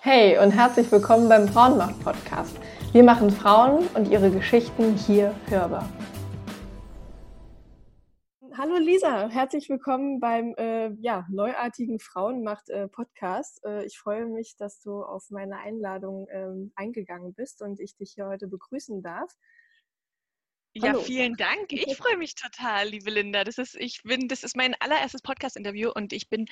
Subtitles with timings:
[0.00, 2.56] Hey und herzlich willkommen beim Frauenmacht-Podcast.
[2.92, 5.88] Wir machen Frauen und ihre Geschichten hier hörbar.
[8.56, 13.64] Hallo Lisa, herzlich willkommen beim äh, ja, neuartigen Frauenmacht-Podcast.
[13.64, 18.12] Äh, ich freue mich, dass du auf meine Einladung ähm, eingegangen bist und ich dich
[18.14, 19.32] hier heute begrüßen darf.
[20.76, 21.02] Ja, Hallo.
[21.02, 21.70] vielen Dank.
[21.70, 23.44] Ich freue mich total, liebe Linda.
[23.44, 26.46] Das ist, ich bin, das ist mein allererstes Podcast-Interview und ich bin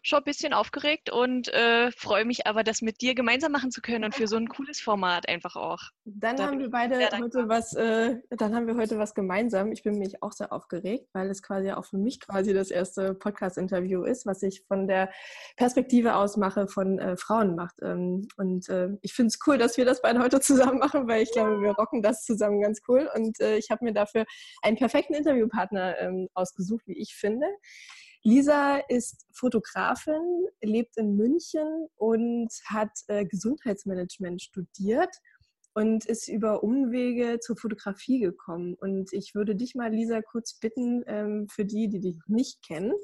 [0.00, 3.82] schon ein bisschen aufgeregt und äh, freue mich aber, das mit dir gemeinsam machen zu
[3.82, 5.90] können und für so ein cooles Format einfach auch.
[6.06, 9.70] Dann da haben wir beide heute was, äh, dann haben wir heute was gemeinsam.
[9.72, 13.12] Ich bin nämlich auch sehr aufgeregt, weil es quasi auch für mich quasi das erste
[13.12, 15.10] Podcast-Interview ist, was ich von der
[15.58, 17.76] Perspektive aus mache von äh, Frauen macht.
[17.82, 21.24] Ähm, und äh, ich finde es cool, dass wir das beide heute zusammen machen, weil
[21.24, 21.44] ich ja.
[21.44, 24.24] glaube, wir rocken das zusammen ganz cool und äh, ich ich habe mir dafür
[24.62, 27.46] einen perfekten Interviewpartner ähm, ausgesucht, wie ich finde.
[28.22, 35.14] Lisa ist Fotografin, lebt in München und hat äh, Gesundheitsmanagement studiert
[35.74, 38.74] und ist über Umwege zur Fotografie gekommen.
[38.74, 42.94] Und ich würde dich mal, Lisa, kurz bitten, ähm, für die, die dich nicht kennen,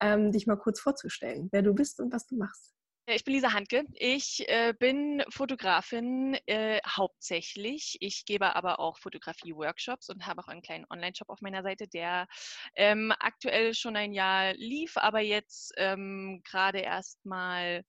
[0.00, 2.72] ähm, dich mal kurz vorzustellen, wer du bist und was du machst.
[3.12, 3.84] Ich bin Lisa Handke.
[3.94, 7.96] Ich äh, bin Fotografin äh, hauptsächlich.
[8.00, 12.28] Ich gebe aber auch Fotografie-Workshops und habe auch einen kleinen Online-Shop auf meiner Seite, der
[12.76, 17.84] ähm, aktuell schon ein Jahr lief, aber jetzt ähm, gerade erst mal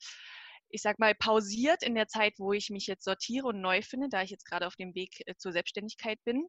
[0.73, 4.07] ich sag mal, pausiert in der Zeit, wo ich mich jetzt sortiere und neu finde,
[4.09, 6.47] da ich jetzt gerade auf dem Weg äh, zur Selbstständigkeit bin.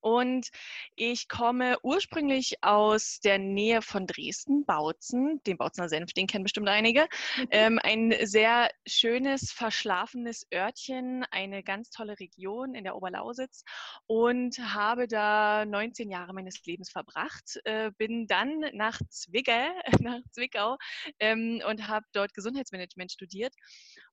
[0.00, 0.48] Und
[0.96, 6.68] ich komme ursprünglich aus der Nähe von Dresden, Bautzen, den Bautzener Senf, den kennen bestimmt
[6.68, 7.02] einige.
[7.36, 7.48] Mhm.
[7.50, 13.64] Ähm, ein sehr schönes, verschlafenes Örtchen, eine ganz tolle Region in der Oberlausitz
[14.06, 17.60] und habe da 19 Jahre meines Lebens verbracht.
[17.64, 19.68] Äh, bin dann nach Zwickau,
[20.00, 20.76] nach Zwickau
[21.18, 23.54] ähm, und habe dort Gesundheitsmanagement studiert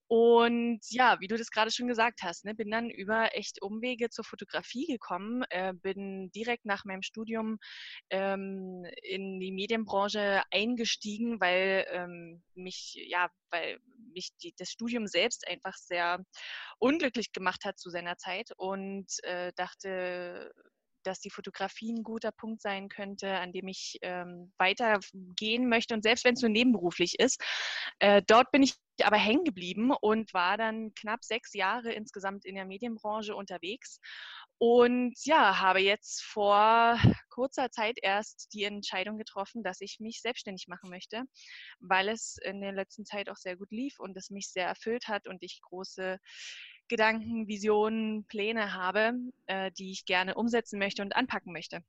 [0.07, 4.09] und ja, wie du das gerade schon gesagt hast, ne, bin dann über echt Umwege
[4.09, 7.57] zur Fotografie gekommen, äh, bin direkt nach meinem Studium
[8.11, 13.79] ähm, in die Medienbranche eingestiegen, weil ähm, mich, ja, weil
[14.13, 16.23] mich die, das Studium selbst einfach sehr
[16.77, 20.51] unglücklich gemacht hat zu seiner Zeit und äh, dachte,
[21.05, 26.03] dass die Fotografie ein guter Punkt sein könnte, an dem ich ähm, weitergehen möchte und
[26.03, 27.41] selbst wenn es nur nebenberuflich ist.
[27.99, 32.55] Äh, dort bin ich aber hängen geblieben und war dann knapp sechs Jahre insgesamt in
[32.55, 33.99] der Medienbranche unterwegs
[34.57, 36.97] und ja, habe jetzt vor
[37.29, 41.23] kurzer Zeit erst die Entscheidung getroffen, dass ich mich selbstständig machen möchte,
[41.79, 45.07] weil es in der letzten Zeit auch sehr gut lief und es mich sehr erfüllt
[45.07, 46.19] hat und ich große
[46.87, 49.13] Gedanken, Visionen, Pläne habe,
[49.47, 51.81] äh, die ich gerne umsetzen möchte und anpacken möchte.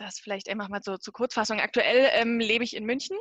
[0.00, 1.60] Das vielleicht einfach mal so zur Kurzfassung.
[1.60, 3.18] Aktuell ähm, lebe ich in München,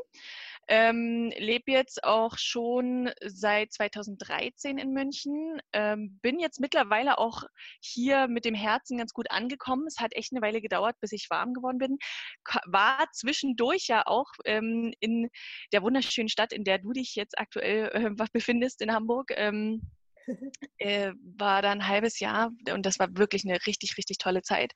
[0.69, 7.43] ähm, lebe jetzt auch schon seit 2013 in München, ähm, bin jetzt mittlerweile auch
[7.81, 9.87] hier mit dem Herzen ganz gut angekommen.
[9.87, 11.97] Es hat echt eine Weile gedauert, bis ich warm geworden bin.
[12.67, 15.27] War zwischendurch ja auch ähm, in
[15.73, 19.31] der wunderschönen Stadt, in der du dich jetzt aktuell äh, befindest, in Hamburg.
[19.35, 19.81] Ähm,
[20.77, 24.73] äh, war da ein halbes Jahr und das war wirklich eine richtig, richtig tolle Zeit.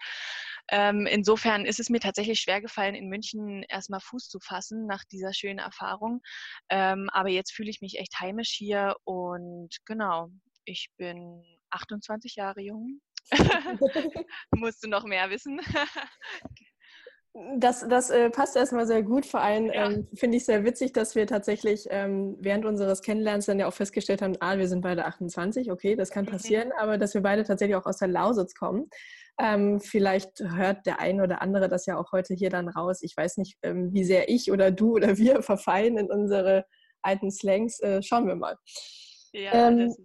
[0.69, 5.03] Ähm, insofern ist es mir tatsächlich schwer gefallen, in München erstmal Fuß zu fassen nach
[5.11, 6.21] dieser schönen Erfahrung.
[6.69, 10.29] Ähm, aber jetzt fühle ich mich echt heimisch hier und genau,
[10.65, 13.01] ich bin 28 Jahre jung.
[14.51, 15.59] Musst du noch mehr wissen?
[17.57, 19.25] Das, das äh, passt erstmal sehr gut.
[19.25, 19.89] Vor allem ja.
[19.89, 23.73] ähm, finde ich sehr witzig, dass wir tatsächlich ähm, während unseres Kennenlernens dann ja auch
[23.73, 26.29] festgestellt haben, ah, wir sind beide 28, okay, das kann mhm.
[26.29, 26.73] passieren, mhm.
[26.77, 28.87] aber dass wir beide tatsächlich auch aus der Lausitz kommen.
[29.39, 33.01] Ähm, vielleicht hört der eine oder andere das ja auch heute hier dann raus.
[33.01, 36.65] Ich weiß nicht, ähm, wie sehr ich oder du oder wir verfallen in unsere
[37.01, 37.79] alten Slangs.
[37.79, 38.57] Äh, schauen wir mal.
[39.31, 39.97] Ja, ähm, das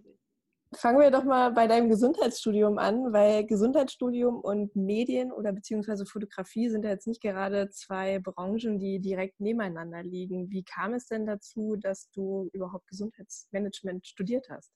[0.75, 6.69] Fangen wir doch mal bei deinem Gesundheitsstudium an, weil Gesundheitsstudium und Medien oder beziehungsweise Fotografie
[6.69, 10.51] sind ja jetzt nicht gerade zwei Branchen, die direkt nebeneinander liegen.
[10.51, 14.71] Wie kam es denn dazu, dass du überhaupt Gesundheitsmanagement studiert hast?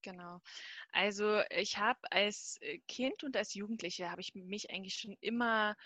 [0.00, 0.40] Genau.
[0.92, 5.76] Also ich habe als äh, Kind und als Jugendliche habe ich mich eigentlich schon immer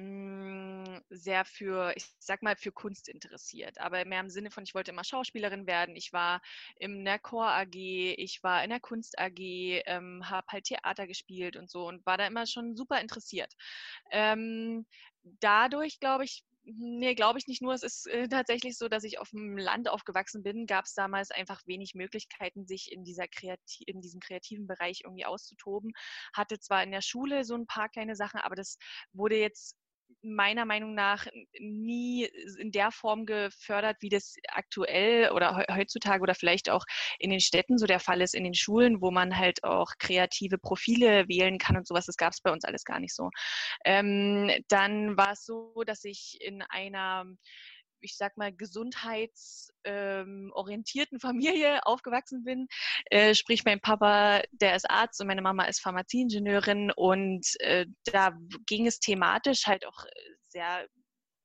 [0.00, 3.78] hm, sehr für, ich sag mal, für Kunst interessiert.
[3.78, 5.96] Aber mehr im Sinne von, ich wollte immer Schauspielerin werden.
[5.96, 6.40] Ich war
[6.76, 9.38] in der Chor AG, ich war in der Kunst AG,
[9.86, 13.52] ähm, habe halt Theater gespielt und so und war da immer schon super interessiert.
[14.10, 14.86] Ähm,
[15.22, 17.72] dadurch, glaube ich, Nee, glaube ich nicht nur.
[17.72, 21.30] Es ist äh, tatsächlich so, dass ich auf dem Land aufgewachsen bin, gab es damals
[21.30, 25.92] einfach wenig Möglichkeiten, sich in, dieser Kreati in diesem kreativen Bereich irgendwie auszutoben.
[26.34, 28.76] Hatte zwar in der Schule so ein paar kleine Sachen, aber das
[29.12, 29.79] wurde jetzt
[30.22, 31.26] meiner Meinung nach
[31.58, 32.28] nie
[32.58, 36.84] in der Form gefördert, wie das aktuell oder heutzutage oder vielleicht auch
[37.18, 40.58] in den Städten so der Fall ist, in den Schulen, wo man halt auch kreative
[40.58, 42.06] Profile wählen kann und sowas.
[42.06, 43.30] Das gab es bei uns alles gar nicht so.
[43.84, 47.24] Ähm, dann war es so, dass ich in einer
[48.00, 52.68] ich sag mal, gesundheitsorientierten ähm, Familie aufgewachsen bin.
[53.06, 58.32] Äh, sprich, mein Papa, der ist Arzt und meine Mama ist Pharmazieingenieurin und äh, da
[58.66, 60.04] ging es thematisch halt auch
[60.48, 60.86] sehr,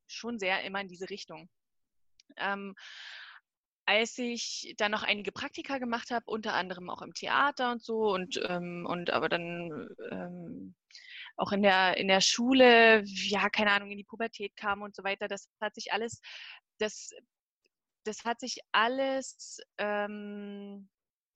[0.07, 1.50] schon sehr immer in diese Richtung.
[2.38, 2.75] Ähm,
[3.86, 8.13] als ich dann noch einige Praktika gemacht habe, unter anderem auch im Theater und so
[8.13, 10.75] und, ähm, und aber dann ähm,
[11.38, 15.04] auch in der, in der Schule, ja, keine Ahnung, in die Pubertät kam und so
[15.04, 16.22] weiter, das hat sich alles,
[16.80, 17.12] das,
[18.06, 20.88] das hat sich alles ähm,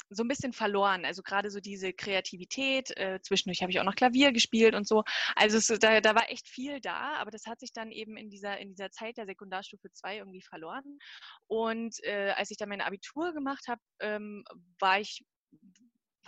[0.09, 1.05] so ein bisschen verloren.
[1.05, 2.95] Also gerade so diese Kreativität.
[2.97, 5.03] Äh, zwischendurch habe ich auch noch Klavier gespielt und so.
[5.35, 8.29] Also es, da, da war echt viel da, aber das hat sich dann eben in
[8.29, 10.97] dieser, in dieser Zeit der Sekundarstufe 2 irgendwie verloren.
[11.47, 14.43] Und äh, als ich dann mein Abitur gemacht habe, ähm,
[14.79, 15.23] war ich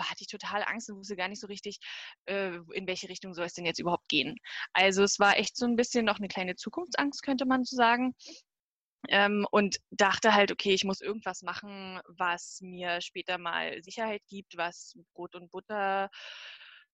[0.10, 1.80] hatte ich total Angst und wusste gar nicht so richtig,
[2.26, 4.36] äh, in welche Richtung soll es denn jetzt überhaupt gehen.
[4.74, 8.16] Also es war echt so ein bisschen noch eine kleine Zukunftsangst, könnte man so sagen.
[9.10, 14.58] Ähm, und dachte halt, okay, ich muss irgendwas machen, was mir später mal Sicherheit gibt,
[14.58, 16.10] was Brot und Butter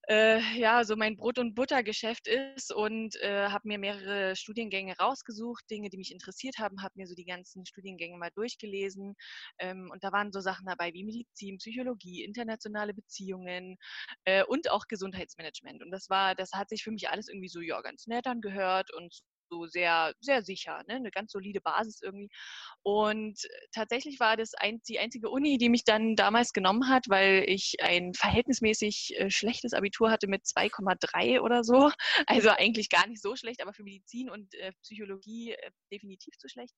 [0.10, 5.64] äh, ja, so mein Brot- und Buttergeschäft ist und äh, habe mir mehrere Studiengänge rausgesucht,
[5.70, 9.16] Dinge, die mich interessiert haben, habe mir so die ganzen Studiengänge mal durchgelesen
[9.60, 13.78] ähm, und da waren so Sachen dabei wie Medizin, Psychologie, internationale Beziehungen
[14.26, 15.84] äh, und auch Gesundheitsmanagement.
[15.84, 18.94] Und das war, das hat sich für mich alles irgendwie so ja ganz nett angehört
[18.94, 19.14] und
[19.50, 20.96] so sehr, sehr sicher, ne?
[20.96, 22.30] eine ganz solide Basis irgendwie.
[22.84, 23.40] Und
[23.72, 27.76] tatsächlich war das ein, die einzige Uni, die mich dann damals genommen hat, weil ich
[27.82, 31.92] ein verhältnismäßig äh, schlechtes Abitur hatte mit 2,3 oder so.
[32.28, 36.50] Also eigentlich gar nicht so schlecht, aber für Medizin und äh, Psychologie äh, definitiv zu
[36.50, 36.74] schlecht.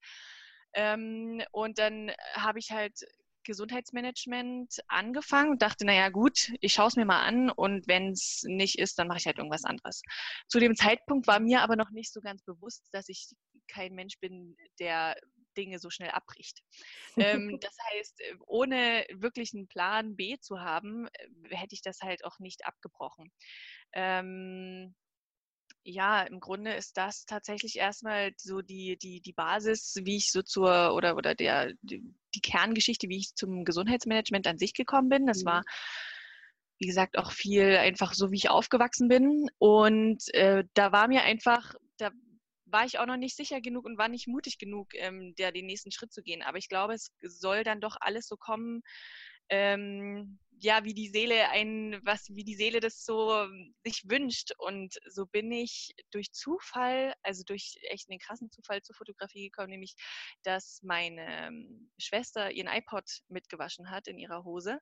[0.74, 3.00] Ähm, und dann habe ich halt
[3.44, 8.44] Gesundheitsmanagement angefangen und dachte, naja gut, ich schaue es mir mal an und wenn es
[8.46, 10.02] nicht ist, dann mache ich halt irgendwas anderes.
[10.48, 13.30] Zu dem Zeitpunkt war mir aber noch nicht so ganz bewusst, dass ich
[13.68, 15.16] kein Mensch bin, der
[15.58, 16.62] Dinge so schnell abbricht.
[17.18, 22.24] ähm, das heißt, ohne wirklich einen Plan B zu haben, äh, hätte ich das halt
[22.26, 23.32] auch nicht abgebrochen.
[25.84, 30.42] Ja, im Grunde ist das tatsächlich erstmal so die, die, die Basis, wie ich so
[30.42, 32.04] zur, oder, oder der, die,
[32.36, 35.26] die Kerngeschichte, wie ich zum Gesundheitsmanagement an sich gekommen bin.
[35.26, 35.48] Das mhm.
[35.48, 35.64] war,
[36.80, 39.48] wie gesagt, auch viel einfach so, wie ich aufgewachsen bin.
[39.58, 42.12] Und äh, da war mir einfach, da
[42.66, 45.66] war ich auch noch nicht sicher genug und war nicht mutig genug, ähm, der den
[45.66, 46.44] nächsten Schritt zu gehen.
[46.44, 48.82] Aber ich glaube, es soll dann doch alles so kommen,
[49.50, 54.52] ähm, ja, wie die Seele ein, was, wie die Seele das so ähm, sich wünscht.
[54.58, 59.70] Und so bin ich durch Zufall, also durch echt einen krassen Zufall zur Fotografie gekommen,
[59.70, 59.96] nämlich,
[60.44, 64.80] dass meine ähm, Schwester ihren iPod mitgewaschen hat in ihrer Hose.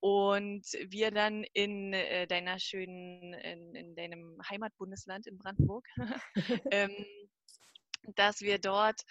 [0.00, 5.86] Und wir dann in äh, deiner schönen, in, in, deinem Heimatbundesland in Brandenburg,
[6.72, 7.06] ähm,
[8.16, 9.02] dass wir dort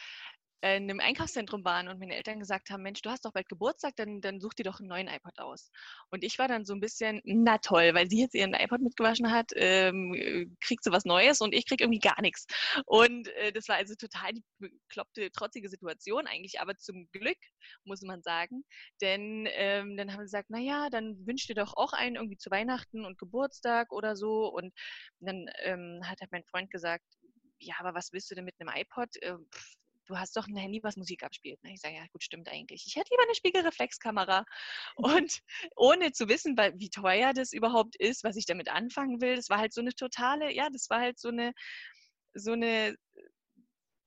[0.62, 3.96] in einem Einkaufszentrum waren und meine Eltern gesagt haben, Mensch, du hast doch bald Geburtstag,
[3.96, 5.72] dann, dann such dir doch einen neuen iPod aus.
[6.12, 9.32] Und ich war dann so ein bisschen, na toll, weil sie jetzt ihren iPod mitgewaschen
[9.32, 12.46] hat, ähm, kriegt sie was Neues und ich krieg irgendwie gar nichts.
[12.86, 17.40] Und äh, das war also total die bekloppte, trotzige Situation eigentlich, aber zum Glück,
[17.84, 18.64] muss man sagen.
[19.02, 22.52] Denn ähm, dann haben sie gesagt, naja, dann wünsch dir doch auch einen irgendwie zu
[22.52, 24.48] Weihnachten und Geburtstag oder so.
[24.48, 24.74] Und
[25.20, 27.06] dann ähm, hat halt mein Freund gesagt,
[27.60, 29.10] ja, aber was willst du denn mit einem iPod?
[29.22, 29.76] Äh, pff,
[30.12, 31.64] du hast doch ein Handy, was Musik abspielt.
[31.64, 31.74] Ne?
[31.74, 32.84] Ich sage, ja gut, stimmt eigentlich.
[32.86, 34.46] Ich hätte lieber eine Spiegelreflexkamera.
[34.96, 35.40] Und
[35.76, 39.58] ohne zu wissen, wie teuer das überhaupt ist, was ich damit anfangen will, das war
[39.58, 41.54] halt so eine totale, ja, das war halt so eine,
[42.34, 42.96] so eine,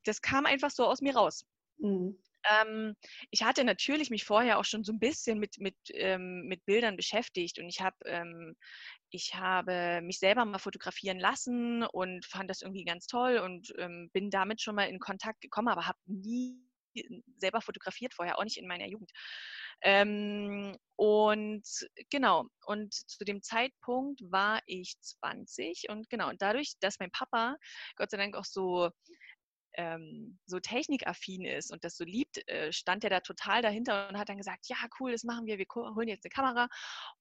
[0.05, 1.45] das kam einfach so aus mir raus.
[1.79, 2.19] Mhm.
[2.47, 2.95] Ähm,
[3.31, 6.97] ich hatte natürlich mich vorher auch schon so ein bisschen mit, mit, ähm, mit Bildern
[6.97, 8.55] beschäftigt und ich habe ähm,
[9.15, 14.11] ich habe mich selber mal fotografieren lassen und fand das irgendwie ganz toll und ähm,
[14.13, 16.59] bin damit schon mal in Kontakt gekommen, aber habe nie
[17.39, 19.13] selber fotografiert vorher, auch nicht in meiner Jugend.
[19.83, 21.63] Ähm, und
[22.11, 27.57] genau, und zu dem Zeitpunkt war ich 20 und genau, und dadurch, dass mein Papa
[27.97, 28.91] Gott sei Dank auch so
[29.77, 34.19] ähm, so technikaffin ist und das so liebt, äh, stand er da total dahinter und
[34.19, 36.69] hat dann gesagt, ja, cool, das machen wir, wir holen jetzt eine Kamera.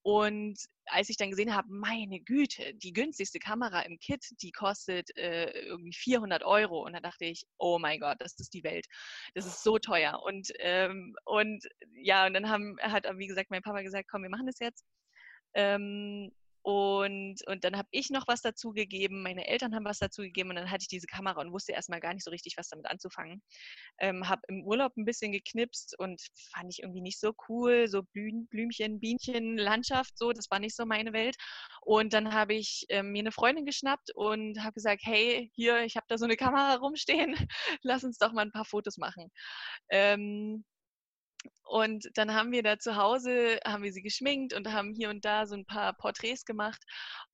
[0.01, 5.15] Und als ich dann gesehen habe, meine Güte, die günstigste Kamera im Kit, die kostet
[5.17, 6.85] äh, irgendwie 400 Euro.
[6.85, 8.85] Und da dachte ich, oh mein Gott, das ist die Welt.
[9.33, 10.21] Das ist so teuer.
[10.23, 14.29] Und, ähm, und ja, und dann haben, hat, wie gesagt, mein Papa gesagt, komm, wir
[14.29, 14.85] machen das jetzt.
[15.55, 16.31] Ähm,
[16.63, 20.49] Und, und dann habe ich noch was dazu gegeben, meine Eltern haben was dazu gegeben
[20.49, 22.85] und dann hatte ich diese Kamera und wusste erstmal gar nicht so richtig, was damit
[22.85, 23.41] anzufangen.
[23.99, 26.21] Ähm, habe im Urlaub ein bisschen geknipst und
[26.53, 30.75] fand ich irgendwie nicht so cool, so Blüm, Blümchen, Bienchen, Landschaft, so, das war nicht
[30.75, 31.35] so meine Welt.
[31.81, 35.97] Und dann habe ich ähm, mir eine Freundin geschnappt und habe gesagt, hey, hier, ich
[35.97, 37.35] habe da so eine Kamera rumstehen,
[37.81, 39.29] lass uns doch mal ein paar Fotos machen.
[39.89, 40.63] Ähm,
[41.63, 45.25] und dann haben wir da zu Hause, haben wir sie geschminkt und haben hier und
[45.25, 46.83] da so ein paar Porträts gemacht.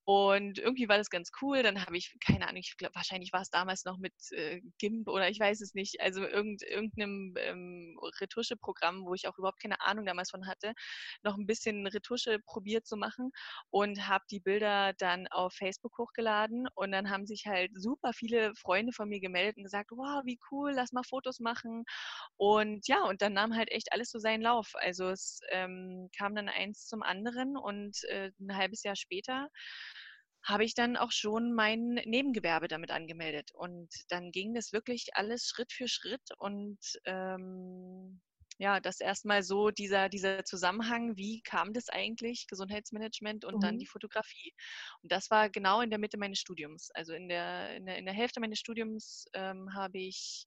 [0.09, 1.61] Und irgendwie war das ganz cool.
[1.61, 5.07] Dann habe ich, keine Ahnung, ich glaube, wahrscheinlich war es damals noch mit äh, GIMP
[5.07, 9.81] oder ich weiß es nicht, also irgend, irgendeinem ähm, Retuscheprogramm, wo ich auch überhaupt keine
[9.81, 10.73] Ahnung damals von hatte,
[11.21, 13.29] noch ein bisschen Retusche probiert zu machen
[13.69, 16.67] und habe die Bilder dann auf Facebook hochgeladen.
[16.73, 20.39] Und dann haben sich halt super viele Freunde von mir gemeldet und gesagt, wow, wie
[20.49, 21.83] cool, lass mal Fotos machen.
[22.35, 24.71] Und ja, und dann nahm halt echt alles so seinen Lauf.
[24.73, 29.49] Also es ähm, kam dann eins zum anderen und äh, ein halbes Jahr später
[30.43, 33.51] habe ich dann auch schon mein Nebengewerbe damit angemeldet.
[33.53, 38.21] Und dann ging das wirklich alles Schritt für Schritt und ähm,
[38.59, 43.59] ja, das erstmal so dieser, dieser Zusammenhang, wie kam das eigentlich, Gesundheitsmanagement und mhm.
[43.61, 44.53] dann die Fotografie.
[45.01, 46.89] Und das war genau in der Mitte meines Studiums.
[46.93, 50.45] Also in der, in der, in der Hälfte meines Studiums ähm, habe ich,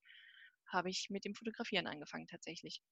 [0.71, 2.83] habe ich mit dem Fotografieren angefangen tatsächlich.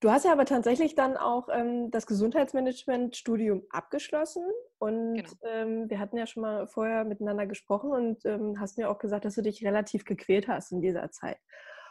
[0.00, 4.44] Du hast ja aber tatsächlich dann auch ähm, das Gesundheitsmanagement-Studium abgeschlossen
[4.82, 5.28] und genau.
[5.44, 9.24] ähm, wir hatten ja schon mal vorher miteinander gesprochen und ähm, hast mir auch gesagt,
[9.24, 11.38] dass du dich relativ gequält hast in dieser Zeit.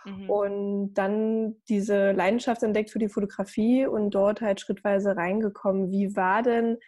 [0.04, 0.30] Mhm.
[0.30, 5.90] Und dann diese Leidenschaft entdeckt für die Fotografie und dort halt schrittweise reingekommen.
[5.90, 6.80] Wie war denn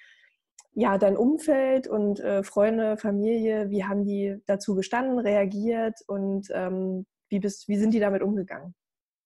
[0.74, 3.70] ja dein Umfeld und äh, Freunde, Familie?
[3.70, 8.76] Wie haben die dazu gestanden, reagiert und ähm, wie, bist, wie sind die damit umgegangen?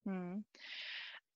[0.04, 0.44] Mhm.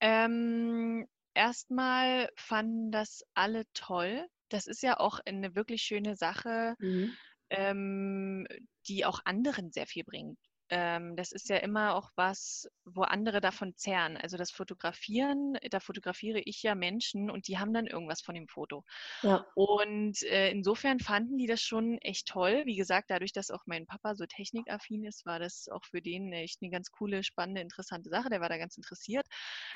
[0.00, 4.28] Ähm, erstmal fanden das alle toll.
[4.52, 7.12] Das ist ja auch eine wirklich schöne Sache, mhm.
[7.50, 8.46] ähm,
[8.86, 10.38] die auch anderen sehr viel bringt
[10.72, 14.16] ähm, das ist ja immer auch was, wo andere davon zehren.
[14.16, 18.48] Also das Fotografieren, da fotografiere ich ja Menschen und die haben dann irgendwas von dem
[18.48, 18.82] Foto.
[19.20, 19.44] Ja.
[19.54, 22.62] Und äh, insofern fanden die das schon echt toll.
[22.64, 26.32] Wie gesagt, dadurch, dass auch mein Papa so technikaffin ist, war das auch für den
[26.32, 28.30] echt eine ganz coole, spannende, interessante Sache.
[28.30, 29.26] Der war da ganz interessiert.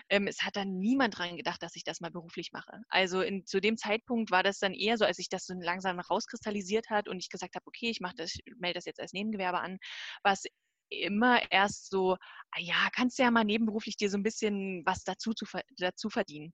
[0.08, 2.80] Ähm, es hat dann niemand dran gedacht, dass ich das mal beruflich mache.
[2.88, 6.00] Also in, zu dem Zeitpunkt war das dann eher so, als sich das so langsam
[6.00, 9.60] rauskristallisiert hat und ich gesagt habe, okay, ich mache das, melde das jetzt als Nebengewerbe
[9.60, 9.76] an,
[10.22, 10.44] was
[10.90, 15.04] immer erst so, ah ja, kannst du ja mal nebenberuflich dir so ein bisschen was
[15.04, 15.44] dazu, zu,
[15.78, 16.52] dazu verdienen.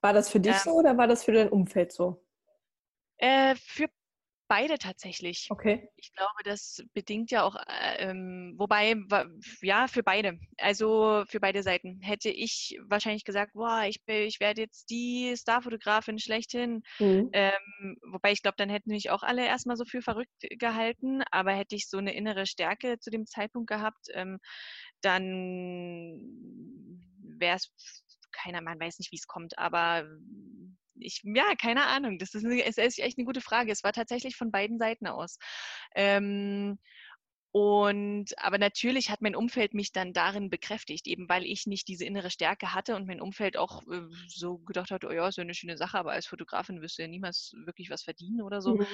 [0.00, 2.24] War das für dich ähm, so oder war das für dein Umfeld so?
[3.18, 3.86] Äh, für
[4.50, 5.46] beide tatsächlich.
[5.48, 5.88] Okay.
[5.96, 8.96] Ich glaube, das bedingt ja auch, äh, ähm, wobei,
[9.62, 10.40] ja, für beide.
[10.58, 12.00] Also für beide Seiten.
[12.02, 16.82] Hätte ich wahrscheinlich gesagt, boah, ich, ich werde jetzt die Starfotografin schlechthin.
[16.98, 17.30] Mhm.
[17.32, 21.22] Ähm, wobei ich glaube, dann hätten mich auch alle erstmal so für verrückt gehalten.
[21.30, 24.38] Aber hätte ich so eine innere Stärke zu dem Zeitpunkt gehabt, ähm,
[25.00, 25.30] dann
[27.22, 27.72] wäre es
[28.32, 30.08] keiner, man weiß nicht, wie es kommt, aber
[31.00, 32.18] ich, ja, keine Ahnung.
[32.18, 33.72] Das ist, eine, ist echt eine gute Frage.
[33.72, 35.38] Es war tatsächlich von beiden Seiten aus.
[35.94, 36.78] Ähm,
[37.52, 42.04] und aber natürlich hat mein Umfeld mich dann darin bekräftigt, eben weil ich nicht diese
[42.04, 45.42] innere Stärke hatte und mein Umfeld auch äh, so gedacht hat, oh ja, ist ja
[45.42, 48.76] eine schöne Sache, aber als Fotografin wirst du ja niemals wirklich was verdienen oder so.
[48.76, 48.86] Mhm.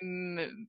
[0.00, 0.68] Ähm,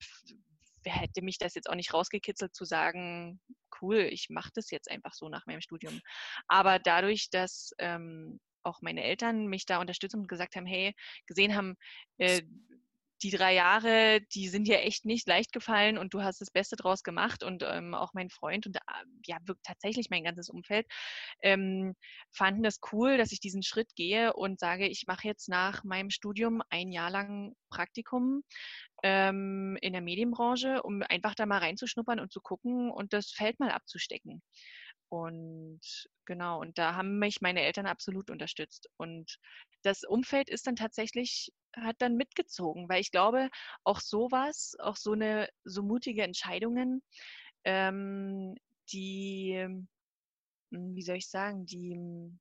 [0.86, 3.39] hätte mich das jetzt auch nicht rausgekitzelt zu sagen,
[3.81, 6.00] cool, ich mache das jetzt einfach so nach meinem Studium.
[6.48, 10.93] Aber dadurch, dass ähm, auch meine Eltern mich da unterstützt und gesagt haben, hey,
[11.27, 11.75] gesehen haben,
[12.17, 12.41] äh,
[13.23, 16.75] die drei Jahre, die sind dir echt nicht leicht gefallen und du hast das Beste
[16.75, 18.79] draus gemacht und ähm, auch mein Freund und äh,
[19.25, 20.87] ja, wirklich tatsächlich mein ganzes Umfeld
[21.41, 21.95] ähm,
[22.31, 26.09] fanden das cool, dass ich diesen Schritt gehe und sage, ich mache jetzt nach meinem
[26.09, 28.43] Studium ein Jahr lang Praktikum
[29.03, 33.59] ähm, in der Medienbranche, um einfach da mal reinzuschnuppern und zu gucken und das Feld
[33.59, 34.41] mal abzustecken.
[35.11, 35.81] Und
[36.25, 38.87] genau, und da haben mich meine Eltern absolut unterstützt.
[38.97, 39.39] Und
[39.83, 43.49] das Umfeld ist dann tatsächlich, hat dann mitgezogen, weil ich glaube,
[43.83, 47.03] auch sowas, auch so eine, so mutige Entscheidungen,
[47.65, 48.55] ähm,
[48.93, 49.57] die,
[50.71, 52.39] hm, wie soll ich sagen, die, hm,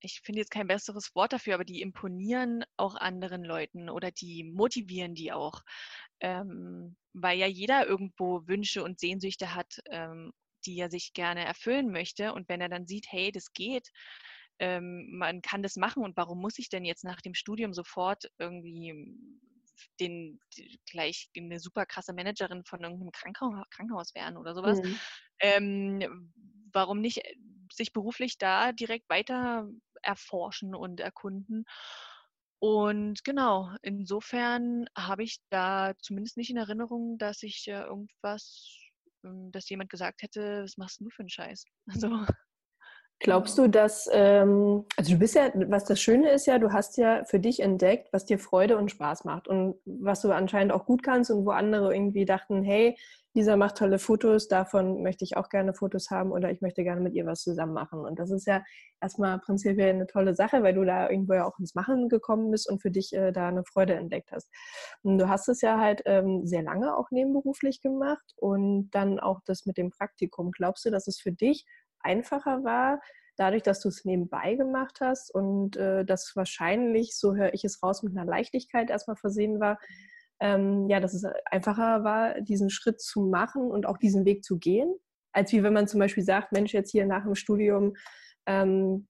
[0.00, 4.44] ich finde jetzt kein besseres Wort dafür, aber die imponieren auch anderen Leuten oder die
[4.44, 5.62] motivieren die auch,
[6.20, 10.32] ähm, weil ja jeder irgendwo Wünsche und Sehnsüchte hat ähm,
[10.66, 12.32] die er sich gerne erfüllen möchte.
[12.34, 13.90] Und wenn er dann sieht, hey, das geht,
[14.58, 18.30] ähm, man kann das machen und warum muss ich denn jetzt nach dem Studium sofort
[18.38, 18.94] irgendwie
[20.00, 20.40] den,
[20.86, 24.80] gleich eine super krasse Managerin von irgendeinem Krankenhaus, Krankenhaus werden oder sowas.
[24.82, 25.00] Mhm.
[25.40, 26.32] Ähm,
[26.72, 27.22] warum nicht
[27.72, 29.68] sich beruflich da direkt weiter
[30.02, 31.64] erforschen und erkunden?
[32.58, 38.78] Und genau, insofern habe ich da zumindest nicht in Erinnerung, dass ich äh, irgendwas,
[39.50, 41.64] dass jemand gesagt hätte, was machst du für einen Scheiß?
[41.88, 42.26] Also,
[43.22, 46.96] Glaubst du, dass, ähm, also du bist ja, was das Schöne ist ja, du hast
[46.96, 50.86] ja für dich entdeckt, was dir Freude und Spaß macht und was du anscheinend auch
[50.86, 52.96] gut kannst und wo andere irgendwie dachten, hey,
[53.34, 57.00] Lisa macht tolle Fotos, davon möchte ich auch gerne Fotos haben oder ich möchte gerne
[57.00, 58.00] mit ihr was zusammen machen.
[58.00, 58.62] Und das ist ja
[59.00, 62.68] erstmal prinzipiell eine tolle Sache, weil du da irgendwo ja auch ins Machen gekommen bist
[62.68, 64.50] und für dich äh, da eine Freude entdeckt hast.
[65.02, 69.40] Und du hast es ja halt ähm, sehr lange auch nebenberuflich gemacht und dann auch
[69.46, 70.50] das mit dem Praktikum.
[70.50, 71.64] Glaubst du, dass es für dich
[72.02, 73.00] einfacher war,
[73.36, 77.82] dadurch, dass du es nebenbei gemacht hast und äh, das wahrscheinlich, so höre ich es
[77.82, 79.78] raus, mit einer Leichtigkeit erstmal versehen war,
[80.40, 84.58] ähm, ja, dass es einfacher war, diesen Schritt zu machen und auch diesen Weg zu
[84.58, 84.92] gehen,
[85.32, 87.94] als wie wenn man zum Beispiel sagt, Mensch, jetzt hier nach dem Studium
[88.46, 89.08] ähm,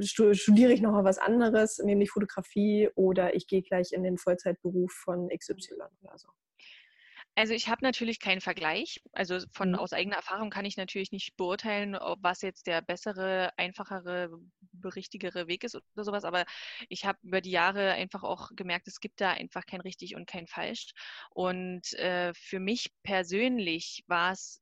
[0.00, 4.92] studiere ich noch mal was anderes, nämlich Fotografie oder ich gehe gleich in den Vollzeitberuf
[4.92, 6.28] von XY oder so.
[7.36, 9.00] Also ich habe natürlich keinen Vergleich.
[9.12, 9.74] Also von mhm.
[9.76, 14.30] aus eigener Erfahrung kann ich natürlich nicht beurteilen, ob was jetzt der bessere, einfachere,
[14.84, 16.24] richtigere Weg ist oder sowas.
[16.24, 16.44] Aber
[16.88, 20.26] ich habe über die Jahre einfach auch gemerkt, es gibt da einfach kein richtig und
[20.26, 20.92] kein falsch.
[21.30, 24.60] Und äh, für mich persönlich war es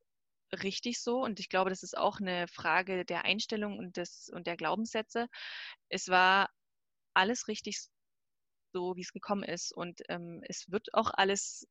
[0.62, 4.46] richtig so und ich glaube, das ist auch eine Frage der Einstellung und des und
[4.46, 5.28] der Glaubenssätze.
[5.88, 6.50] Es war
[7.14, 7.78] alles richtig
[8.72, 11.66] so, wie es gekommen ist und ähm, es wird auch alles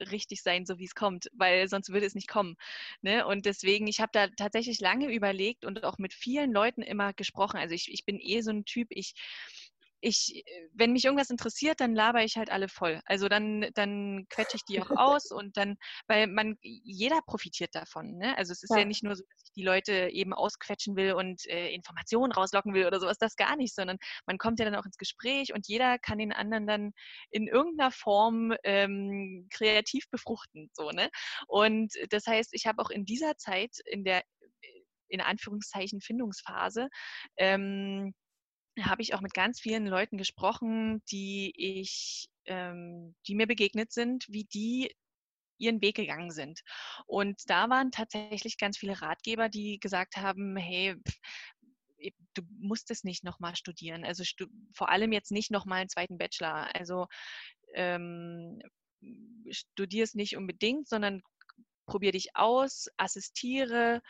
[0.00, 2.56] richtig sein, so wie es kommt, weil sonst würde es nicht kommen.
[3.02, 3.26] Ne?
[3.26, 7.58] Und deswegen, ich habe da tatsächlich lange überlegt und auch mit vielen Leuten immer gesprochen.
[7.58, 9.14] Also ich, ich bin eh so ein Typ, ich,
[10.04, 13.00] ich, äh, wenn mich irgendwas interessiert, dann laber ich halt alle voll.
[13.06, 18.18] Also dann, dann quetsche ich die auch aus und dann, weil man, jeder profitiert davon.
[18.18, 18.36] Ne?
[18.36, 18.80] Also es ist ja.
[18.80, 22.74] ja nicht nur so, dass ich die Leute eben ausquetschen will und äh, Informationen rauslocken
[22.74, 25.66] will oder sowas, das gar nicht, sondern man kommt ja dann auch ins Gespräch und
[25.66, 26.92] jeder kann den anderen dann
[27.30, 30.70] in irgendeiner Form ähm, kreativ befruchten.
[30.74, 31.08] So, ne?
[31.46, 34.22] Und das heißt, ich habe auch in dieser Zeit, in der
[35.08, 36.88] in Anführungszeichen Findungsphase,
[37.36, 38.14] ähm,
[38.82, 44.26] habe ich auch mit ganz vielen Leuten gesprochen, die ich, ähm, die mir begegnet sind,
[44.28, 44.94] wie die
[45.58, 46.62] ihren Weg gegangen sind.
[47.06, 50.96] Und da waren tatsächlich ganz viele Ratgeber, die gesagt haben, hey,
[52.34, 54.04] du musst es nicht nochmal studieren.
[54.04, 56.74] Also stu vor allem jetzt nicht nochmal einen zweiten Bachelor.
[56.74, 57.06] Also
[57.74, 58.60] ähm,
[59.50, 61.22] studier es nicht unbedingt, sondern
[61.86, 64.02] probier dich aus, assistiere,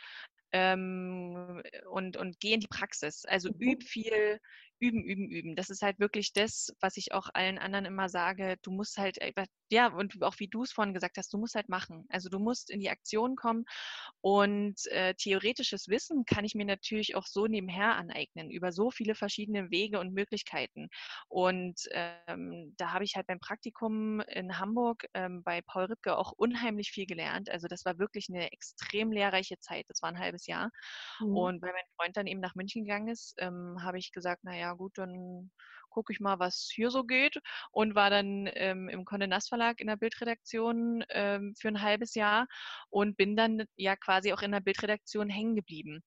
[0.51, 3.25] ähm, und, und geh in die Praxis.
[3.25, 3.71] Also mhm.
[3.71, 4.39] üb viel,
[4.79, 5.55] üben, üben, üben.
[5.55, 8.57] Das ist halt wirklich das, was ich auch allen anderen immer sage.
[8.61, 9.17] Du musst halt,
[9.69, 12.05] ja, und auch wie du es vorhin gesagt hast, du musst halt machen.
[12.09, 13.65] Also du musst in die Aktion kommen
[14.21, 19.15] und äh, theoretisches Wissen kann ich mir natürlich auch so nebenher aneignen, über so viele
[19.15, 20.89] verschiedene Wege und Möglichkeiten.
[21.27, 26.31] Und ähm, da habe ich halt beim Praktikum in Hamburg ähm, bei Paul Ripke auch
[26.31, 27.49] unheimlich viel gelernt.
[27.49, 29.85] Also das war wirklich eine extrem lehrreiche Zeit.
[29.87, 30.69] Das war ein halbes Jahr.
[31.19, 31.37] Mhm.
[31.37, 34.64] Und weil mein Freund dann eben nach München gegangen ist, ähm, habe ich gesagt, naja,
[34.65, 35.51] ja gut, dann
[35.89, 37.37] gucke ich mal, was hier so geht
[37.71, 42.15] und war dann ähm, im Condé Nast Verlag in der Bildredaktion ähm, für ein halbes
[42.15, 42.47] Jahr
[42.89, 46.03] und bin dann ja quasi auch in der Bildredaktion hängen geblieben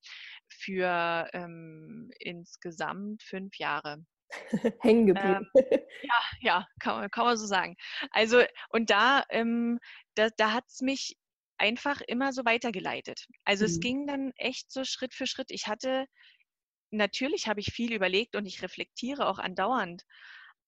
[0.48, 4.04] für ähm, insgesamt fünf Jahre.
[4.82, 5.48] hängen geblieben.
[5.54, 7.76] Ähm, ja, ja, kann, kann, man so sagen.
[8.10, 9.78] Also und da, ähm,
[10.16, 11.16] da, da hat es mich
[11.56, 13.26] einfach immer so weitergeleitet.
[13.44, 13.70] Also mhm.
[13.70, 15.50] es ging dann echt so Schritt für Schritt.
[15.50, 16.06] Ich hatte
[16.90, 20.04] natürlich habe ich viel überlegt und ich reflektiere auch andauernd.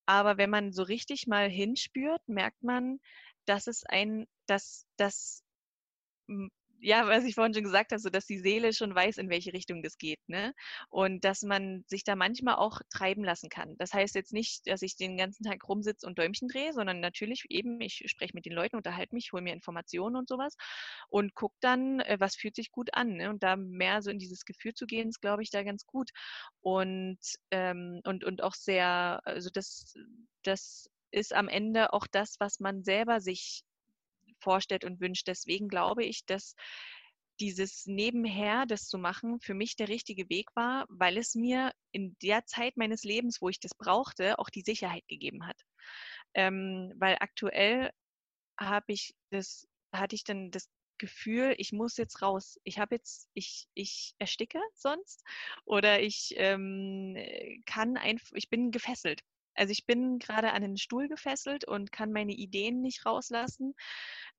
[0.05, 2.99] Aber wenn man so richtig mal hinspürt, merkt man,
[3.45, 5.43] dass es ein, dass, dass
[6.81, 9.53] ja, was ich vorhin schon gesagt habe, so dass die Seele schon weiß, in welche
[9.53, 10.53] Richtung das geht, ne?
[10.89, 13.75] Und dass man sich da manchmal auch treiben lassen kann.
[13.77, 17.45] Das heißt jetzt nicht, dass ich den ganzen Tag rumsitze und Däumchen drehe, sondern natürlich
[17.49, 20.55] eben, ich spreche mit den Leuten, unterhalte mich, hole mir Informationen und sowas
[21.09, 23.13] und gucke dann, äh, was fühlt sich gut an.
[23.13, 23.29] Ne?
[23.29, 26.09] Und da mehr so in dieses Gefühl zu gehen, ist, glaube ich, da ganz gut.
[26.61, 27.19] Und,
[27.51, 29.93] ähm, und, und auch sehr, also das,
[30.43, 33.63] das ist am Ende auch das, was man selber sich
[34.41, 35.27] vorstellt und wünscht.
[35.27, 36.55] Deswegen glaube ich, dass
[37.39, 42.15] dieses Nebenher, das zu machen, für mich der richtige Weg war, weil es mir in
[42.21, 45.59] der Zeit meines Lebens, wo ich das brauchte, auch die Sicherheit gegeben hat.
[46.35, 47.91] Ähm, weil aktuell
[48.59, 52.59] habe ich das, hatte ich dann das Gefühl, ich muss jetzt raus.
[52.63, 55.23] Ich habe jetzt, ich, ich ersticke sonst
[55.65, 57.17] oder ich ähm,
[57.65, 59.21] kann einfach, ich bin gefesselt.
[59.55, 63.73] Also ich bin gerade an den Stuhl gefesselt und kann meine Ideen nicht rauslassen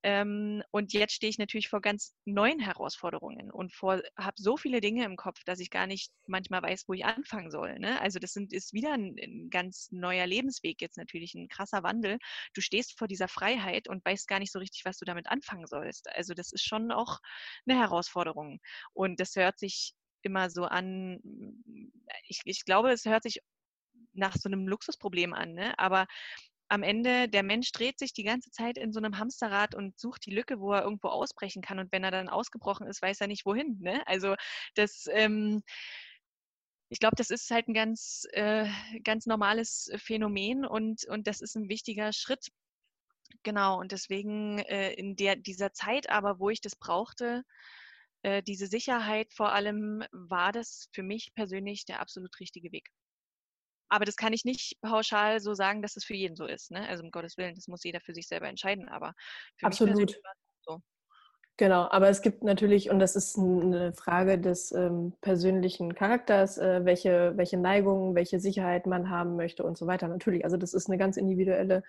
[0.05, 5.05] Ähm, und jetzt stehe ich natürlich vor ganz neuen Herausforderungen und habe so viele Dinge
[5.05, 7.79] im Kopf, dass ich gar nicht manchmal weiß, wo ich anfangen soll.
[7.79, 8.01] Ne?
[8.01, 12.19] Also das sind, ist wieder ein, ein, ganz neuer Lebensweg, jetzt natürlich ein krasser Wandel.
[12.55, 15.67] Du stehst vor dieser Freiheit und weißt gar nicht so richtig, was du damit anfangen
[15.67, 16.09] sollst.
[16.15, 17.19] Also das ist schon auch
[17.67, 18.61] eine Herausforderung.
[18.93, 21.21] Und das hört sich immer so an,
[22.27, 23.41] ich, ich glaube, es hört sich
[24.12, 25.79] nach so einem Luxusproblem an, ne?
[25.79, 26.07] aber
[26.73, 30.25] am Ende, der Mensch dreht sich die ganze Zeit in so einem Hamsterrad und sucht
[30.25, 31.79] die Lücke, wo er irgendwo ausbrechen kann.
[31.79, 33.77] Und wenn er dann ausgebrochen ist, weiß er nicht wohin.
[33.81, 34.03] Ne?
[34.07, 34.37] Also
[34.75, 35.63] das, ähm,
[36.89, 38.67] ich glaube, das ist halt ein ganz, äh,
[39.05, 42.49] ganz normales Phänomen und, und das ist ein wichtiger Schritt.
[43.43, 47.43] Genau, und deswegen äh, in der, dieser Zeit aber, wo ich das brauchte,
[48.23, 52.89] äh, diese Sicherheit vor allem, war das für mich persönlich der absolut richtige Weg.
[53.92, 56.70] Aber das kann ich nicht pauschal so sagen, dass es für jeden so ist.
[56.70, 56.88] Ne?
[56.88, 58.88] Also um Gottes Willen, das muss jeder für sich selber entscheiden.
[58.88, 59.12] Aber
[59.59, 59.94] für Absolut.
[59.94, 60.83] mich persönlich war es so.
[61.59, 66.87] Genau, aber es gibt natürlich, und das ist eine Frage des ähm, persönlichen Charakters, äh,
[66.87, 70.09] welche, welche Neigungen, welche Sicherheit man haben möchte und so weiter.
[70.09, 71.83] Natürlich, also das ist eine ganz individuelle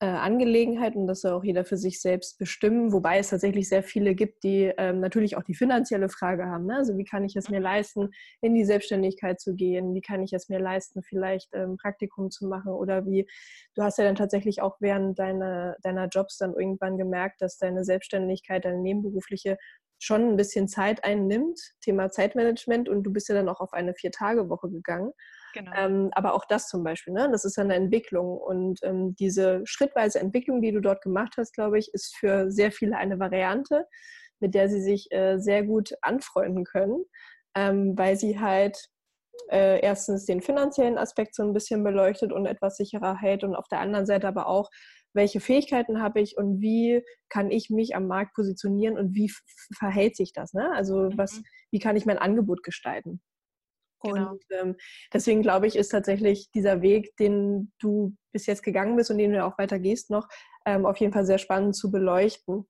[0.00, 3.82] äh, Angelegenheit und das soll auch jeder für sich selbst bestimmen, wobei es tatsächlich sehr
[3.82, 6.66] viele gibt, die ähm, natürlich auch die finanzielle Frage haben.
[6.66, 6.76] Ne?
[6.76, 9.94] Also wie kann ich es mir leisten, in die Selbstständigkeit zu gehen?
[9.94, 12.72] Wie kann ich es mir leisten, vielleicht ähm, Praktikum zu machen?
[12.72, 13.26] Oder wie,
[13.74, 17.84] du hast ja dann tatsächlich auch während deiner, deiner Jobs dann irgendwann gemerkt, dass deine
[17.84, 19.58] Selbstständigkeit, deine nebenberufliche
[19.98, 23.94] schon ein bisschen Zeit einnimmt, Thema Zeitmanagement und du bist ja dann auch auf eine
[23.94, 25.12] Vier-Tage-Woche gegangen.
[25.58, 25.72] Genau.
[25.74, 27.28] Ähm, aber auch das zum Beispiel, ne?
[27.32, 28.38] das ist eine Entwicklung.
[28.38, 32.70] Und ähm, diese schrittweise Entwicklung, die du dort gemacht hast, glaube ich, ist für sehr
[32.70, 33.84] viele eine Variante,
[34.38, 37.04] mit der sie sich äh, sehr gut anfreunden können,
[37.56, 38.78] ähm, weil sie halt
[39.50, 43.66] äh, erstens den finanziellen Aspekt so ein bisschen beleuchtet und etwas sicherer hält und auf
[43.66, 44.70] der anderen Seite aber auch,
[45.12, 49.32] welche Fähigkeiten habe ich und wie kann ich mich am Markt positionieren und wie
[49.76, 50.52] verhält sich das?
[50.52, 50.70] Ne?
[50.72, 51.44] Also was, mhm.
[51.72, 53.20] wie kann ich mein Angebot gestalten?
[54.02, 54.32] Genau.
[54.32, 54.76] Und ähm,
[55.12, 59.32] deswegen glaube ich, ist tatsächlich dieser Weg, den du bis jetzt gegangen bist und den
[59.32, 60.28] du auch weiter gehst, noch
[60.66, 62.66] ähm, auf jeden Fall sehr spannend zu beleuchten.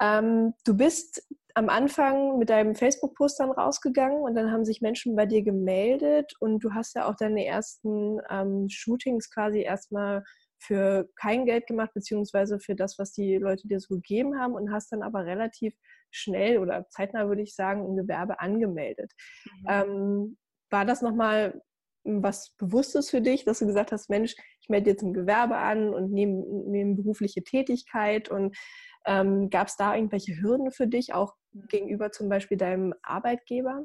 [0.00, 5.14] Ähm, du bist am Anfang mit deinem Facebook-Post dann rausgegangen und dann haben sich Menschen
[5.16, 10.24] bei dir gemeldet und du hast ja auch deine ersten ähm, Shootings quasi erstmal
[10.58, 14.72] für kein Geld gemacht, beziehungsweise für das, was die Leute dir so gegeben haben und
[14.72, 15.74] hast dann aber relativ
[16.10, 19.12] schnell oder zeitnah, würde ich sagen, ein Gewerbe angemeldet.
[19.44, 19.66] Mhm.
[19.68, 20.38] Ähm,
[20.72, 21.62] war das nochmal
[22.04, 25.94] was Bewusstes für dich, dass du gesagt hast, Mensch, ich melde jetzt ein Gewerbe an
[25.94, 28.56] und nehme, nehme berufliche Tätigkeit und
[29.04, 33.84] ähm, gab es da irgendwelche Hürden für dich, auch gegenüber zum Beispiel deinem Arbeitgeber?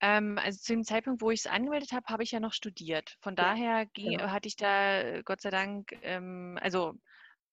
[0.00, 3.16] Ähm, also zu dem Zeitpunkt, wo ich es angemeldet habe, habe ich ja noch studiert.
[3.20, 4.30] Von daher genau.
[4.30, 6.94] hatte ich da äh, Gott sei Dank, ähm, also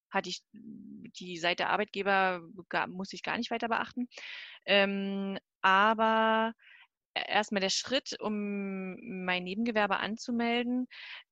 [0.09, 4.07] hatte ich die Seite Arbeitgeber, gar, musste ich gar nicht weiter beachten.
[4.65, 6.53] Ähm, aber
[7.13, 8.95] erstmal der Schritt, um
[9.25, 10.87] mein Nebengewerbe anzumelden,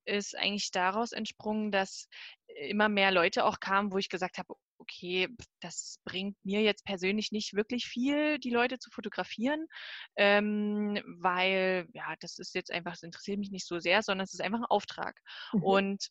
[0.05, 2.07] ist eigentlich daraus entsprungen, dass
[2.55, 5.27] immer mehr Leute auch kamen, wo ich gesagt habe, okay,
[5.61, 9.67] das bringt mir jetzt persönlich nicht wirklich viel, die Leute zu fotografieren,
[10.17, 14.33] ähm, weil ja, das ist jetzt einfach, das interessiert mich nicht so sehr, sondern es
[14.33, 15.19] ist einfach ein Auftrag.
[15.53, 15.63] Mhm.
[15.63, 16.07] Und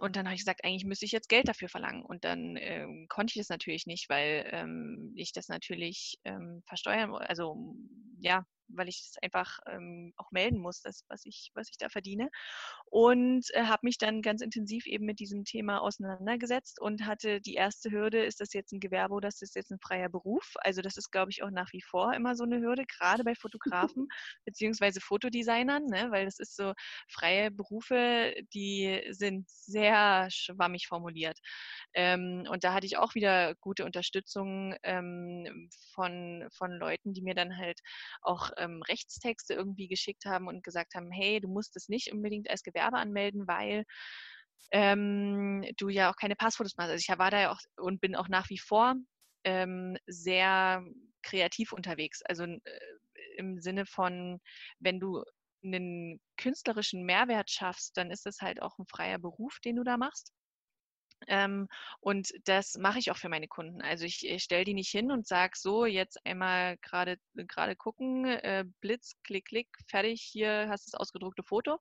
[0.00, 2.02] und dann habe ich gesagt, eigentlich müsste ich jetzt Geld dafür verlangen.
[2.02, 7.14] Und dann ähm, konnte ich das natürlich nicht, weil ähm, ich das natürlich ähm, versteuern,
[7.14, 7.76] also
[8.18, 11.88] ja, weil ich es einfach ähm, auch melden muss, das, was ich, was ich da
[11.88, 12.30] verdiene.
[12.86, 17.54] Und äh, habe mich dann ganz intensiv eben mit diesem Thema auseinandergesetzt und hatte die
[17.54, 20.54] erste Hürde, ist das jetzt ein Gewerbe oder ist das jetzt ein freier Beruf?
[20.60, 23.34] Also das ist, glaube ich, auch nach wie vor immer so eine Hürde, gerade bei
[23.34, 24.08] Fotografen
[24.44, 26.10] beziehungsweise Fotodesignern, ne?
[26.10, 26.74] weil das ist so
[27.08, 31.38] freie Berufe, die sind sehr schwammig formuliert.
[31.94, 37.34] Ähm, und da hatte ich auch wieder gute Unterstützung ähm, von, von Leuten, die mir
[37.34, 37.80] dann halt
[38.22, 42.48] auch ähm, Rechtstexte irgendwie geschickt haben und gesagt haben, hey, du musst es nicht unbedingt
[42.50, 43.84] als Gewerbe anmelden, weil
[44.72, 46.90] ähm, du ja auch keine Passfotos machst.
[46.90, 48.94] Also ich war da ja auch und bin auch nach wie vor
[49.44, 50.84] ähm, sehr
[51.22, 52.22] kreativ unterwegs.
[52.22, 52.58] Also äh,
[53.36, 54.40] im Sinne von,
[54.78, 55.22] wenn du
[55.64, 59.96] einen künstlerischen Mehrwert schaffst, dann ist das halt auch ein freier Beruf, den du da
[59.96, 60.32] machst.
[61.28, 61.68] Ähm,
[62.00, 63.80] und das mache ich auch für meine Kunden.
[63.82, 67.18] Also ich, ich stelle die nicht hin und sage so, jetzt einmal gerade
[67.76, 71.78] gucken, äh, Blitz, klick, klick, fertig, hier hast du das ausgedruckte Foto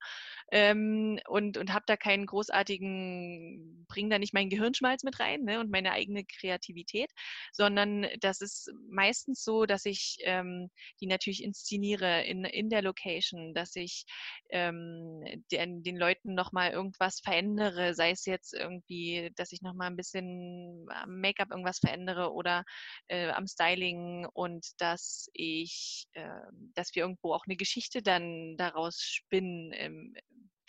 [0.51, 5.59] ähm, und, und habe da keinen großartigen, bringe da nicht meinen Gehirnschmalz mit rein ne,
[5.59, 7.11] und meine eigene Kreativität,
[7.51, 13.53] sondern das ist meistens so, dass ich ähm, die natürlich inszeniere in, in der Location,
[13.53, 14.05] dass ich
[14.49, 19.95] ähm, den, den Leuten nochmal irgendwas verändere, sei es jetzt irgendwie dass ich nochmal ein
[19.95, 22.63] bisschen am Make-up irgendwas verändere oder
[23.07, 26.27] äh, am Styling und dass ich, äh,
[26.75, 30.13] dass wir irgendwo auch eine Geschichte dann daraus spinnen, ähm,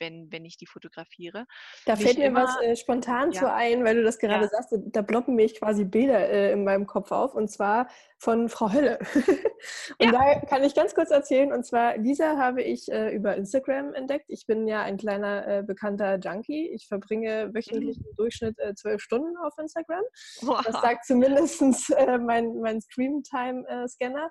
[0.03, 1.47] wenn, wenn ich die fotografiere.
[1.87, 3.41] Da fällt mir was äh, spontan ja.
[3.41, 4.51] zu ein, weil du das gerade ja.
[4.51, 7.89] sagst, da ploppen mich quasi Bilder äh, in meinem Kopf auf und zwar
[8.19, 8.99] von Frau Hölle.
[9.99, 10.13] und ja.
[10.13, 14.27] da kann ich ganz kurz erzählen und zwar Lisa habe ich äh, über Instagram entdeckt.
[14.29, 16.69] Ich bin ja ein kleiner äh, bekannter Junkie.
[16.69, 18.07] Ich verbringe wöchentlich mhm.
[18.11, 20.03] im Durchschnitt äh, zwölf Stunden auf Instagram.
[20.43, 20.63] Wow.
[20.65, 21.63] Das sagt zumindest
[21.97, 24.31] äh, mein, mein Stream-Time-Scanner.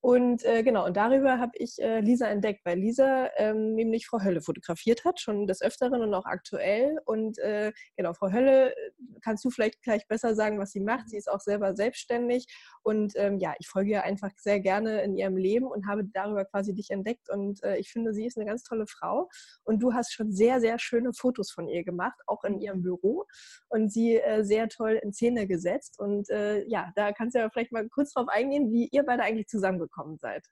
[0.00, 4.22] Und äh, genau, und darüber habe ich äh, Lisa entdeckt, weil Lisa ähm, nämlich Frau
[4.22, 6.98] Hölle fotografiert hat, schon des Öfteren und auch aktuell.
[7.04, 8.90] Und äh, genau, Frau Hölle, äh,
[9.22, 11.08] kannst du vielleicht gleich besser sagen, was sie macht.
[11.08, 12.46] Sie ist auch selber selbstständig.
[12.82, 16.44] Und ähm, ja, ich folge ihr einfach sehr gerne in ihrem Leben und habe darüber
[16.44, 17.28] quasi dich entdeckt.
[17.28, 19.28] Und äh, ich finde, sie ist eine ganz tolle Frau.
[19.64, 23.24] Und du hast schon sehr, sehr schöne Fotos von ihr gemacht, auch in ihrem Büro.
[23.66, 25.98] Und sie äh, sehr toll in Szene gesetzt.
[25.98, 29.48] Und ja, da kannst du ja vielleicht mal kurz drauf eingehen, wie ihr beide eigentlich
[29.48, 30.44] zusammengekommen gekommen seid.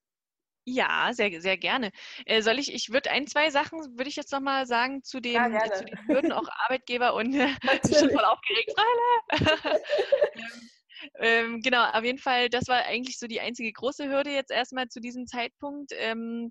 [0.68, 1.92] Ja, sehr, sehr gerne.
[2.25, 5.35] Äh, soll ich, ich würde ein, zwei Sachen, würde ich jetzt nochmal sagen, zu den,
[5.35, 7.49] ja, zu den Hürden, auch Arbeitgeber und äh,
[8.01, 8.75] schon voll aufgeregt.
[11.20, 14.88] ähm, genau, auf jeden Fall, das war eigentlich so die einzige große Hürde jetzt erstmal
[14.88, 15.92] zu diesem Zeitpunkt.
[15.94, 16.51] Ähm,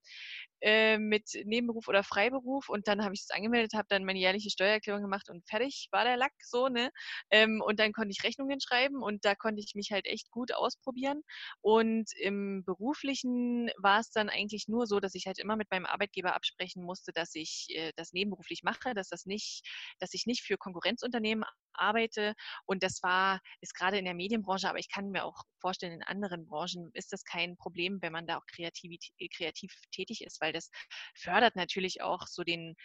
[0.65, 4.49] äh, mit Nebenberuf oder Freiberuf und dann habe ich es angemeldet, habe dann meine jährliche
[4.49, 6.91] Steuererklärung gemacht und fertig war der Lack so, ne?
[7.29, 10.53] Ähm, und dann konnte ich Rechnungen schreiben und da konnte ich mich halt echt gut
[10.53, 11.21] ausprobieren.
[11.61, 15.85] Und im Beruflichen war es dann eigentlich nur so, dass ich halt immer mit meinem
[15.85, 19.63] Arbeitgeber absprechen musste, dass ich äh, das nebenberuflich mache, dass das nicht,
[19.99, 22.33] dass ich nicht für Konkurrenzunternehmen arbeite.
[22.65, 26.03] Und das war, ist gerade in der Medienbranche, aber ich kann mir auch vorstellen, in
[26.03, 28.99] anderen Branchen ist das kein Problem, wenn man da auch kreativ,
[29.35, 30.71] kreativ tätig ist, weil das
[31.15, 32.75] fördert natürlich auch so den,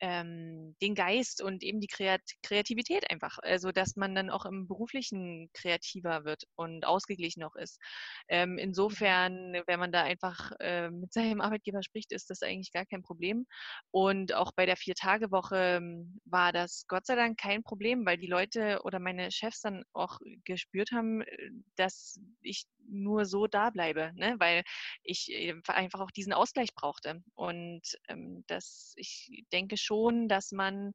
[0.00, 3.38] ähm, den Geist und eben die Kreat Kreativität einfach.
[3.42, 7.80] Also, dass man dann auch im beruflichen kreativer wird und ausgeglichen auch ist.
[8.28, 8.58] Ähm, mhm.
[8.58, 13.02] insofern, wenn man da einfach äh, mit seinem Arbeitgeber spricht, ist das eigentlich gar kein
[13.02, 13.46] Problem.
[13.90, 18.26] Und auch bei der Vier-Tage-Woche ähm, war das Gott sei Dank kein Problem, weil die
[18.26, 24.12] Leute oder meine Chefs dann auch gespürt haben, äh, dass ich nur so da bleibe,
[24.14, 24.36] ne?
[24.38, 24.64] weil
[25.02, 27.22] ich äh, einfach auch diesen Ausgleich brauchte.
[27.34, 30.92] Und ähm, das, ich denke schon, dass man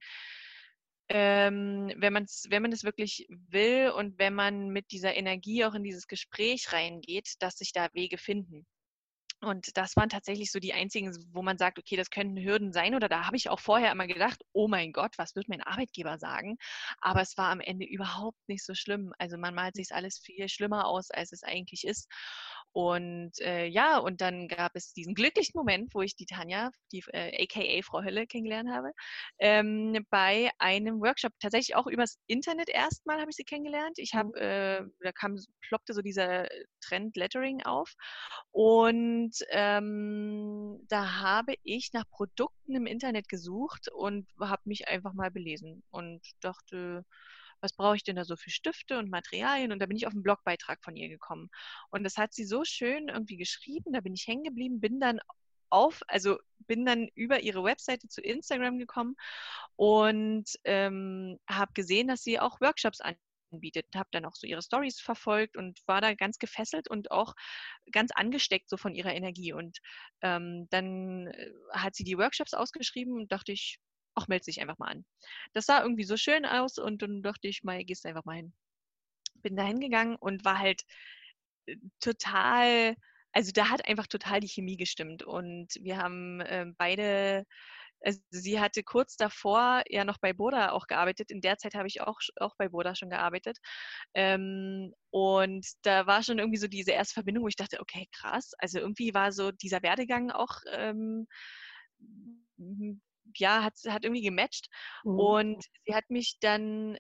[1.12, 5.74] ähm, wenn, man's, wenn man es wirklich will und wenn man mit dieser Energie auch
[5.74, 8.68] in dieses Gespräch reingeht, dass sich da Wege finden.
[9.42, 12.94] Und das waren tatsächlich so die einzigen, wo man sagt, okay, das könnten Hürden sein.
[12.94, 16.18] Oder da habe ich auch vorher immer gedacht, oh mein Gott, was wird mein Arbeitgeber
[16.20, 16.58] sagen?
[17.00, 19.14] Aber es war am Ende überhaupt nicht so schlimm.
[19.18, 22.10] Also man malt sich alles viel schlimmer aus, als es eigentlich ist.
[22.72, 27.04] Und äh, ja, und dann gab es diesen glücklichen Moment, wo ich die Tanja, die
[27.14, 28.92] äh, aka Frau Hölle, kennengelernt habe,
[29.40, 33.98] ähm, bei einem Workshop, tatsächlich auch übers Internet erstmal habe ich sie kennengelernt.
[33.98, 34.36] Ich habe, mhm.
[34.36, 35.36] äh, da kam,
[35.68, 36.48] ploppte so dieser
[36.82, 37.94] Trend Lettering auf
[38.52, 45.32] und ähm, da habe ich nach Produkten im Internet gesucht und habe mich einfach mal
[45.32, 47.04] belesen und dachte,
[47.62, 49.72] was brauche ich denn da so für Stifte und Materialien?
[49.72, 51.50] Und da bin ich auf einen Blogbeitrag von ihr gekommen.
[51.90, 55.20] Und das hat sie so schön irgendwie geschrieben, da bin ich hängen geblieben, bin dann
[55.70, 59.16] auf, also bin dann über ihre Webseite zu Instagram gekommen
[59.76, 63.00] und ähm, habe gesehen, dass sie auch Workshops
[63.52, 63.86] anbietet.
[63.96, 67.34] Habe dann auch so ihre Stories verfolgt und war da ganz gefesselt und auch
[67.92, 69.54] ganz angesteckt so von ihrer Energie.
[69.54, 69.80] Und
[70.22, 73.80] ähm, dann äh, hat sie die Workshops ausgeschrieben und dachte ich,
[74.16, 75.06] ach, melde dich einfach mal an.
[75.54, 78.54] Das sah irgendwie so schön aus und dann dachte ich, mal, gehst einfach mal hin.
[79.36, 80.84] Bin da hingegangen und war halt
[81.68, 82.96] äh, total,
[83.34, 87.46] also da hat einfach total die Chemie gestimmt und wir haben äh, beide
[88.02, 91.32] also sie hatte kurz davor ja noch bei Boda auch gearbeitet.
[91.32, 93.58] In der Zeit habe ich auch, auch bei Boda schon gearbeitet.
[94.14, 98.54] Ähm, und da war schon irgendwie so diese erste Verbindung, wo ich dachte, okay, krass.
[98.60, 101.28] Also irgendwie war so dieser Werdegang auch ähm,
[103.36, 104.70] ja, hat, hat irgendwie gematcht.
[105.04, 105.20] Mhm.
[105.20, 106.96] Und sie hat mich dann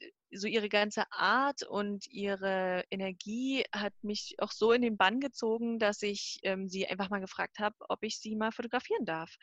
[0.00, 5.20] äh, so ihre ganze Art und ihre Energie hat mich auch so in den Bann
[5.20, 9.36] gezogen, dass ich ähm, sie einfach mal gefragt habe, ob ich sie mal fotografieren darf.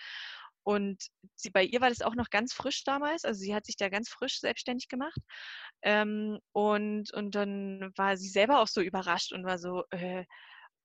[0.64, 3.78] Und sie, bei ihr war das auch noch ganz frisch damals, also sie hat sich
[3.78, 5.20] da ganz frisch selbstständig gemacht.
[5.82, 10.26] Ähm, und, und dann war sie selber auch so überrascht und war so, äh,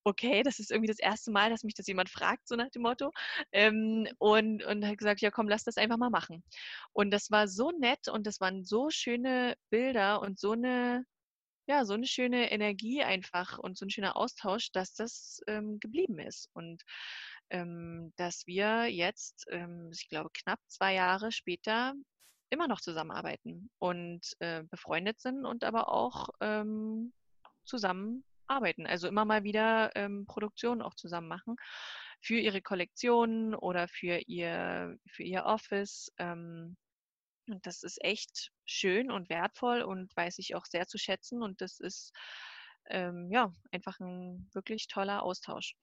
[0.05, 2.83] okay, das ist irgendwie das erste Mal, dass mich das jemand fragt, so nach dem
[2.83, 3.11] Motto.
[3.53, 6.45] Ähm, und, und hat gesagt, ja komm, lass das einfach mal machen.
[6.93, 11.05] Und das war so nett und das waren so schöne Bilder und so eine,
[11.67, 16.19] ja, so eine schöne Energie einfach und so ein schöner Austausch, dass das ähm, geblieben
[16.19, 16.49] ist.
[16.55, 16.83] Und
[17.51, 21.95] ähm, dass wir jetzt, ähm, ich glaube, knapp zwei Jahre später
[22.51, 27.13] immer noch zusammenarbeiten und äh, befreundet sind und aber auch ähm,
[28.45, 28.87] zusammenarbeiten.
[28.87, 31.57] Also immer mal wieder ähm, Produktionen auch zusammen machen
[32.21, 36.13] für ihre Kollektionen oder für ihr, für ihr Office.
[36.19, 36.77] Ähm,
[37.47, 41.43] und das ist echt schön und wertvoll und weiß ich auch sehr zu schätzen.
[41.43, 42.13] Und das ist
[42.87, 45.75] ähm, ja einfach ein wirklich toller Austausch.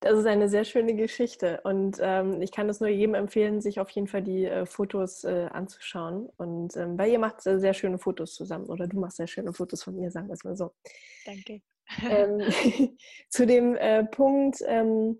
[0.00, 3.80] Das ist eine sehr schöne Geschichte und ähm, ich kann es nur jedem empfehlen, sich
[3.80, 6.28] auf jeden Fall die äh, Fotos äh, anzuschauen.
[6.36, 9.52] Und ähm, weil ihr macht sehr, sehr schöne Fotos zusammen oder du machst sehr schöne
[9.52, 10.72] Fotos von mir, sagen wir es mal so.
[11.26, 11.62] Danke.
[12.08, 12.40] Ähm,
[13.28, 15.18] zu dem äh, Punkt ähm,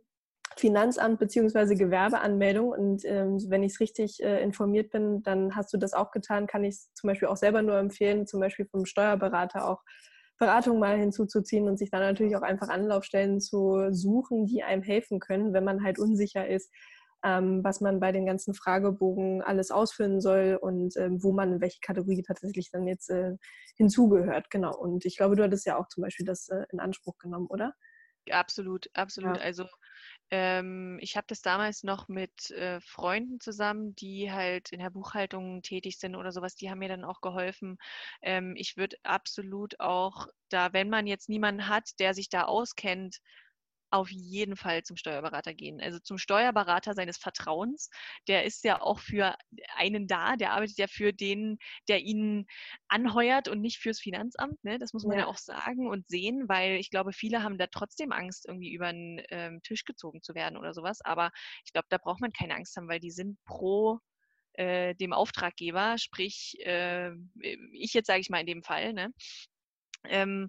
[0.57, 1.75] Finanzamt bzw.
[1.75, 6.11] Gewerbeanmeldung und ähm, wenn ich es richtig äh, informiert bin, dann hast du das auch
[6.11, 9.83] getan, kann ich es zum Beispiel auch selber nur empfehlen, zum Beispiel vom Steuerberater auch
[10.39, 15.21] Beratung mal hinzuzuziehen und sich dann natürlich auch einfach Anlaufstellen zu suchen, die einem helfen
[15.21, 16.73] können, wenn man halt unsicher ist,
[17.25, 21.61] ähm, was man bei den ganzen Fragebogen alles ausfüllen soll und ähm, wo man in
[21.61, 23.33] welche Kategorie tatsächlich dann jetzt äh,
[23.77, 24.51] hinzugehört.
[24.51, 24.77] Genau.
[24.77, 27.75] Und ich glaube, du hattest ja auch zum Beispiel das äh, in Anspruch genommen, oder?
[28.31, 29.37] Absolut, absolut.
[29.37, 29.43] Ja.
[29.43, 29.65] Also
[30.31, 35.63] ähm, ich habe das damals noch mit äh, Freunden zusammen, die halt in der Buchhaltung
[35.63, 36.55] tätig sind oder sowas.
[36.55, 37.79] Die haben mir dann auch geholfen.
[38.23, 43.19] Ähm, ich würde absolut auch da, wenn man jetzt niemanden hat, der sich da auskennt,
[43.91, 45.81] auf jeden Fall zum Steuerberater gehen.
[45.81, 47.91] Also zum Steuerberater seines Vertrauens.
[48.27, 49.35] Der ist ja auch für
[49.77, 52.47] einen da, der arbeitet ja für den, der ihn
[52.89, 54.63] anheuert und nicht fürs Finanzamt.
[54.65, 54.79] Ne?
[54.79, 55.25] Das muss man ja.
[55.25, 58.93] ja auch sagen und sehen, weil ich glaube, viele haben da trotzdem Angst, irgendwie über
[58.93, 61.01] den ähm, Tisch gezogen zu werden oder sowas.
[61.03, 61.31] Aber
[61.65, 64.01] ich glaube, da braucht man keine Angst haben, weil die sind pro
[64.55, 67.13] äh, dem Auftraggeber, sprich äh,
[67.73, 69.13] ich jetzt sage ich mal in dem Fall, ne?
[70.05, 70.49] Ähm,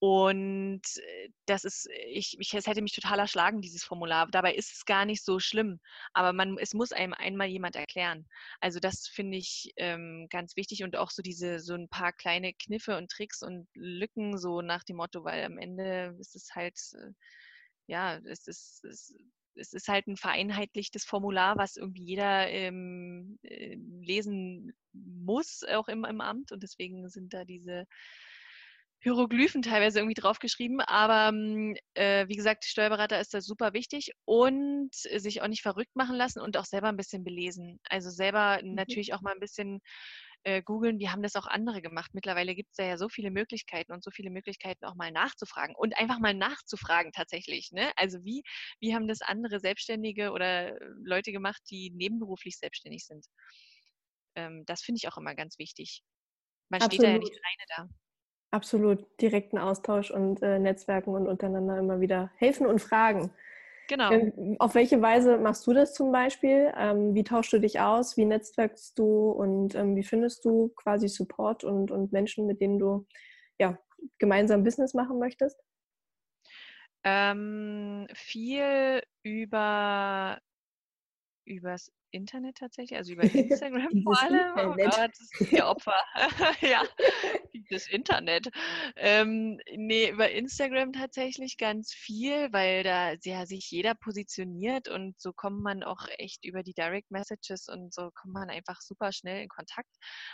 [0.00, 4.28] und äh, das ist, ich, ich, es hätte mich total erschlagen, dieses Formular.
[4.30, 5.80] Dabei ist es gar nicht so schlimm.
[6.12, 8.26] Aber man, es muss einem einmal jemand erklären.
[8.60, 12.52] Also das finde ich ähm, ganz wichtig und auch so diese, so ein paar kleine
[12.54, 16.78] Kniffe und Tricks und Lücken, so nach dem Motto, weil am Ende ist es halt,
[16.94, 17.12] äh,
[17.86, 19.14] ja, es ist, es,
[19.54, 26.04] es ist halt ein vereinheitlichtes Formular, was irgendwie jeder ähm, äh, lesen muss, auch im,
[26.04, 26.52] im Amt.
[26.52, 27.86] Und deswegen sind da diese
[29.04, 30.80] Hieroglyphen teilweise irgendwie draufgeschrieben.
[30.80, 35.94] Aber hm, äh, wie gesagt, Steuerberater ist da super wichtig und sich auch nicht verrückt
[35.94, 37.78] machen lassen und auch selber ein bisschen belesen.
[37.88, 38.74] Also selber mhm.
[38.74, 39.80] natürlich auch mal ein bisschen
[40.44, 42.12] äh, googeln, wie haben das auch andere gemacht.
[42.14, 45.96] Mittlerweile gibt es ja so viele Möglichkeiten und so viele Möglichkeiten auch mal nachzufragen und
[45.98, 47.72] einfach mal nachzufragen tatsächlich.
[47.72, 47.92] Ne?
[47.96, 48.42] Also wie,
[48.80, 53.26] wie haben das andere Selbstständige oder Leute gemacht, die nebenberuflich selbstständig sind?
[54.34, 56.02] Ähm, das finde ich auch immer ganz wichtig.
[56.70, 56.94] Man Absolut.
[56.94, 58.03] steht da ja nicht alleine da.
[58.54, 63.32] Absolut, direkten Austausch und äh, Netzwerken und untereinander immer wieder helfen und fragen.
[63.88, 64.12] Genau.
[64.12, 66.72] Ähm, auf welche Weise machst du das zum Beispiel?
[66.78, 68.16] Ähm, wie tauschst du dich aus?
[68.16, 72.78] Wie netzwerkst du und ähm, wie findest du quasi Support und, und Menschen, mit denen
[72.78, 73.08] du
[73.58, 73.76] ja,
[74.18, 75.60] gemeinsam Business machen möchtest?
[77.02, 80.38] Ähm, viel über
[81.44, 84.52] übers Internet tatsächlich, also über Instagram vor allem.
[84.56, 86.00] Oh Gott, das ist ihr Opfer.
[86.60, 86.82] ja,
[87.70, 88.48] das Internet.
[88.96, 95.32] Ähm, nee, über Instagram tatsächlich ganz viel, weil da ja, sich jeder positioniert und so
[95.32, 99.42] kommt man auch echt über die Direct Messages und so kommt man einfach super schnell
[99.42, 99.90] in Kontakt.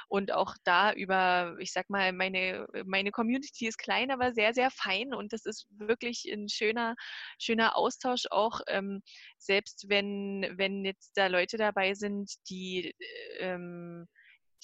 [0.08, 4.70] Und auch da über, ich sag mal, meine, meine Community ist klein, aber sehr, sehr
[4.70, 6.94] fein und das ist wirklich ein schöner,
[7.38, 9.02] schöner Austausch auch, ähm,
[9.38, 12.94] selbst wenn, wenn jetzt da Leute da dabei sind, die,
[13.38, 14.06] ähm,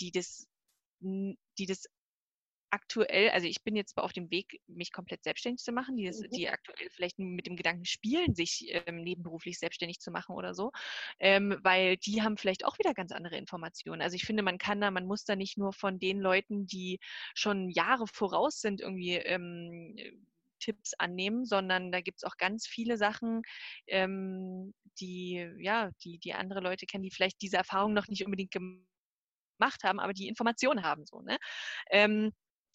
[0.00, 0.46] die das
[1.00, 1.84] die das
[2.70, 6.20] aktuell, also ich bin jetzt auf dem Weg, mich komplett selbstständig zu machen, die, das,
[6.20, 6.30] mhm.
[6.30, 10.72] die aktuell vielleicht mit dem Gedanken spielen, sich ähm, nebenberuflich selbstständig zu machen oder so,
[11.18, 14.02] ähm, weil die haben vielleicht auch wieder ganz andere Informationen.
[14.02, 16.98] Also ich finde, man kann da, man muss da nicht nur von den Leuten, die
[17.34, 19.96] schon Jahre voraus sind, irgendwie ähm,
[20.58, 23.42] Tipps annehmen, sondern da gibt es auch ganz viele Sachen,
[23.86, 28.52] ähm, die, ja, die, die andere Leute kennen, die vielleicht diese Erfahrung noch nicht unbedingt
[28.52, 31.04] gemacht haben, aber die Informationen haben.
[31.06, 31.38] So, ne?
[31.90, 32.32] Ähm,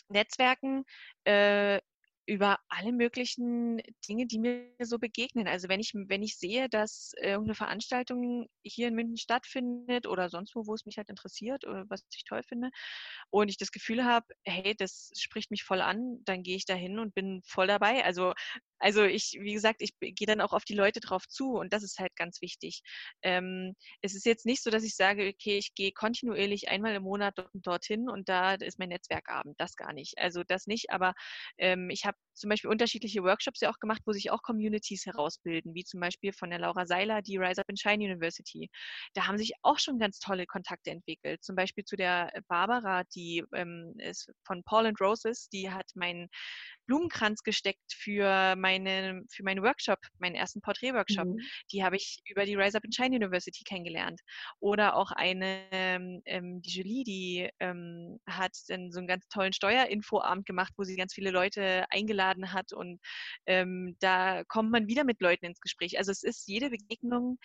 [0.09, 0.83] Netzwerken
[1.23, 1.79] äh,
[2.31, 5.49] über alle möglichen Dinge, die mir so begegnen.
[5.49, 10.55] Also wenn ich, wenn ich sehe, dass irgendeine Veranstaltung hier in München stattfindet oder sonst
[10.55, 12.69] wo, wo es mich halt interessiert oder was ich toll finde
[13.31, 16.73] und ich das Gefühl habe, hey, das spricht mich voll an, dann gehe ich da
[16.73, 18.05] hin und bin voll dabei.
[18.05, 18.31] Also
[18.81, 21.83] also ich, wie gesagt, ich gehe dann auch auf die Leute drauf zu und das
[21.83, 22.81] ist halt ganz wichtig.
[23.21, 27.03] Ähm, es ist jetzt nicht so, dass ich sage, okay, ich gehe kontinuierlich einmal im
[27.03, 29.55] Monat dorthin und da ist mein Netzwerkabend.
[29.59, 30.17] Das gar nicht.
[30.17, 31.13] Also das nicht, aber
[31.59, 35.73] ähm, ich habe zum Beispiel unterschiedliche Workshops ja auch gemacht, wo sich auch Communities herausbilden,
[35.75, 38.69] wie zum Beispiel von der Laura Seiler, die Rise Up and Shine University.
[39.13, 41.43] Da haben sich auch schon ganz tolle Kontakte entwickelt.
[41.43, 46.29] Zum Beispiel zu der Barbara, die ähm, ist von Paul and Roses, die hat meinen
[46.87, 51.27] Blumenkranz gesteckt für, meine, für meinen Workshop, meinen ersten Porträtworkshop.
[51.27, 51.39] Mhm.
[51.71, 54.21] Die habe ich über die Rise Up and Shine University kennengelernt.
[54.59, 60.45] Oder auch eine, ähm, die Julie, die ähm, hat dann so einen ganz tollen Steuerinfoabend
[60.45, 62.99] gemacht, wo sie ganz viele Leute eingeladen hat und
[63.45, 65.97] ähm, da kommt man wieder mit Leuten ins Gespräch.
[65.97, 67.37] Also es ist jede Begegnung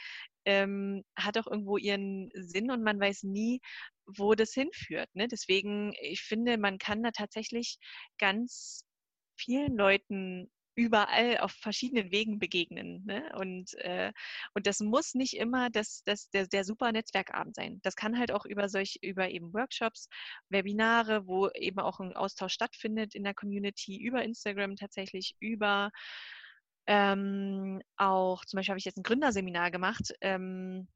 [0.46, 3.60] ähm, hat auch irgendwo ihren Sinn und man weiß nie,
[4.06, 5.08] wo das hinführt.
[5.14, 5.26] Ne?
[5.28, 7.78] Deswegen, ich finde, man kann da tatsächlich
[8.18, 8.84] ganz
[9.36, 13.02] vielen Leuten überall auf verschiedenen Wegen begegnen.
[13.06, 13.32] Ne?
[13.38, 14.12] Und, äh,
[14.54, 17.80] und das muss nicht immer das, das, der, der super Netzwerkabend sein.
[17.82, 20.08] Das kann halt auch über solch, über eben Workshops,
[20.50, 25.90] Webinare, wo eben auch ein Austausch stattfindet in der Community, über Instagram tatsächlich, über
[26.86, 30.88] ähm, auch, zum Beispiel habe ich jetzt ein Gründerseminar gemacht ähm,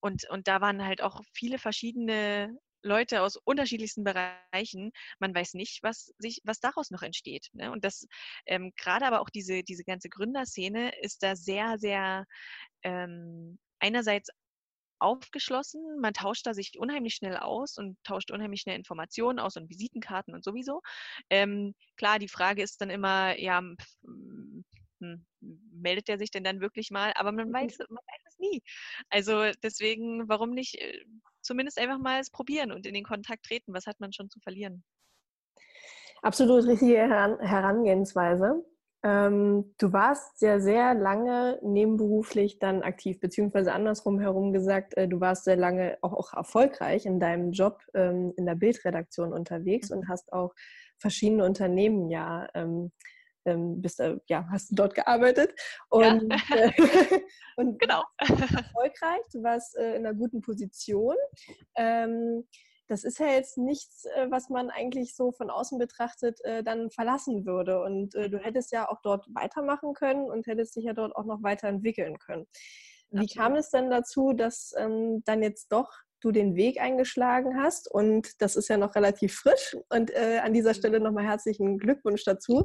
[0.00, 4.92] und, und da waren halt auch viele verschiedene Leute aus unterschiedlichsten Bereichen.
[5.18, 7.48] Man weiß nicht, was sich, was daraus noch entsteht.
[7.52, 7.70] Ne?
[7.70, 8.06] Und das
[8.46, 12.26] ähm, gerade aber auch diese, diese ganze Gründerszene ist da sehr, sehr
[12.82, 14.30] ähm, einerseits
[15.00, 15.82] aufgeschlossen.
[16.00, 20.34] Man tauscht da sich unheimlich schnell aus und tauscht unheimlich schnell Informationen aus und Visitenkarten
[20.34, 20.82] und sowieso.
[21.30, 24.64] Ähm, klar, die Frage ist dann immer, ja, hm,
[25.40, 27.12] meldet er sich denn dann wirklich mal?
[27.16, 28.62] Aber man weiß, man weiß es nie.
[29.08, 31.04] Also deswegen, warum nicht äh,
[31.50, 33.74] zumindest einfach mal es probieren und in den Kontakt treten.
[33.74, 34.84] Was hat man schon zu verlieren?
[36.22, 38.64] Absolut richtige Herangehensweise.
[39.02, 45.20] Ähm, du warst ja sehr lange nebenberuflich dann aktiv, beziehungsweise andersrum herum gesagt, äh, du
[45.20, 49.96] warst sehr lange auch, auch erfolgreich in deinem Job ähm, in der Bildredaktion unterwegs mhm.
[49.96, 50.54] und hast auch
[50.98, 52.92] verschiedene Unternehmen ja ähm,
[53.44, 55.52] ähm, bist, äh, ja, hast du dort gearbeitet
[55.88, 56.56] und, ja.
[56.56, 56.72] äh,
[57.56, 58.02] und genau.
[58.18, 61.16] erfolgreich, du warst äh, in einer guten Position.
[61.76, 62.46] Ähm,
[62.90, 66.90] das ist ja jetzt nichts, äh, was man eigentlich so von außen betrachtet äh, dann
[66.90, 67.82] verlassen würde.
[67.82, 71.24] Und äh, du hättest ja auch dort weitermachen können und hättest dich ja dort auch
[71.24, 72.46] noch weiterentwickeln können.
[73.12, 75.90] Wie kam es denn dazu, dass ähm, dann jetzt doch
[76.20, 77.90] du den Weg eingeschlagen hast.
[77.90, 79.76] Und das ist ja noch relativ frisch.
[79.88, 82.64] Und äh, an dieser Stelle nochmal herzlichen Glückwunsch dazu.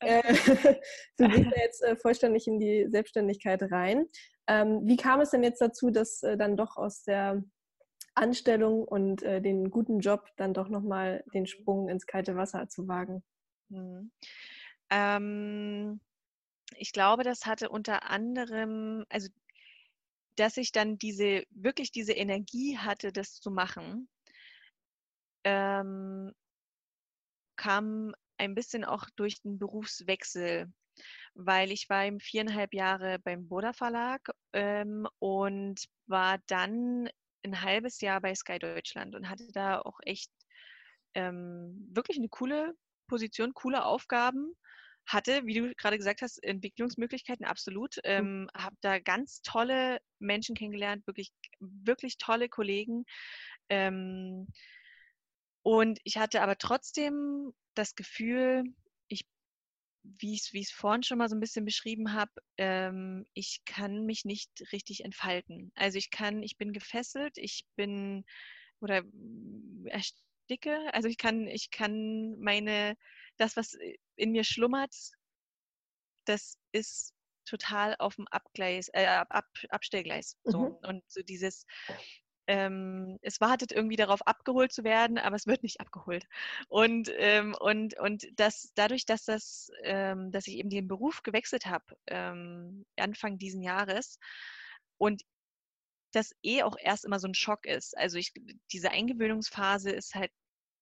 [0.00, 0.22] Äh,
[1.18, 4.06] du gehst ja jetzt äh, vollständig in die Selbstständigkeit rein.
[4.46, 7.42] Ähm, wie kam es denn jetzt dazu, dass äh, dann doch aus der
[8.14, 12.88] Anstellung und äh, den guten Job dann doch nochmal den Sprung ins kalte Wasser zu
[12.88, 13.22] wagen?
[13.68, 14.10] Mhm.
[14.90, 16.00] Ähm,
[16.76, 19.28] ich glaube, das hatte unter anderem, also
[20.36, 24.08] dass ich dann diese, wirklich diese Energie hatte, das zu machen,
[25.44, 26.32] ähm,
[27.56, 30.72] kam ein bisschen auch durch den Berufswechsel,
[31.34, 37.08] weil ich war eben viereinhalb Jahre beim Boda Verlag ähm, und war dann
[37.42, 40.30] ein halbes Jahr bei Sky Deutschland und hatte da auch echt
[41.14, 42.74] ähm, wirklich eine coole
[43.08, 44.54] Position, coole Aufgaben
[45.06, 47.96] hatte, wie du gerade gesagt hast, Entwicklungsmöglichkeiten absolut.
[47.96, 48.02] Mhm.
[48.04, 53.04] Ähm, habe da ganz tolle Menschen kennengelernt, wirklich, wirklich tolle Kollegen.
[53.68, 54.46] Ähm,
[55.62, 58.64] und ich hatte aber trotzdem das Gefühl,
[59.08, 59.26] ich,
[60.02, 64.24] wie ich es vorhin schon mal so ein bisschen beschrieben habe, ähm, ich kann mich
[64.24, 65.72] nicht richtig entfalten.
[65.74, 68.24] Also ich kann, ich bin gefesselt, ich bin
[68.80, 69.02] oder
[69.84, 72.96] ersticke, also ich kann, ich kann meine
[73.36, 74.94] das, was äh, in mir schlummert,
[76.26, 77.14] das ist
[77.46, 80.36] total auf dem Abgleis, äh, Ab, Abstellgleis.
[80.44, 80.60] So.
[80.60, 80.88] Mhm.
[80.88, 81.64] Und so dieses,
[82.46, 86.26] ähm, es wartet irgendwie darauf, abgeholt zu werden, aber es wird nicht abgeholt.
[86.68, 91.66] Und, ähm, und, und das, dadurch, dass, das, ähm, dass ich eben den Beruf gewechselt
[91.66, 94.18] habe, ähm, Anfang diesen Jahres,
[94.98, 95.22] und
[96.12, 97.96] das eh auch erst immer so ein Schock ist.
[97.96, 98.32] Also ich,
[98.72, 100.32] diese Eingewöhnungsphase ist halt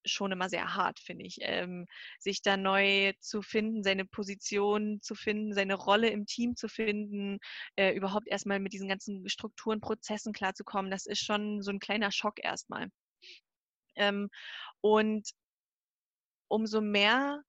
[0.08, 1.38] schon immer sehr hart, finde ich.
[1.40, 1.86] Ähm,
[2.18, 7.38] sich da neu zu finden, seine Position zu finden, seine Rolle im Team zu finden,
[7.76, 12.12] äh, überhaupt erstmal mit diesen ganzen Strukturen, Prozessen klarzukommen, das ist schon so ein kleiner
[12.12, 12.88] Schock erstmal.
[13.96, 14.30] Ähm,
[14.80, 15.30] und
[16.48, 17.42] umso mehr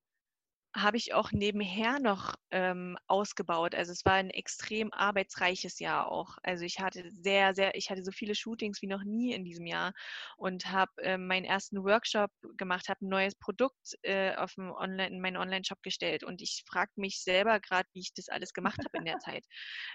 [0.76, 3.74] habe ich auch nebenher noch ähm, ausgebaut.
[3.74, 6.38] Also es war ein extrem arbeitsreiches Jahr auch.
[6.44, 9.66] Also ich hatte sehr, sehr, ich hatte so viele Shootings wie noch nie in diesem
[9.66, 9.94] Jahr
[10.38, 15.08] und habe äh, meinen ersten Workshop gemacht, habe ein neues Produkt äh, auf dem Online,
[15.08, 18.80] in meinen Online-Shop gestellt und ich frage mich selber gerade, wie ich das alles gemacht
[18.80, 19.46] habe in der Zeit.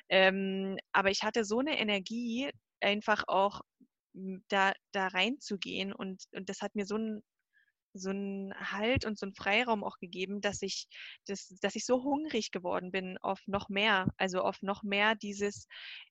[0.09, 2.51] Ähm, aber ich hatte so eine Energie,
[2.81, 3.61] einfach auch
[4.49, 7.23] da, da reinzugehen und, und das hat mir so ein
[7.95, 10.89] so einen Halt und so einen Freiraum auch gegeben, dass ich,
[11.27, 15.67] das, dass ich so hungrig geworden bin auf noch mehr, also auf noch mehr dieses,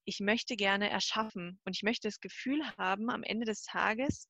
[0.05, 1.59] ich möchte gerne erschaffen.
[1.65, 4.27] Und ich möchte das Gefühl haben am Ende des Tages,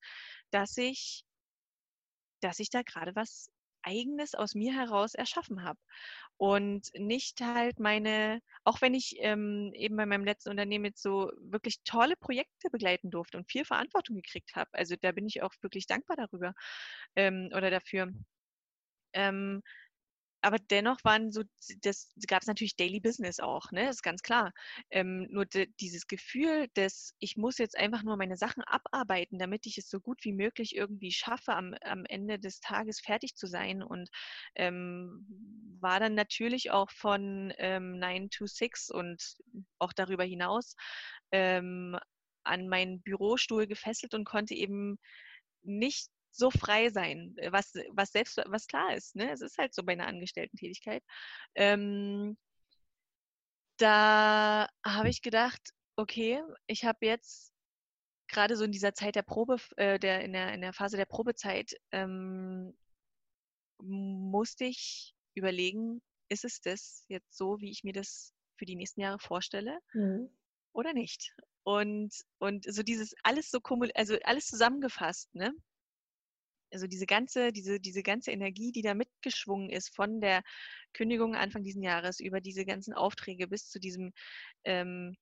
[0.50, 1.24] dass ich,
[2.40, 3.50] dass ich da gerade was
[3.84, 5.78] Eigenes aus mir heraus erschaffen habe.
[6.36, 11.30] Und nicht halt meine, auch wenn ich ähm, eben bei meinem letzten Unternehmen jetzt so
[11.38, 14.70] wirklich tolle Projekte begleiten durfte und viel Verantwortung gekriegt habe.
[14.72, 16.54] Also da bin ich auch wirklich dankbar darüber
[17.16, 18.12] ähm, oder dafür.
[19.12, 19.62] Ähm,
[20.44, 21.42] aber dennoch waren so,
[21.82, 23.86] das gab es natürlich Daily Business auch, ne?
[23.86, 24.52] Das ist ganz klar.
[24.90, 29.64] Ähm, nur de, dieses Gefühl, dass ich muss jetzt einfach nur meine Sachen abarbeiten, damit
[29.66, 33.46] ich es so gut wie möglich irgendwie schaffe, am, am Ende des Tages fertig zu
[33.46, 33.82] sein.
[33.82, 34.10] Und
[34.54, 35.26] ähm,
[35.80, 39.36] war dann natürlich auch von ähm, 9 to 6 und
[39.78, 40.76] auch darüber hinaus
[41.32, 41.98] ähm,
[42.44, 44.98] an meinen Bürostuhl gefesselt und konnte eben
[45.62, 49.14] nicht so frei sein, äh, was, was selbst, was klar ist.
[49.16, 49.30] Ne?
[49.30, 51.02] Es ist halt so bei einer Angestellten-Tätigkeit.
[51.54, 52.36] Ähm,
[53.78, 55.60] da habe ich gedacht,
[55.96, 57.52] okay, ich habe jetzt
[58.28, 61.06] gerade so in dieser Zeit der Probe, äh, der, in, der, in der Phase der
[61.06, 62.76] Probezeit, ähm,
[63.78, 69.00] musste ich überlegen, ist es das jetzt so, wie ich mir das für die nächsten
[69.00, 70.30] Jahre vorstelle mhm.
[70.72, 71.34] oder nicht?
[71.64, 73.60] Und, und so dieses alles so
[73.94, 75.52] also alles zusammengefasst, ne?
[76.74, 80.42] Also diese ganze, diese, diese ganze Energie, die da mitgeschwungen ist von der
[80.92, 84.12] Kündigung Anfang diesen Jahres über diese ganzen Aufträge bis zu diesem
[84.64, 85.16] ähm,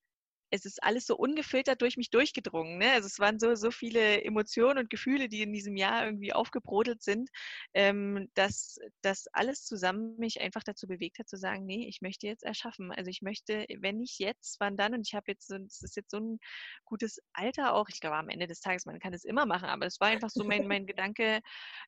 [0.53, 2.77] es ist alles so ungefiltert durch mich durchgedrungen.
[2.77, 2.91] Ne?
[2.91, 7.01] Also es waren so, so viele Emotionen und Gefühle, die in diesem Jahr irgendwie aufgebrodelt
[7.01, 7.31] sind,
[7.73, 12.27] ähm, dass das alles zusammen mich einfach dazu bewegt hat, zu sagen, nee, ich möchte
[12.27, 12.91] jetzt erschaffen.
[12.91, 14.93] Also ich möchte, wenn nicht jetzt, wann dann?
[14.93, 16.39] Und ich habe jetzt, es ist jetzt so ein
[16.85, 17.89] gutes Alter auch.
[17.89, 20.29] Ich glaube, am Ende des Tages, man kann es immer machen, aber es war einfach
[20.29, 21.41] so mein, mein Gedanke,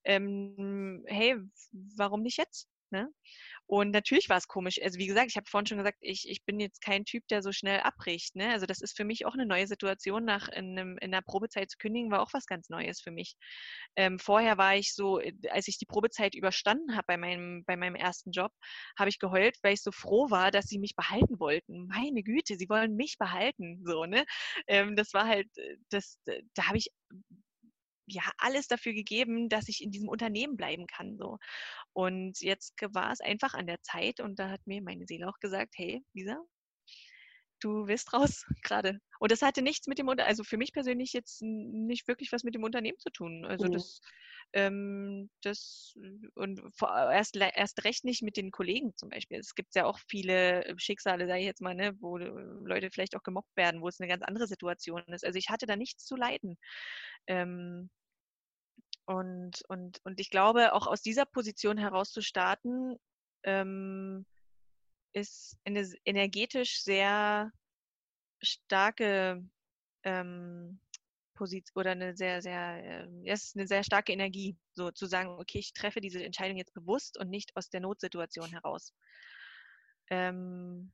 [0.05, 1.36] ähm, hey,
[1.72, 2.68] warum nicht jetzt?
[2.92, 3.10] Ne?
[3.68, 4.80] Und natürlich war es komisch.
[4.82, 7.42] Also wie gesagt, ich habe vorhin schon gesagt, ich, ich bin jetzt kein Typ, der
[7.42, 8.36] so schnell abbricht.
[8.36, 8.52] Ne?
[8.52, 10.24] Also das ist für mich auch eine neue Situation.
[10.24, 13.36] Nach in, einem, in einer Probezeit zu kündigen, war auch was ganz Neues für mich.
[13.96, 17.76] Ähm, vorher war ich so, äh, als ich die Probezeit überstanden habe bei meinem, bei
[17.76, 18.52] meinem ersten Job,
[19.00, 21.88] habe ich geheult, weil ich so froh war, dass sie mich behalten wollten.
[21.88, 23.82] Meine Güte, sie wollen mich behalten.
[23.86, 24.26] So, ne?
[24.68, 26.90] Ähm, das war halt, äh, das, da habe ich
[28.08, 31.18] ja alles dafür gegeben, dass ich in diesem Unternehmen bleiben kann.
[31.18, 31.38] So.
[31.93, 35.39] Und jetzt war es einfach an der Zeit und da hat mir meine Seele auch
[35.39, 36.38] gesagt, hey, Lisa,
[37.60, 38.99] du willst raus gerade.
[39.20, 42.53] Und das hatte nichts mit dem, also für mich persönlich jetzt nicht wirklich was mit
[42.53, 43.45] dem Unternehmen zu tun.
[43.45, 43.72] Also mhm.
[43.72, 44.01] das,
[44.53, 45.93] ähm, das
[46.36, 49.39] und erst, erst recht nicht mit den Kollegen zum Beispiel.
[49.39, 53.24] Es gibt ja auch viele Schicksale, sage ich jetzt mal, ne, wo Leute vielleicht auch
[53.24, 55.26] gemobbt werden, wo es eine ganz andere Situation ist.
[55.26, 56.58] Also ich hatte da nichts zu leiden.
[57.28, 57.90] Ähm,
[59.06, 62.98] und, und, und ich glaube, auch aus dieser Position heraus zu starten,
[63.44, 64.26] ähm,
[65.14, 67.52] ist eine energetisch sehr
[68.42, 69.44] starke
[70.04, 70.80] ähm,
[71.36, 75.60] Position oder eine sehr, sehr, äh, ist eine sehr starke Energie, so zu sagen, okay,
[75.60, 78.94] ich treffe diese Entscheidung jetzt bewusst und nicht aus der Notsituation heraus.
[80.10, 80.92] Ähm,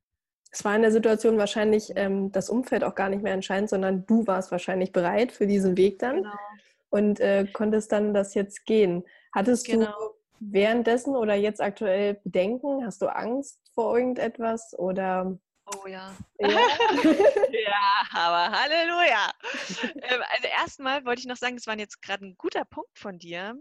[0.52, 4.06] es war in der Situation wahrscheinlich ähm, das Umfeld auch gar nicht mehr entscheidend, sondern
[4.06, 6.18] du warst wahrscheinlich bereit für diesen Weg dann.
[6.18, 6.30] Genau
[6.92, 9.04] und äh, konntest dann das jetzt gehen.
[9.34, 9.86] Hattest genau.
[9.86, 12.84] du währenddessen oder jetzt aktuell Bedenken?
[12.84, 15.38] Hast du Angst vor irgendetwas oder?
[15.74, 16.14] Oh ja.
[16.38, 19.32] Ja, ja aber Halleluja.
[19.82, 23.18] Ähm, also erstmal wollte ich noch sagen, das war jetzt gerade ein guter Punkt von
[23.18, 23.54] dir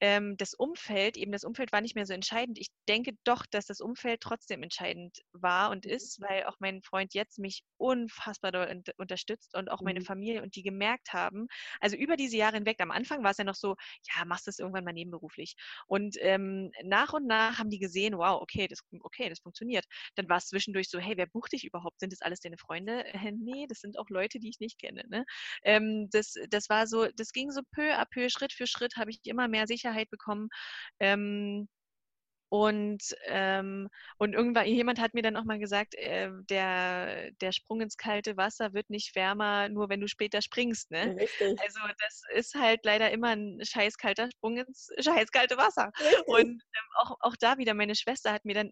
[0.00, 2.58] ähm, das Umfeld, eben das Umfeld war nicht mehr so entscheidend.
[2.58, 5.92] Ich denke doch, dass das Umfeld trotzdem entscheidend war und mhm.
[5.92, 10.04] ist, weil auch mein Freund jetzt mich unfassbar doll unterstützt und auch meine mhm.
[10.04, 11.46] Familie und die gemerkt haben,
[11.80, 13.76] also über diese Jahre hinweg, am Anfang war es ja noch so,
[14.14, 15.56] ja, machst du es irgendwann mal nebenberuflich.
[15.86, 19.86] Und ähm, nach und nach haben die gesehen, wow, okay, das, okay, das funktioniert.
[20.14, 22.00] Dann war es zwischendurch so, hey, wer bucht dich überhaupt?
[22.00, 23.04] Sind das alles deine Freunde?
[23.26, 25.02] Äh, nee, das sind auch Leute, die ich nicht kenne.
[25.08, 25.24] Ne?
[25.64, 29.10] Ähm, das, das war so, das ging so peu à peu, Schritt für Schritt habe
[29.10, 30.48] ich immer mehr Sicherheit Sicherheit bekommen.
[31.00, 31.68] Ähm,
[32.48, 37.80] und, ähm, und irgendwann, jemand hat mir dann auch mal gesagt, äh, der, der Sprung
[37.80, 40.92] ins kalte Wasser wird nicht wärmer, nur wenn du später springst.
[40.92, 41.16] Ne?
[41.18, 41.60] Richtig.
[41.60, 45.90] Also das ist halt leider immer ein scheiß kalter Sprung ins scheiß kalte Wasser.
[45.98, 46.28] Richtig.
[46.28, 48.70] Und ähm, auch, auch da wieder, meine Schwester hat mir dann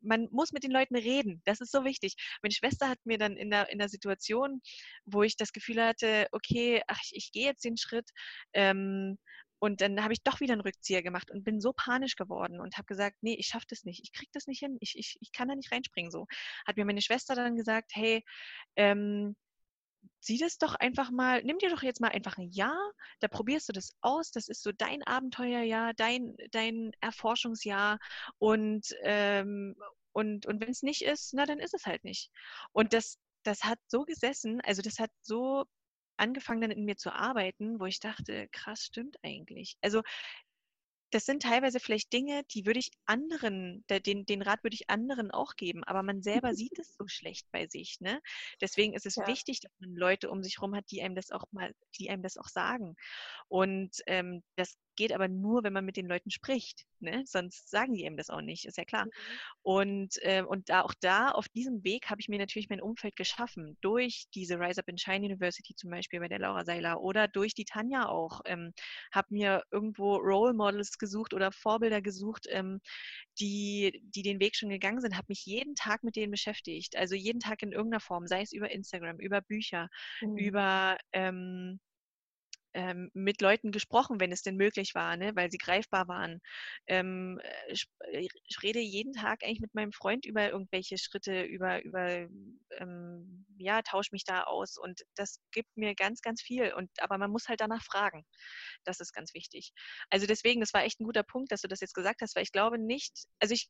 [0.00, 1.40] man muss mit den Leuten reden.
[1.46, 2.16] Das ist so wichtig.
[2.42, 4.60] Meine Schwester hat mir dann in der, in der Situation,
[5.06, 8.10] wo ich das Gefühl hatte, okay, ach, ich, ich gehe jetzt den Schritt,
[8.52, 9.16] ähm,
[9.58, 12.76] und dann habe ich doch wieder einen Rückzieher gemacht und bin so panisch geworden und
[12.76, 15.32] habe gesagt, nee, ich schaffe das nicht, ich kriege das nicht hin, ich, ich, ich
[15.32, 16.26] kann da nicht reinspringen so.
[16.66, 18.24] Hat mir meine Schwester dann gesagt, hey,
[18.76, 19.36] ähm,
[20.20, 23.68] sieh das doch einfach mal, nimm dir doch jetzt mal einfach ein Jahr, da probierst
[23.68, 27.98] du das aus, das ist so dein Abenteuerjahr, dein, dein Erforschungsjahr
[28.38, 29.76] und, ähm,
[30.12, 32.30] und, und wenn es nicht ist, na dann ist es halt nicht.
[32.72, 35.64] Und das, das hat so gesessen, also das hat so
[36.18, 39.76] angefangen dann in mir zu arbeiten, wo ich dachte, krass, stimmt eigentlich.
[39.80, 40.02] Also
[41.10, 45.30] das sind teilweise vielleicht Dinge, die würde ich anderen, den, den Rat würde ich anderen
[45.30, 48.00] auch geben, aber man selber sieht es so schlecht bei sich.
[48.00, 48.20] Ne?
[48.60, 49.26] Deswegen ist es ja.
[49.26, 52.22] wichtig, dass man Leute um sich herum hat, die einem das auch mal, die einem
[52.22, 52.94] das auch sagen.
[53.48, 56.84] Und ähm, das geht aber nur, wenn man mit den Leuten spricht.
[56.98, 57.22] Ne?
[57.24, 59.06] Sonst sagen die eben das auch nicht, ist ja klar.
[59.06, 59.10] Mhm.
[59.62, 63.14] Und, äh, und da, auch da, auf diesem Weg, habe ich mir natürlich mein Umfeld
[63.14, 63.78] geschaffen.
[63.80, 67.54] Durch diese Rise Up in Shine University zum Beispiel bei der Laura Seiler oder durch
[67.54, 68.40] die Tanja auch.
[68.44, 68.72] Ähm,
[69.12, 72.80] habe mir irgendwo Role Models gesucht oder Vorbilder gesucht, ähm,
[73.38, 76.96] die, die den Weg schon gegangen sind, habe mich jeden Tag mit denen beschäftigt.
[76.96, 79.88] Also jeden Tag in irgendeiner Form, sei es über Instagram, über Bücher,
[80.20, 80.36] mhm.
[80.36, 81.78] über ähm,
[82.78, 86.40] ähm, mit Leuten gesprochen, wenn es denn möglich war, ne, weil sie greifbar waren.
[86.86, 91.42] Ähm, äh, ich, äh, ich, rede jeden Tag eigentlich mit meinem Freund über irgendwelche Schritte,
[91.42, 92.28] über, über
[92.78, 96.72] ähm, ja, tausche mich da aus und das gibt mir ganz, ganz viel.
[96.72, 98.24] Und aber man muss halt danach fragen.
[98.84, 99.72] Das ist ganz wichtig.
[100.08, 102.44] Also deswegen, das war echt ein guter Punkt, dass du das jetzt gesagt hast, weil
[102.44, 103.68] ich glaube nicht, also ich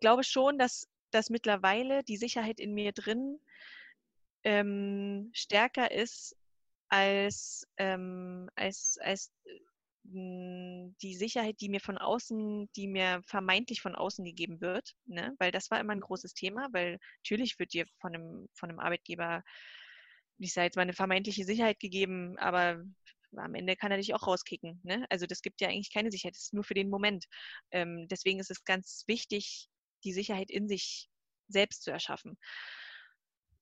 [0.00, 3.38] glaube schon, dass, dass mittlerweile die Sicherheit in mir drin
[4.42, 6.36] ähm, stärker ist
[6.88, 9.58] als, ähm, als, als äh,
[10.08, 15.34] die Sicherheit, die mir von außen, die mir vermeintlich von außen gegeben wird, ne?
[15.38, 18.78] weil das war immer ein großes Thema, weil natürlich wird dir von einem, von einem
[18.78, 19.42] Arbeitgeber,
[20.38, 22.84] ich sage jetzt mal, eine vermeintliche Sicherheit gegeben, aber
[23.36, 24.80] am Ende kann er dich auch rauskicken.
[24.84, 25.06] Ne?
[25.10, 27.26] Also das gibt ja eigentlich keine Sicherheit, das ist nur für den Moment.
[27.70, 29.68] Ähm, deswegen ist es ganz wichtig,
[30.04, 31.08] die Sicherheit in sich
[31.48, 32.38] selbst zu erschaffen.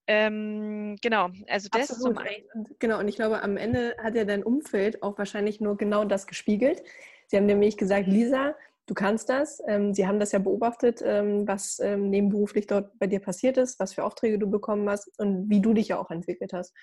[0.07, 2.19] Ähm, genau, also das Absolut.
[2.19, 2.77] zum einen.
[2.79, 6.27] Genau, und ich glaube, am Ende hat ja dein Umfeld auch wahrscheinlich nur genau das
[6.27, 6.83] gespiegelt.
[7.29, 8.55] Sie haben nämlich gesagt, Lisa,
[8.87, 9.63] du kannst das.
[9.67, 13.81] Ähm, Sie haben das ja beobachtet, ähm, was ähm, nebenberuflich dort bei dir passiert ist,
[13.81, 16.75] was für Aufträge du bekommen hast und wie du dich ja auch entwickelt hast.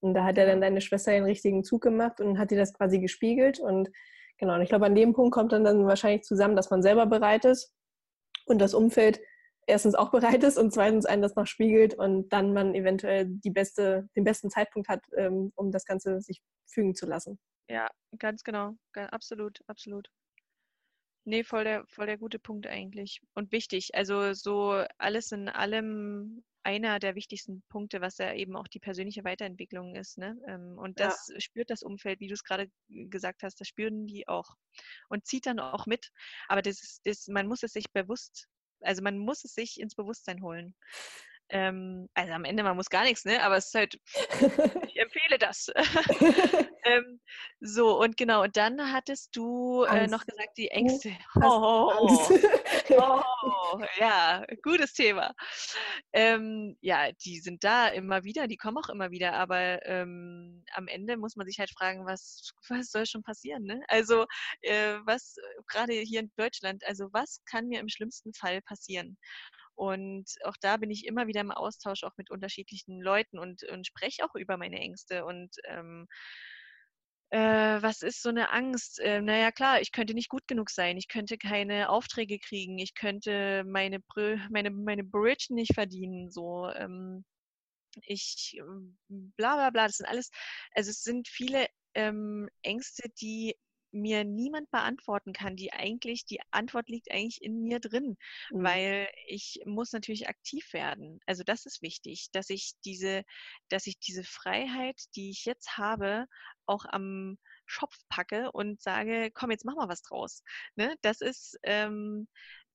[0.00, 2.72] Und da hat ja dann deine Schwester den richtigen Zug gemacht und hat dir das
[2.72, 3.60] quasi gespiegelt.
[3.60, 3.90] Und
[4.38, 7.04] genau, und ich glaube, an dem Punkt kommt dann, dann wahrscheinlich zusammen, dass man selber
[7.04, 7.74] bereit ist
[8.46, 9.20] und das Umfeld
[9.70, 13.50] erstens auch bereit ist und zweitens einen das noch spiegelt und dann man eventuell die
[13.50, 17.38] beste, den besten Zeitpunkt hat, ähm, um das Ganze sich fügen zu lassen.
[17.68, 18.74] Ja, ganz genau.
[18.94, 20.08] Absolut, absolut.
[21.24, 23.20] Nee, voll der, voll der gute Punkt eigentlich.
[23.34, 23.94] Und wichtig.
[23.94, 29.24] Also so alles in allem einer der wichtigsten Punkte, was ja eben auch die persönliche
[29.24, 30.18] Weiterentwicklung ist.
[30.18, 30.36] Ne?
[30.46, 31.40] Ähm, und das ja.
[31.40, 34.56] spürt das Umfeld, wie du es gerade gesagt hast, das spüren die auch
[35.08, 36.10] und zieht dann auch mit.
[36.48, 38.48] Aber das ist, das, man muss es sich bewusst
[38.82, 40.74] also man muss es sich ins Bewusstsein holen.
[41.52, 43.42] Ähm, also am Ende, man muss gar nichts, ne?
[43.42, 44.00] aber es ist halt,
[44.88, 45.68] ich empfehle das.
[46.84, 47.20] ähm,
[47.60, 51.16] so, und genau, und dann hattest du äh, noch gesagt, die Ängste.
[51.36, 52.40] Oh, oh,
[52.90, 55.34] oh, ja, gutes Thema.
[56.12, 60.86] Ähm, ja, die sind da immer wieder, die kommen auch immer wieder, aber ähm, am
[60.86, 63.64] Ende muss man sich halt fragen, was, was soll schon passieren?
[63.64, 63.82] Ne?
[63.88, 64.24] Also,
[64.62, 65.34] äh, was
[65.66, 69.18] gerade hier in Deutschland, also was kann mir im schlimmsten Fall passieren?
[69.80, 73.86] Und auch da bin ich immer wieder im Austausch auch mit unterschiedlichen Leuten und, und
[73.86, 75.24] spreche auch über meine Ängste.
[75.24, 76.06] Und ähm,
[77.30, 79.00] äh, was ist so eine Angst?
[79.00, 80.98] Äh, naja, klar, ich könnte nicht gut genug sein.
[80.98, 82.78] Ich könnte keine Aufträge kriegen.
[82.78, 84.00] Ich könnte meine,
[84.50, 86.30] meine, meine Bridge nicht verdienen.
[86.30, 87.24] So, ähm,
[88.02, 89.86] ich, ähm, bla bla bla.
[89.86, 90.30] Das sind alles,
[90.74, 93.56] also es sind viele ähm, Ängste, die
[93.92, 98.16] mir niemand beantworten kann, die eigentlich, die Antwort liegt eigentlich in mir drin,
[98.50, 98.64] mhm.
[98.64, 101.20] weil ich muss natürlich aktiv werden.
[101.26, 103.24] Also das ist wichtig, dass ich diese,
[103.68, 106.26] dass ich diese Freiheit, die ich jetzt habe,
[106.66, 110.42] auch am Schopf packe und sage, komm, jetzt mach mal was draus.
[110.76, 110.94] Ne?
[111.02, 112.28] Das ist, ähm,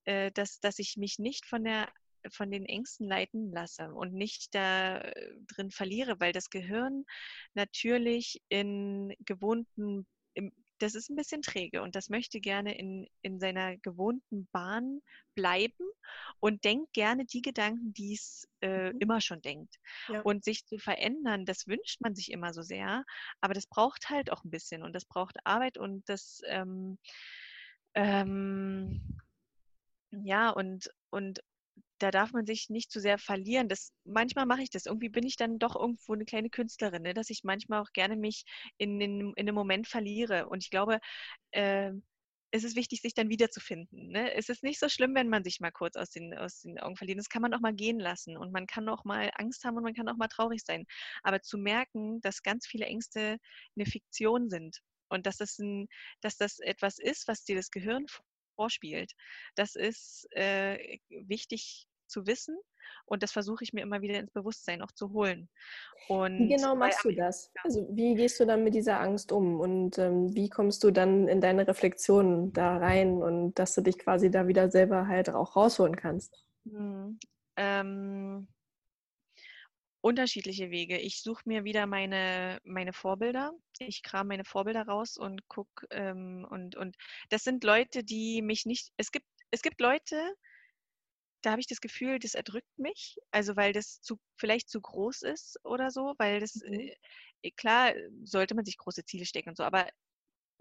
[0.06, 1.88] äh, dass, dass ich mich nicht von der
[2.32, 7.06] von den Ängsten leiten lasse und nicht da äh, drin verliere, weil das Gehirn
[7.54, 13.40] natürlich in gewohnten, im, das ist ein bisschen träge und das möchte gerne in, in
[13.40, 15.02] seiner gewohnten Bahn
[15.36, 15.90] bleiben
[16.40, 19.00] und denkt gerne die Gedanken, die es äh, mhm.
[19.00, 19.76] immer schon denkt.
[20.08, 20.22] Ja.
[20.22, 23.06] Und sich zu verändern, das wünscht man sich immer so sehr,
[23.42, 26.98] aber das braucht halt auch ein bisschen und das braucht Arbeit und das ähm,
[27.94, 29.02] ähm,
[30.12, 31.42] ja und und
[32.00, 33.70] da darf man sich nicht zu sehr verlieren.
[33.70, 34.86] Das, manchmal mache ich das.
[34.86, 37.14] Irgendwie bin ich dann doch irgendwo eine kleine Künstlerin, ne?
[37.14, 38.46] dass ich manchmal auch gerne mich
[38.78, 40.48] in, in, in einem Moment verliere.
[40.50, 41.00] Und ich glaube,
[41.52, 41.92] äh,
[42.52, 44.10] es ist wichtig, sich dann wiederzufinden.
[44.12, 44.34] Ne?
[44.34, 46.96] Es ist nicht so schlimm, wenn man sich mal kurz aus den, aus den Augen
[46.96, 47.20] verliert.
[47.20, 49.84] Das kann man auch mal gehen lassen und man kann auch mal Angst haben und
[49.84, 50.86] man kann auch mal traurig sein.
[51.24, 53.38] Aber zu merken, dass ganz viele Ängste
[53.76, 54.80] eine Fiktion sind
[55.10, 55.88] und dass das, ein,
[56.22, 58.06] dass das etwas ist, was dir das Gehirn
[58.56, 59.12] vorspielt,
[59.56, 62.58] das ist äh, wichtig zu wissen
[63.06, 65.50] und das versuche ich mir immer wieder ins Bewusstsein auch zu holen.
[66.08, 67.52] Und wie genau machst du das?
[67.64, 71.28] Also wie gehst du dann mit dieser Angst um und ähm, wie kommst du dann
[71.28, 75.56] in deine Reflexion da rein und dass du dich quasi da wieder selber halt auch
[75.56, 76.46] rausholen kannst?
[76.66, 77.20] Hm,
[77.58, 78.48] ähm,
[80.06, 81.00] unterschiedliche Wege.
[81.00, 83.54] Ich suche mir wieder meine, meine Vorbilder.
[83.80, 86.96] Ich kram meine Vorbilder raus und gucke ähm, und, und
[87.30, 90.16] das sind Leute, die mich nicht, es gibt, es gibt Leute,
[91.42, 93.18] da habe ich das Gefühl, das erdrückt mich.
[93.32, 96.92] Also weil das zu, vielleicht zu groß ist oder so, weil das, mhm.
[97.42, 97.92] äh, klar,
[98.22, 99.90] sollte man sich große Ziele stecken und so, aber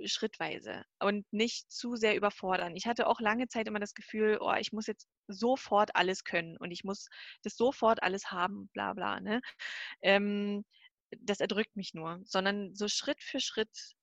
[0.04, 2.76] schrittweise und nicht zu sehr überfordern.
[2.76, 6.56] Ich hatte auch lange Zeit immer das Gefühl, oh, ich muss jetzt sofort alles können
[6.58, 7.08] und ich muss
[7.42, 9.20] das sofort alles haben, bla bla.
[9.20, 9.40] Ne?
[10.02, 10.64] Ähm,
[11.20, 13.94] das erdrückt mich nur, sondern so Schritt für Schritt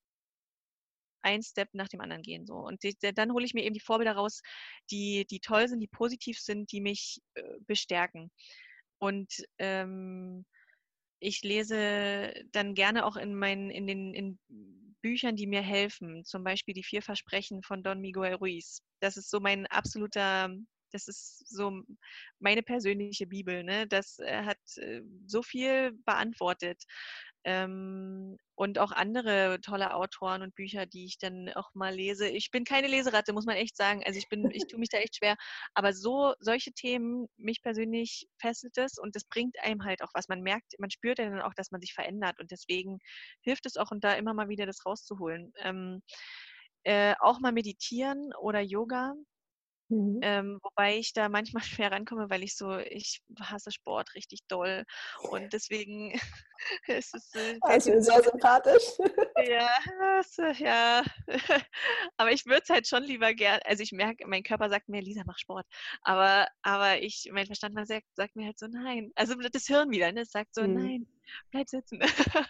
[1.22, 2.46] ein Step nach dem anderen gehen.
[2.46, 2.54] So.
[2.54, 4.42] Und die, dann hole ich mir eben die Vorbilder raus,
[4.90, 8.30] die, die toll sind, die positiv sind, die mich äh, bestärken.
[8.98, 10.44] Und ähm,
[11.22, 14.38] ich lese dann gerne auch in meinen, in den in
[15.02, 18.82] Büchern, die mir helfen, zum Beispiel die vier Versprechen von Don Miguel Ruiz.
[19.00, 20.50] Das ist so mein absoluter
[20.92, 21.82] das ist so
[22.38, 23.64] meine persönliche Bibel.
[23.64, 23.86] Ne?
[23.86, 26.82] Das äh, hat äh, so viel beantwortet
[27.44, 32.28] ähm, und auch andere tolle Autoren und Bücher, die ich dann auch mal lese.
[32.28, 34.02] Ich bin keine Leseratte, muss man echt sagen.
[34.04, 35.36] Also ich bin, ich tue mich da echt schwer.
[35.74, 40.28] Aber so solche Themen, mich persönlich fesselt es und das bringt einem halt auch was.
[40.28, 42.98] Man merkt, man spürt ja dann auch, dass man sich verändert und deswegen
[43.42, 45.52] hilft es auch, und da immer mal wieder das rauszuholen.
[45.58, 46.02] Ähm,
[46.84, 49.14] äh, auch mal meditieren oder Yoga
[49.92, 50.20] Mhm.
[50.22, 54.84] Ähm, wobei ich da manchmal schwer rankomme, weil ich so, ich hasse Sport richtig doll
[55.30, 56.12] und deswegen
[56.86, 58.84] ist es äh, also sehr sympathisch.
[59.44, 59.68] Ja,
[60.16, 61.02] also, ja.
[62.16, 65.02] aber ich würde es halt schon lieber gern, also ich merke, mein Körper sagt mir,
[65.02, 65.66] Lisa, mach Sport,
[66.00, 69.10] aber, aber ich, mein Verstand sagt, sagt mir halt so, nein.
[69.14, 70.22] Also das Hirn wieder, ne?
[70.22, 70.74] Es sagt so, mhm.
[70.74, 71.06] nein,
[71.50, 72.00] bleib sitzen.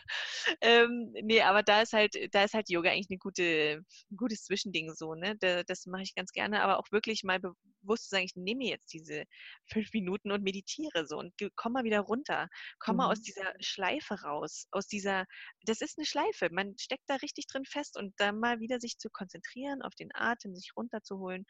[0.61, 4.45] ähm, nee, aber da ist halt, da ist halt Yoga eigentlich eine gute, ein gutes
[4.45, 5.37] Zwischending so, ne?
[5.39, 8.65] Da, das mache ich ganz gerne, aber auch wirklich mal bewusst zu sagen, ich nehme
[8.65, 9.25] jetzt diese
[9.73, 12.49] fünf Minuten und meditiere so und komm mal wieder runter.
[12.79, 13.25] Komm mal aus mhm.
[13.25, 14.67] dieser Schleife raus.
[14.71, 15.27] Aus dieser,
[15.65, 16.49] das ist eine Schleife.
[16.51, 20.11] Man steckt da richtig drin fest und da mal wieder sich zu konzentrieren, auf den
[20.15, 21.45] Atem, sich runterzuholen.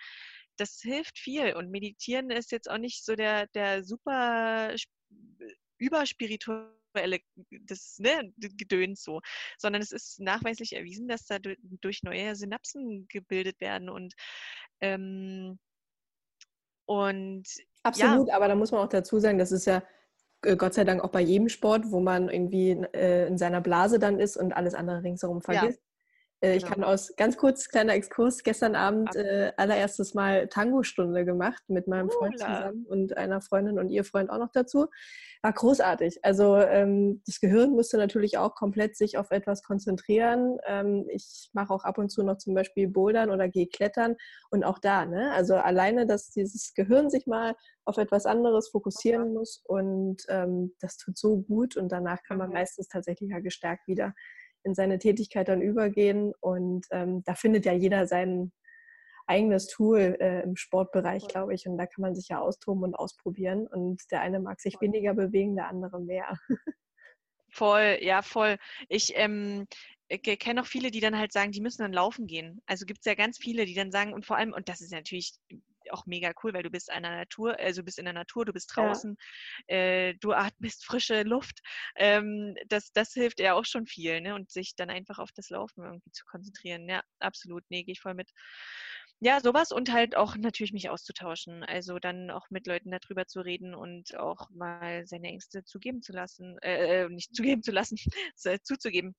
[0.56, 1.54] Das hilft viel.
[1.54, 4.74] Und meditieren ist jetzt auch nicht so der, der super
[5.82, 7.20] überspirituelle
[7.62, 9.20] das ne, Gedöns so,
[9.58, 14.14] sondern es ist nachweislich erwiesen, dass da durch neue Synapsen gebildet werden und
[14.80, 15.58] ähm,
[16.84, 17.44] und
[17.82, 18.36] absolut, ja.
[18.36, 19.82] aber da muss man auch dazu sagen, das ist ja
[20.42, 23.98] äh, Gott sei Dank auch bei jedem Sport, wo man irgendwie äh, in seiner Blase
[23.98, 25.78] dann ist und alles andere ringsherum vergisst.
[25.78, 25.91] Ja.
[26.42, 26.74] Äh, ich genau.
[26.74, 32.10] kann aus ganz kurz kleiner Exkurs gestern Abend äh, allererstes Mal Tango-Stunde gemacht mit meinem
[32.10, 34.88] Freund zusammen und einer Freundin und ihr Freund auch noch dazu.
[35.42, 36.24] War großartig.
[36.24, 40.58] Also ähm, das Gehirn musste natürlich auch komplett sich auf etwas konzentrieren.
[40.66, 44.16] Ähm, ich mache auch ab und zu noch zum Beispiel Bouldern oder gehe klettern
[44.50, 45.06] und auch da.
[45.06, 45.32] Ne?
[45.32, 50.96] Also alleine, dass dieses Gehirn sich mal auf etwas anderes fokussieren muss und ähm, das
[50.96, 52.54] tut so gut und danach kann man mhm.
[52.54, 54.14] meistens tatsächlich ja gestärkt wieder
[54.64, 56.32] in seine Tätigkeit dann übergehen.
[56.40, 58.52] Und ähm, da findet ja jeder sein
[59.26, 61.66] eigenes Tool äh, im Sportbereich, glaube ich.
[61.66, 63.66] Und da kann man sich ja austoben und ausprobieren.
[63.66, 66.36] Und der eine mag sich weniger bewegen, der andere mehr.
[67.54, 68.56] Voll, ja, voll.
[68.88, 69.66] Ich ähm,
[70.08, 72.62] kenne auch viele, die dann halt sagen, die müssen dann laufen gehen.
[72.64, 74.90] Also gibt es ja ganz viele, die dann sagen, und vor allem, und das ist
[74.90, 75.34] natürlich
[75.92, 78.52] auch mega cool, weil du bist in der Natur, also bist in der Natur, du
[78.52, 79.16] bist draußen,
[79.68, 79.76] ja.
[79.76, 81.60] äh, du atmest frische Luft.
[81.96, 84.34] Ähm, das, das hilft ja auch schon viel, ne?
[84.34, 86.88] Und sich dann einfach auf das Laufen irgendwie zu konzentrieren.
[86.88, 87.64] Ja, absolut.
[87.68, 88.30] Nee, gehe ich voll mit.
[89.20, 91.62] Ja, sowas und halt auch natürlich mich auszutauschen.
[91.62, 96.12] Also dann auch mit Leuten darüber zu reden und auch mal seine Ängste zugeben zu
[96.12, 97.96] lassen, äh, äh nicht zugeben zu lassen,
[98.64, 99.14] zuzugeben.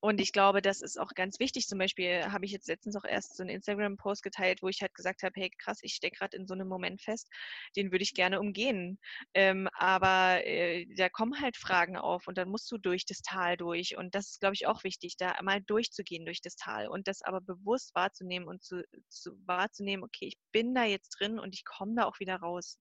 [0.00, 1.66] Und ich glaube, das ist auch ganz wichtig.
[1.66, 4.94] Zum Beispiel habe ich jetzt letztens auch erst so einen Instagram-Post geteilt, wo ich halt
[4.94, 7.28] gesagt habe, hey krass, ich stecke gerade in so einem Moment fest,
[7.76, 8.98] den würde ich gerne umgehen.
[9.34, 13.56] Ähm, aber äh, da kommen halt Fragen auf und dann musst du durch das Tal
[13.56, 13.96] durch.
[13.96, 17.22] Und das ist, glaube ich, auch wichtig, da mal durchzugehen durch das Tal und das
[17.22, 21.64] aber bewusst wahrzunehmen und zu, zu wahrzunehmen, okay, ich bin da jetzt drin und ich
[21.64, 22.78] komme da auch wieder raus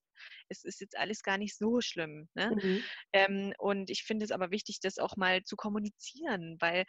[0.49, 2.29] es ist jetzt alles gar nicht so schlimm.
[2.33, 2.51] Ne?
[2.55, 2.83] Mhm.
[3.13, 6.85] Ähm, und ich finde es aber wichtig, das auch mal zu kommunizieren, weil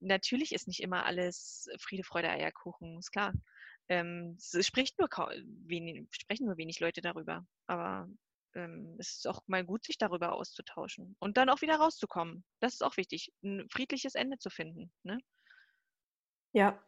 [0.00, 3.32] natürlich ist nicht immer alles Friede, Freude, Eierkuchen, ist klar.
[3.88, 7.46] ähm, es spricht nur wenig, sprechen nur wenig Leute darüber.
[7.66, 8.08] Aber
[8.54, 12.44] ähm, es ist auch mal gut, sich darüber auszutauschen und dann auch wieder rauszukommen.
[12.60, 14.92] Das ist auch wichtig, ein friedliches Ende zu finden.
[15.02, 15.18] Ne?
[16.52, 16.82] Ja.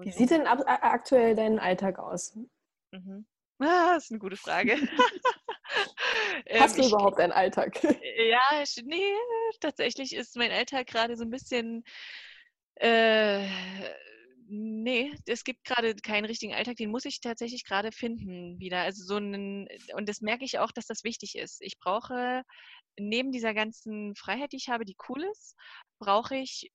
[0.00, 2.38] Wie sieht denn aktuell dein Alltag aus?
[2.92, 3.26] Mhm.
[3.58, 4.76] Ah, das ist eine gute Frage.
[6.50, 7.82] Hast ähm, du überhaupt einen Alltag?
[7.82, 9.14] Ja, nee,
[9.60, 11.84] tatsächlich ist mein Alltag gerade so ein bisschen
[12.76, 13.46] äh,
[14.46, 18.82] Nee, es gibt gerade keinen richtigen Alltag, den muss ich tatsächlich gerade finden wieder.
[18.82, 21.62] Also so einen, und das merke ich auch, dass das wichtig ist.
[21.62, 22.42] Ich brauche
[22.98, 25.56] neben dieser ganzen Freiheit, die ich habe, die cool ist,
[25.98, 26.70] brauche ich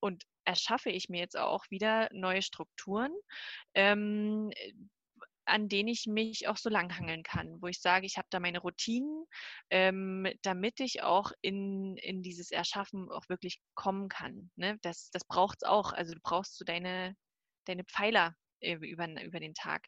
[0.00, 3.12] und erschaffe ich mir jetzt auch wieder neue Strukturen,
[3.74, 4.50] ähm,
[5.48, 8.60] an denen ich mich auch so langhangeln kann, wo ich sage, ich habe da meine
[8.60, 9.24] Routinen,
[9.70, 14.50] ähm, damit ich auch in, in dieses Erschaffen auch wirklich kommen kann.
[14.56, 14.78] Ne?
[14.82, 15.92] Das, das braucht es auch.
[15.92, 17.14] Also du brauchst so deine,
[17.66, 19.86] deine Pfeiler über, über den Tag.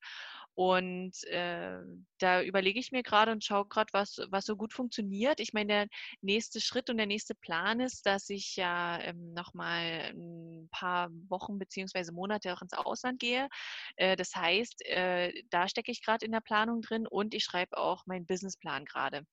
[0.54, 1.78] Und äh,
[2.18, 5.40] da überlege ich mir gerade und schaue gerade, was, was so gut funktioniert.
[5.40, 5.86] Ich meine, der
[6.20, 11.58] nächste Schritt und der nächste Plan ist, dass ich ja ähm, nochmal ein paar Wochen
[11.58, 13.48] beziehungsweise Monate auch ins Ausland gehe.
[13.96, 17.78] Äh, das heißt, äh, da stecke ich gerade in der Planung drin und ich schreibe
[17.78, 19.24] auch meinen Businessplan gerade.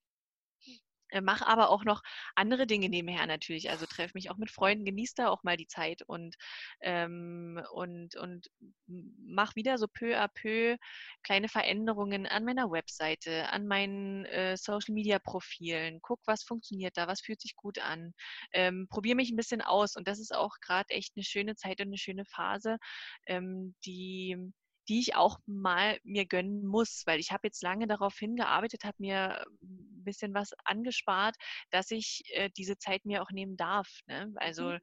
[1.10, 2.02] Äh, mache aber auch noch
[2.36, 3.70] andere Dinge nebenher natürlich.
[3.70, 6.36] Also treffe mich auch mit Freunden, genieße da auch mal die Zeit und,
[6.82, 8.48] ähm, und, und
[8.88, 10.78] mache wieder so peu à peu
[11.24, 16.00] kleine Veränderungen an meiner Webseite, an meinen äh, Social-Media-Profilen.
[16.02, 18.14] Guck, was funktioniert da, was fühlt sich gut an.
[18.54, 21.80] Ähm, Probiere mich ein bisschen aus und das ist auch gerade echt eine schöne Zeit
[21.80, 22.78] und eine schöne Phase,
[23.28, 24.38] ähm, die
[24.90, 28.96] die ich auch mal mir gönnen muss, weil ich habe jetzt lange darauf hingearbeitet, habe
[29.00, 31.36] mir ein bisschen was angespart,
[31.72, 33.88] dass ich äh, diese Zeit mir auch nehmen darf.
[34.08, 34.32] Ne?
[34.36, 34.80] Also mhm.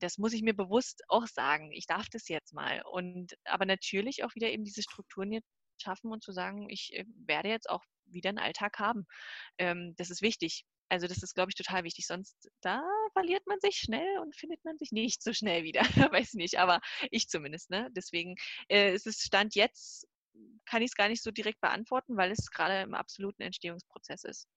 [0.00, 1.72] das muss ich mir bewusst auch sagen.
[1.72, 2.82] Ich darf das jetzt mal.
[2.90, 5.48] Und aber natürlich auch wieder eben diese Strukturen jetzt
[5.82, 9.06] schaffen und zu sagen, ich äh, werde jetzt auch wieder einen Alltag haben.
[9.58, 10.64] Ähm, das ist wichtig.
[10.88, 12.06] Also das ist, glaube ich, total wichtig.
[12.06, 12.82] Sonst da
[13.12, 15.80] verliert man sich schnell und findet man sich nicht so schnell wieder.
[16.12, 16.80] Weiß nicht, aber
[17.10, 17.70] ich zumindest.
[17.70, 17.88] Ne?
[17.92, 18.36] Deswegen
[18.68, 20.06] äh, ist es Stand jetzt,
[20.66, 24.48] kann ich es gar nicht so direkt beantworten, weil es gerade im absoluten Entstehungsprozess ist.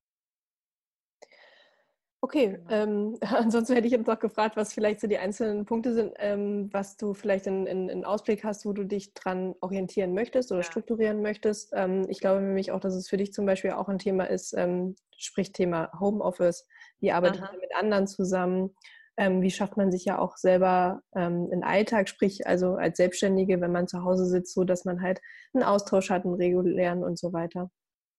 [2.22, 2.72] Okay, genau.
[2.72, 6.70] ähm, ansonsten hätte ich jetzt noch gefragt, was vielleicht so die einzelnen Punkte sind, ähm,
[6.74, 10.62] was du vielleicht in, in, in, Ausblick hast, wo du dich dran orientieren möchtest oder
[10.62, 10.68] ja.
[10.68, 11.74] strukturieren möchtest.
[11.76, 14.54] Ähm, ich glaube nämlich auch, dass es für dich zum Beispiel auch ein Thema ist,
[14.58, 16.68] ähm, sprich Thema Homeoffice.
[17.00, 18.76] Wie arbeitet man mit anderen zusammen?
[19.20, 23.62] Ähm, wie schafft man sich ja auch selber ähm, einen Alltag, sprich also als Selbstständige,
[23.62, 25.22] wenn man zu Hause sitzt, so dass man halt
[25.54, 27.72] einen Austausch hat, einen regulären und so weiter.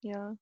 [0.03, 0.35] Ja,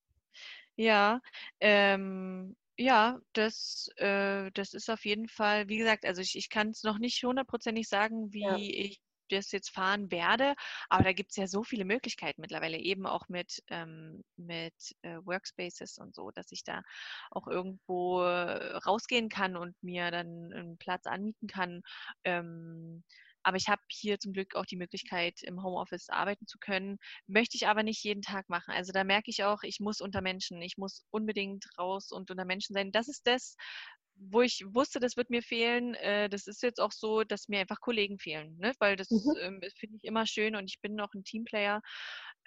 [0.76, 1.20] ja.
[1.60, 6.70] Ähm, ja, das, äh, das ist auf jeden Fall, wie gesagt, also ich, ich kann
[6.70, 8.56] es noch nicht hundertprozentig sagen, wie ja.
[8.56, 10.54] ich das jetzt fahren werde,
[10.88, 15.16] aber da gibt es ja so viele Möglichkeiten mittlerweile, eben auch mit, ähm, mit äh,
[15.24, 16.82] Workspaces und so, dass ich da
[17.32, 21.82] auch irgendwo rausgehen kann und mir dann einen Platz anmieten kann.
[22.22, 23.02] Ähm,
[23.46, 26.98] aber ich habe hier zum Glück auch die Möglichkeit, im Homeoffice arbeiten zu können.
[27.28, 28.74] Möchte ich aber nicht jeden Tag machen.
[28.74, 30.60] Also da merke ich auch, ich muss unter Menschen.
[30.62, 32.90] Ich muss unbedingt raus und unter Menschen sein.
[32.90, 33.54] Das ist das,
[34.16, 37.60] wo ich wusste, das wird mir fehlen, äh, das ist jetzt auch so, dass mir
[37.60, 38.72] einfach Kollegen fehlen, ne?
[38.80, 39.36] weil das mhm.
[39.40, 41.82] ähm, finde ich immer schön und ich bin auch ein Teamplayer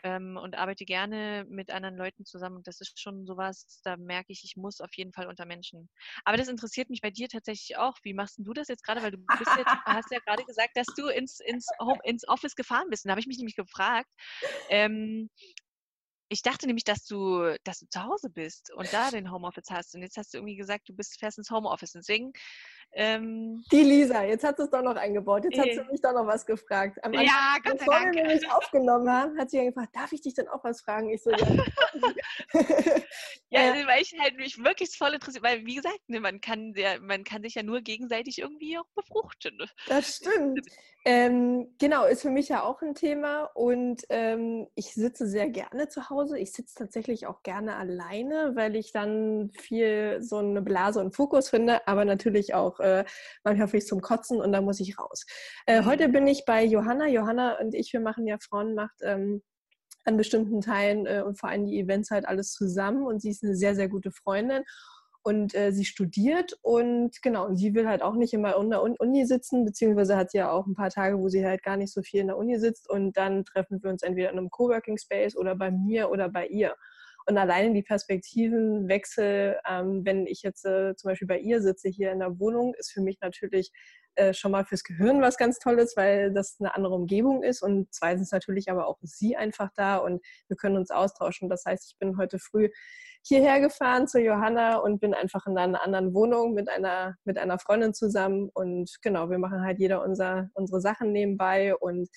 [0.04, 4.32] ähm, und arbeite gerne mit anderen Leuten zusammen und das ist schon sowas, da merke
[4.32, 5.90] ich, ich muss auf jeden Fall unter Menschen.
[6.26, 7.98] Aber das interessiert mich bei dir tatsächlich auch.
[8.04, 9.02] Wie machst du das jetzt gerade?
[9.02, 12.56] Weil du bist jetzt, hast ja gerade gesagt, dass du ins, ins, Home, ins Office
[12.56, 13.06] gefahren bist.
[13.06, 14.10] Und da habe ich mich nämlich gefragt,
[14.70, 15.30] ähm,
[16.32, 19.96] ich dachte nämlich, dass du, dass du zu Hause bist und da den Homeoffice hast.
[19.96, 21.94] Und jetzt hast du irgendwie gesagt, du bist fest ins Homeoffice.
[21.94, 22.32] Deswegen
[22.94, 25.44] ähm, die Lisa, jetzt hat sie es doch noch eingebaut.
[25.44, 26.98] Jetzt hat sie mich doch noch was gefragt.
[27.04, 30.22] Am Anfang, ja, Gott bevor wir nämlich aufgenommen haben, hat sie ja gefragt, darf ich
[30.22, 31.10] dich denn auch was fragen?
[31.10, 31.38] Ich so, ja.
[33.50, 36.74] ja, äh, weil ich halt mich wirklich voll interessiert, weil wie gesagt, ne, man kann
[36.74, 39.58] der, man kann sich ja nur gegenseitig irgendwie auch befruchten.
[39.88, 40.68] Das stimmt.
[41.06, 45.88] Ähm, genau, ist für mich ja auch ein Thema und ähm, ich sitze sehr gerne
[45.88, 46.38] zu Hause.
[46.38, 51.50] Ich sitze tatsächlich auch gerne alleine, weil ich dann viel so eine Blase und Fokus
[51.50, 53.06] finde, aber natürlich auch äh,
[53.44, 55.26] manchmal finde ich zum Kotzen und dann muss ich raus.
[55.66, 57.08] Äh, heute bin ich bei Johanna.
[57.08, 59.42] Johanna und ich, wir machen ja Frauenmacht ähm,
[60.06, 63.44] an bestimmten Teilen äh, und vor allem die Events halt alles zusammen und sie ist
[63.44, 64.64] eine sehr, sehr gute Freundin
[65.24, 68.82] und äh, sie studiert und genau, und sie will halt auch nicht immer in der
[68.82, 71.94] Uni sitzen, beziehungsweise hat sie ja auch ein paar Tage, wo sie halt gar nicht
[71.94, 74.98] so viel in der Uni sitzt und dann treffen wir uns entweder in einem Coworking
[74.98, 76.76] Space oder bei mir oder bei ihr.
[77.30, 82.12] Und alleine die Perspektivenwechsel, ähm, wenn ich jetzt äh, zum Beispiel bei ihr sitze hier
[82.12, 83.72] in der Wohnung, ist für mich natürlich
[84.16, 87.62] äh, schon mal fürs Gehirn was ganz Tolles, weil das eine andere Umgebung ist.
[87.62, 91.50] Und zweitens natürlich aber auch sie einfach da und wir können uns austauschen.
[91.50, 92.70] Das heißt, ich bin heute früh
[93.22, 97.60] hierher gefahren zu Johanna und bin einfach in einer anderen Wohnung mit einer, mit einer
[97.60, 98.50] Freundin zusammen.
[98.56, 102.10] Und genau, wir machen halt jeder unser, unsere Sachen nebenbei und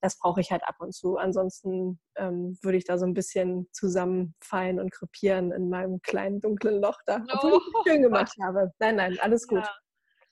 [0.00, 1.16] das brauche ich halt ab und zu.
[1.16, 6.80] Ansonsten ähm, würde ich da so ein bisschen zusammenfallen und krepieren in meinem kleinen dunklen
[6.80, 7.56] Loch da, obwohl oh.
[7.58, 8.72] ich es schön gemacht habe.
[8.78, 9.64] Nein, nein, alles gut.
[9.64, 9.74] Ja.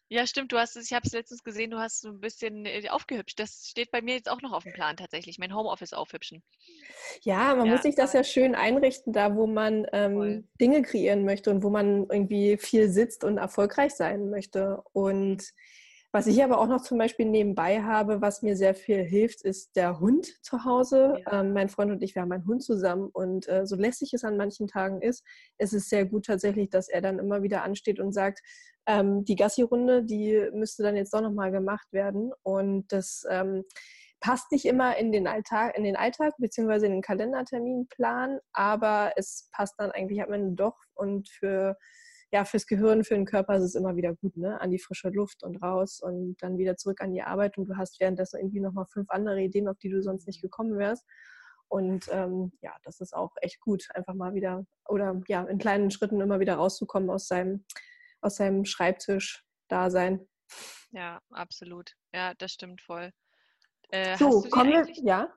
[0.08, 0.52] Ja, stimmt.
[0.52, 3.40] Du hast es, ich habe es letztens gesehen, du hast so ein bisschen äh, aufgehübscht.
[3.40, 6.44] Das steht bei mir jetzt auch noch auf dem Plan tatsächlich, mein Homeoffice aufhübschen.
[7.22, 11.24] Ja, man ja, muss sich das ja schön einrichten, da wo man ähm, Dinge kreieren
[11.24, 14.80] möchte und wo man irgendwie viel sitzt und erfolgreich sein möchte.
[14.92, 15.42] Und
[16.12, 19.76] was ich aber auch noch zum Beispiel nebenbei habe, was mir sehr viel hilft, ist
[19.76, 21.22] der Hund zu Hause.
[21.26, 21.40] Ja.
[21.40, 24.24] Ähm, mein Freund und ich, wir haben einen Hund zusammen und äh, so lässig es
[24.24, 25.24] an manchen Tagen ist,
[25.58, 28.40] ist es sehr gut tatsächlich, dass er dann immer wieder ansteht und sagt,
[28.86, 32.32] ähm, die Gassi-Runde, die müsste dann jetzt doch nochmal gemacht werden.
[32.42, 33.64] Und das ähm,
[34.20, 39.48] passt nicht immer in den Alltag, in den Alltag beziehungsweise in den Kalenderterminplan, aber es
[39.52, 41.76] passt dann eigentlich am Ende doch und für
[42.36, 44.60] ja, fürs Gehirn, für den Körper ist es immer wieder gut, ne?
[44.60, 47.78] An die frische Luft und raus und dann wieder zurück an die Arbeit und du
[47.78, 51.06] hast währenddessen irgendwie nochmal fünf andere Ideen, auf die du sonst nicht gekommen wärst.
[51.68, 55.90] Und ähm, ja, das ist auch echt gut, einfach mal wieder oder ja, in kleinen
[55.90, 57.64] Schritten immer wieder rauszukommen aus seinem
[58.20, 60.28] aus seinem Schreibtisch-Dasein.
[60.90, 61.94] Ja, absolut.
[62.12, 63.12] Ja, das stimmt voll.
[63.88, 65.32] Äh, so, kommen wir, ja?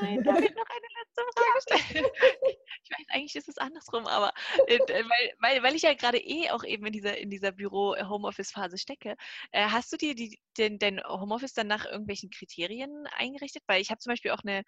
[0.00, 2.06] Nein, darf ich noch eine letzte Frage stellen?
[2.88, 4.32] Ich weiß, eigentlich ist es andersrum, aber
[4.68, 8.78] äh, weil, weil, weil ich ja gerade eh auch eben in dieser, in dieser Büro-Homeoffice-Phase
[8.78, 9.16] stecke,
[9.50, 13.64] äh, hast du dir die, den, den Homeoffice dann nach irgendwelchen Kriterien eingerichtet?
[13.66, 14.62] Weil ich habe zum Beispiel auch eine,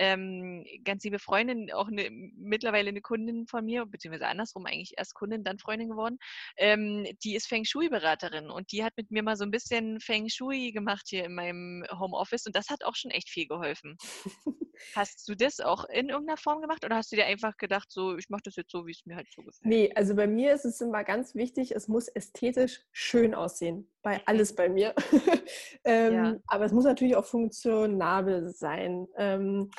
[0.00, 5.14] ähm, ganz liebe Freundin, auch eine, mittlerweile eine Kundin von mir, beziehungsweise andersrum eigentlich erst
[5.14, 6.16] Kundin, dann Freundin geworden,
[6.56, 10.30] ähm, die ist Feng Shui-Beraterin und die hat mit mir mal so ein bisschen Feng
[10.30, 13.98] Shui gemacht hier in meinem Homeoffice und das hat auch schon echt viel geholfen.
[14.94, 18.16] Hast du das auch in irgendeiner Form gemacht oder hast du dir einfach gedacht, so,
[18.16, 19.66] ich mache das jetzt so, wie es mir halt so gefällt?
[19.66, 23.88] Nee, also bei mir ist es immer ganz wichtig, es muss ästhetisch schön aussehen.
[24.02, 24.22] Bei mhm.
[24.26, 24.94] alles bei mir.
[25.84, 26.36] ähm, ja.
[26.46, 29.06] Aber es muss natürlich auch funktionabel sein.
[29.16, 29.70] Ähm,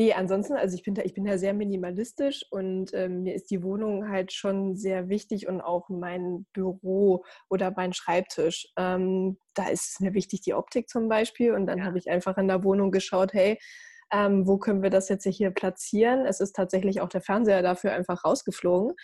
[0.00, 3.50] Nee, ansonsten, also ich bin da, ich bin da sehr minimalistisch und ähm, mir ist
[3.50, 8.68] die Wohnung halt schon sehr wichtig und auch mein Büro oder mein Schreibtisch.
[8.78, 11.52] Ähm, da ist es mir wichtig, die Optik zum Beispiel.
[11.52, 11.84] Und dann ja.
[11.84, 13.58] habe ich einfach in der Wohnung geschaut, hey,
[14.10, 16.24] ähm, wo können wir das jetzt hier platzieren?
[16.24, 18.94] Es ist tatsächlich auch der Fernseher dafür einfach rausgeflogen.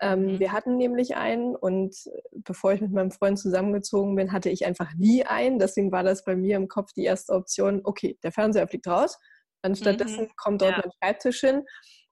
[0.00, 0.38] Ähm, mhm.
[0.40, 1.94] Wir hatten nämlich einen und
[2.32, 5.60] bevor ich mit meinem Freund zusammengezogen bin, hatte ich einfach nie einen.
[5.60, 9.16] Deswegen war das bei mir im Kopf die erste Option, okay, der Fernseher fliegt raus
[9.62, 10.30] Anstattdessen mhm.
[10.36, 10.82] kommt dort ja.
[10.82, 11.62] mein Schreibtisch hin.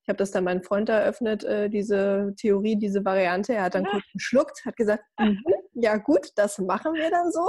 [0.03, 3.53] Ich habe das dann meinem Freund eröffnet, äh, diese Theorie, diese Variante.
[3.53, 3.91] Er hat dann ja.
[3.91, 5.43] kurz geschluckt, hat gesagt, mhm,
[5.75, 7.47] ja gut, das machen wir dann so.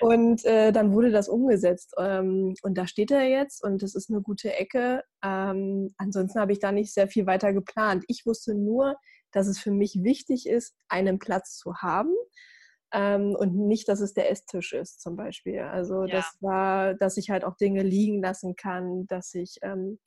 [0.00, 1.92] Und äh, dann wurde das umgesetzt.
[1.98, 5.02] Ähm, und da steht er jetzt und das ist eine gute Ecke.
[5.24, 8.04] Ähm, ansonsten habe ich da nicht sehr viel weiter geplant.
[8.08, 8.96] Ich wusste nur,
[9.32, 12.14] dass es für mich wichtig ist, einen Platz zu haben
[12.94, 15.58] ähm, und nicht, dass es der Esstisch ist zum Beispiel.
[15.58, 16.16] Also ja.
[16.16, 19.98] das war, dass ich halt auch Dinge liegen lassen kann, dass ich, ähm,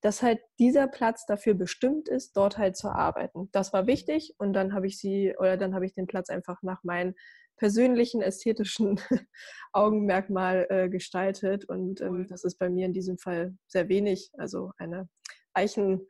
[0.00, 3.48] dass halt dieser Platz dafür bestimmt ist, dort halt zu arbeiten.
[3.52, 6.62] Das war wichtig und dann habe ich sie oder dann habe ich den Platz einfach
[6.62, 7.14] nach meinen
[7.56, 8.98] persönlichen ästhetischen
[9.72, 14.32] Augenmerkmal äh, gestaltet und ähm, das ist bei mir in diesem Fall sehr wenig.
[14.36, 15.08] Also eine
[15.54, 16.08] Eichen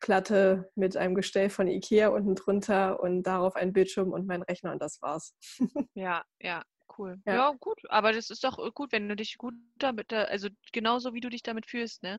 [0.00, 4.72] Platte mit einem Gestell von Ikea unten drunter und darauf ein Bildschirm und mein Rechner
[4.72, 5.34] und das war's.
[5.94, 6.62] Ja, ja,
[6.98, 7.20] cool.
[7.26, 7.34] Ja.
[7.34, 7.56] ja.
[7.60, 11.20] gut, aber das ist doch äh, gut, wenn du dich gut damit, also genauso wie
[11.20, 12.18] du dich damit fühlst, ne?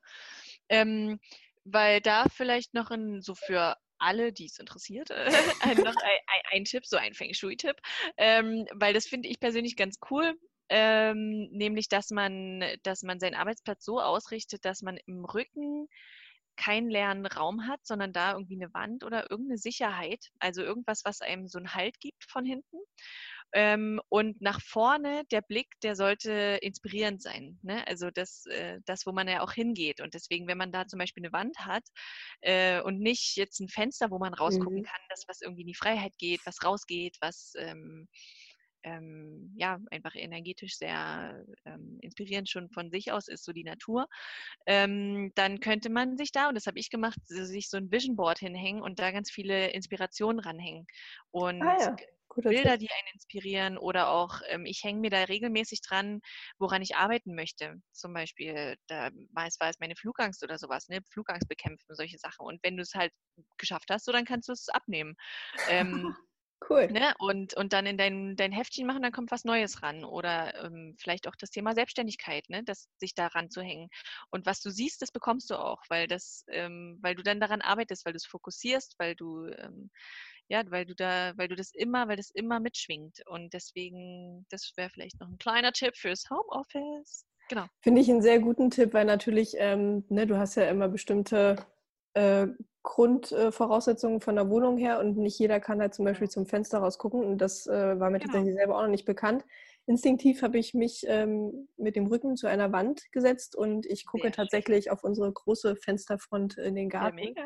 [0.70, 1.20] Ähm,
[1.64, 5.12] weil da vielleicht noch ein, so für alle, die es interessiert,
[5.62, 7.78] ein, noch ein, ein, ein, Tipp, so ein Feng Shui-Tipp,
[8.18, 10.36] ähm, weil das finde ich persönlich ganz cool.
[10.74, 15.88] Ähm, nämlich, dass man, dass man seinen Arbeitsplatz so ausrichtet, dass man im Rücken
[16.58, 21.22] keinen leeren Raum hat, sondern da irgendwie eine Wand oder irgendeine Sicherheit, also irgendwas, was
[21.22, 22.78] einem so einen Halt gibt von hinten.
[23.54, 27.60] Ähm, und nach vorne, der Blick, der sollte inspirierend sein.
[27.64, 27.86] Ne?
[27.86, 30.00] Also das, äh, das, wo man ja auch hingeht.
[30.00, 31.84] Und deswegen, wenn man da zum Beispiel eine Wand hat
[32.42, 34.84] äh, und nicht jetzt ein Fenster, wo man rausgucken mhm.
[34.84, 38.08] kann, das, was irgendwie in die Freiheit geht, was rausgeht, was ähm,
[38.84, 44.08] ähm, ja, einfach energetisch sehr ähm, inspirierend schon von sich aus ist, so die Natur,
[44.66, 48.16] ähm, dann könnte man sich da, und das habe ich gemacht, sich so ein Vision
[48.16, 50.86] Board hinhängen und da ganz viele Inspirationen ranhängen.
[51.32, 51.96] Und ah, ja.
[52.36, 56.22] Bilder, die einen inspirieren oder auch ähm, ich hänge mir da regelmäßig dran,
[56.60, 57.76] woran ich arbeiten möchte.
[57.92, 61.00] Zum Beispiel, da war es, war es meine Flugangst oder sowas, ne?
[61.12, 62.46] Flugangst bekämpfen, solche Sachen.
[62.46, 63.12] Und wenn du es halt
[63.58, 65.16] geschafft hast, so dann kannst du es abnehmen.
[65.70, 66.16] Ähm,
[66.70, 66.88] Cool.
[66.92, 67.14] Ne?
[67.18, 70.04] Und, und dann in dein, dein Heftchen machen, dann kommt was Neues ran.
[70.04, 72.64] Oder ähm, vielleicht auch das Thema Selbstständigkeit, ne?
[72.64, 73.90] das, sich daran zu hängen.
[74.30, 77.62] Und was du siehst, das bekommst du auch, weil, das, ähm, weil du dann daran
[77.62, 79.90] arbeitest, weil du es fokussierst, weil du, ähm,
[80.50, 83.22] ja, weil du da, weil du das immer, weil das immer mitschwingt.
[83.28, 87.26] Und deswegen, das wäre vielleicht noch ein kleiner Tipp fürs Homeoffice.
[87.50, 87.66] Genau.
[87.82, 91.56] Finde ich einen sehr guten Tipp, weil natürlich, ähm, ne, du hast ja immer bestimmte
[92.14, 92.48] äh,
[92.84, 96.80] Grundvoraussetzungen äh, von der Wohnung her und nicht jeder kann halt zum Beispiel zum Fenster
[96.80, 98.34] rausgucken und das äh, war mir genau.
[98.34, 99.46] tatsächlich selber auch noch nicht bekannt.
[99.86, 104.24] Instinktiv habe ich mich ähm, mit dem Rücken zu einer Wand gesetzt und ich gucke
[104.24, 104.94] Sehr tatsächlich schön.
[104.94, 107.18] auf unsere große Fensterfront in den Garten.
[107.18, 107.42] Ja, mega.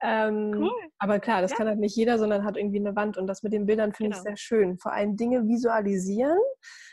[0.00, 0.70] Ähm, cool.
[0.98, 1.56] Aber klar, das ja.
[1.56, 3.16] kann halt nicht jeder, sondern hat irgendwie eine Wand.
[3.16, 4.18] Und das mit den Bildern finde genau.
[4.18, 4.78] ich sehr schön.
[4.78, 6.38] Vor allem Dinge visualisieren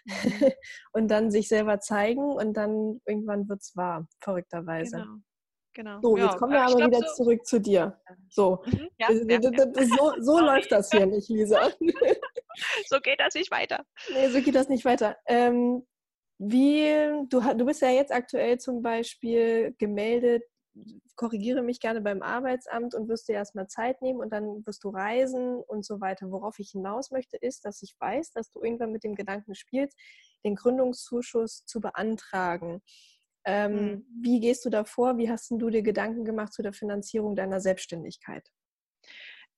[0.06, 0.14] mhm.
[0.94, 4.98] und dann sich selber zeigen und dann irgendwann wird es wahr, verrückterweise.
[4.98, 5.18] Genau.
[5.76, 6.00] Genau.
[6.02, 8.00] So, jetzt kommen wir aber glaub, wieder so zurück zu dir.
[8.30, 11.70] So, mhm, ja, ja, so, so läuft das hier nicht, Lisa.
[12.88, 13.86] so geht das nicht weiter.
[14.12, 15.18] Nee, so geht das nicht weiter.
[15.28, 15.86] Ähm,
[16.38, 16.86] wie,
[17.30, 20.44] du, du bist ja jetzt aktuell zum Beispiel gemeldet,
[21.16, 24.90] korrigiere mich gerne beim Arbeitsamt und wirst dir erstmal Zeit nehmen und dann wirst du
[24.90, 26.32] reisen und so weiter.
[26.32, 29.98] Worauf ich hinaus möchte, ist, dass ich weiß, dass du irgendwann mit dem Gedanken spielst,
[30.44, 32.82] den Gründungszuschuss zu beantragen.
[33.46, 34.06] Ähm, mhm.
[34.22, 35.18] Wie gehst du da vor?
[35.18, 38.50] Wie hast du dir Gedanken gemacht zu der Finanzierung deiner Selbstständigkeit?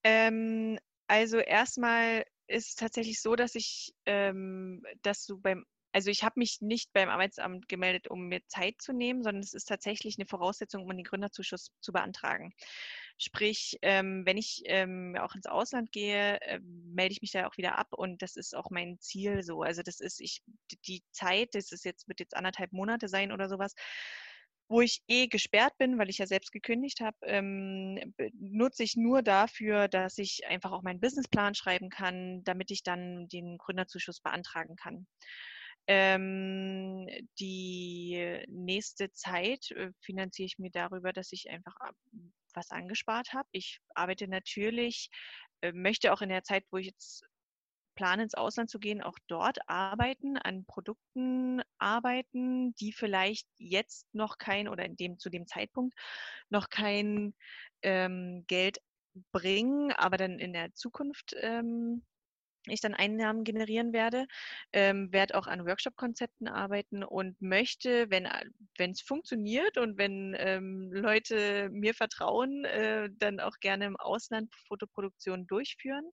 [0.04, 0.78] Ähm,
[1.08, 6.34] also erstmal ist es tatsächlich so, dass ich, ähm, dass du beim also ich habe
[6.38, 10.28] mich nicht beim Arbeitsamt gemeldet, um mir Zeit zu nehmen, sondern es ist tatsächlich eine
[10.28, 12.54] Voraussetzung, um den Gründerzuschuss zu beantragen.
[13.18, 17.57] Sprich, ähm, wenn ich ähm, auch ins Ausland gehe, äh, melde ich mich da auch
[17.57, 19.63] wieder ab und das ist auch mein Ziel so.
[19.63, 20.43] Also das ist ich
[20.86, 23.74] die Zeit, das ist jetzt wird jetzt anderthalb Monate sein oder sowas
[24.70, 29.22] wo ich eh gesperrt bin, weil ich ja selbst gekündigt habe, ähm, nutze ich nur
[29.22, 34.76] dafür, dass ich einfach auch meinen Businessplan schreiben kann, damit ich dann den Gründerzuschuss beantragen
[34.76, 35.07] kann.
[35.89, 37.07] Ähm,
[37.39, 41.76] die nächste Zeit äh, finanziere ich mir darüber, dass ich einfach
[42.58, 43.47] was angespart habe.
[43.51, 45.10] Ich arbeite natürlich,
[45.62, 47.24] äh, möchte auch in der Zeit, wo ich jetzt
[47.95, 54.38] plane, ins Ausland zu gehen, auch dort arbeiten, an Produkten arbeiten, die vielleicht jetzt noch
[54.38, 55.95] kein oder in dem, zu dem Zeitpunkt
[56.49, 57.34] noch kein
[57.82, 58.78] ähm, Geld
[59.32, 62.03] bringen, aber dann in der Zukunft ähm,
[62.70, 64.26] ich dann Einnahmen generieren werde,
[64.74, 71.70] ähm, werde auch an Workshop-Konzepten arbeiten und möchte, wenn es funktioniert und wenn ähm, Leute
[71.72, 76.11] mir vertrauen, äh, dann auch gerne im Ausland Fotoproduktionen durchführen.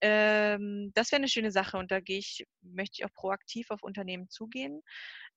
[0.00, 3.82] Ähm, das wäre eine schöne Sache und da gehe ich, möchte ich auch proaktiv auf
[3.82, 4.82] Unternehmen zugehen.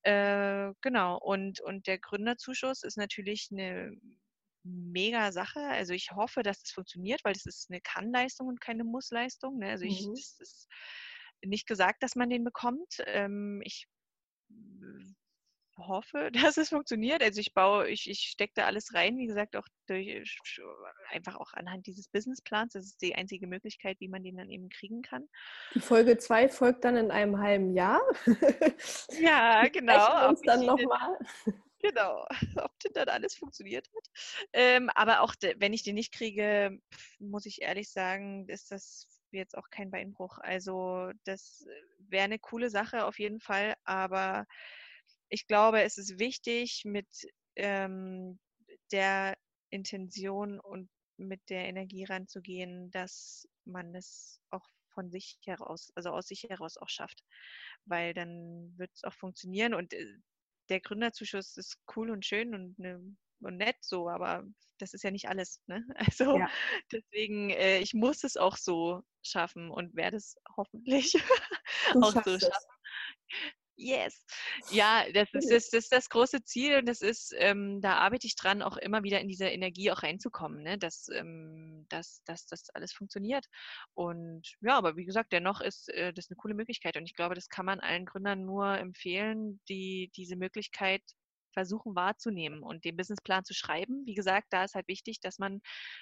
[0.04, 3.96] Äh, genau, und, und der Gründerzuschuss ist natürlich eine
[4.64, 5.60] mega Sache.
[5.60, 9.60] Also ich hoffe, dass das funktioniert, weil das ist eine Kannleistung und keine Mussleistung.
[9.60, 9.70] Ne?
[9.70, 10.14] Also ich, mhm.
[10.14, 10.68] das ist
[11.44, 13.02] nicht gesagt, dass man den bekommt.
[13.06, 13.88] Ähm, ich
[15.78, 17.24] hoffe, dass es funktioniert.
[17.24, 20.38] Also ich baue, ich, ich stecke da alles rein, wie gesagt, auch durch
[21.10, 22.74] einfach auch anhand dieses Businessplans.
[22.74, 25.28] Das ist die einzige Möglichkeit, wie man den dann eben kriegen kann.
[25.74, 28.02] Die Folge 2 folgt dann in einem halben Jahr.
[29.20, 30.30] Ja, genau.
[30.30, 31.18] uns dann nochmal.
[31.82, 32.26] Genau,
[32.66, 34.10] ob denn dann alles funktioniert hat.
[34.54, 36.80] Ähm, aber auch wenn ich den nicht kriege,
[37.20, 40.38] muss ich ehrlich sagen, ist das jetzt auch kein Beinbruch.
[40.40, 41.66] Also das
[42.00, 44.46] wäre eine coole Sache auf jeden Fall, aber
[45.30, 47.08] ich glaube, es ist wichtig mit
[47.56, 48.40] ähm,
[48.92, 49.36] der
[49.70, 56.28] Intention und mit der Energie ranzugehen, dass man es auch von sich heraus, also aus
[56.28, 57.24] sich heraus auch schafft.
[57.86, 60.06] Weil dann wird es auch funktionieren und äh,
[60.70, 63.02] der Gründerzuschuss ist cool und schön und, ne,
[63.42, 64.44] und nett so, aber
[64.78, 65.62] das ist ja nicht alles.
[65.68, 65.86] Ne?
[66.24, 66.50] Also ja.
[66.92, 71.16] deswegen, äh, ich muss es auch so schaffen und werde es hoffentlich
[72.02, 72.72] auch so schaffen.
[73.82, 74.24] Yes.
[74.70, 78.28] Ja, das ist, das, das ist das große Ziel und das ist, ähm, da arbeite
[78.28, 80.78] ich dran, auch immer wieder in diese Energie auch reinzukommen, ne?
[80.78, 83.48] dass, ähm, dass, dass das alles funktioniert.
[83.96, 87.34] Und ja, aber wie gesagt, dennoch ist äh, das eine coole Möglichkeit und ich glaube,
[87.34, 91.02] das kann man allen Gründern nur empfehlen, die diese Möglichkeit
[91.54, 94.06] versuchen wahrzunehmen und den Businessplan zu schreiben.
[94.06, 95.60] Wie gesagt, da ist halt wichtig, dass man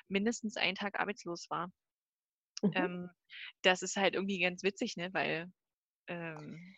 [0.10, 1.72] mindestens einen Tag arbeitslos war.
[2.62, 2.72] Mhm.
[2.76, 3.10] Ähm,
[3.62, 5.14] das ist halt irgendwie ganz witzig, ne?
[5.14, 5.49] weil
[6.08, 6.76] ähm,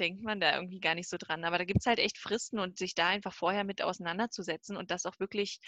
[0.00, 1.44] denkt man da irgendwie gar nicht so dran.
[1.44, 4.90] Aber da gibt es halt echt Fristen und sich da einfach vorher mit auseinanderzusetzen und
[4.90, 5.60] das auch wirklich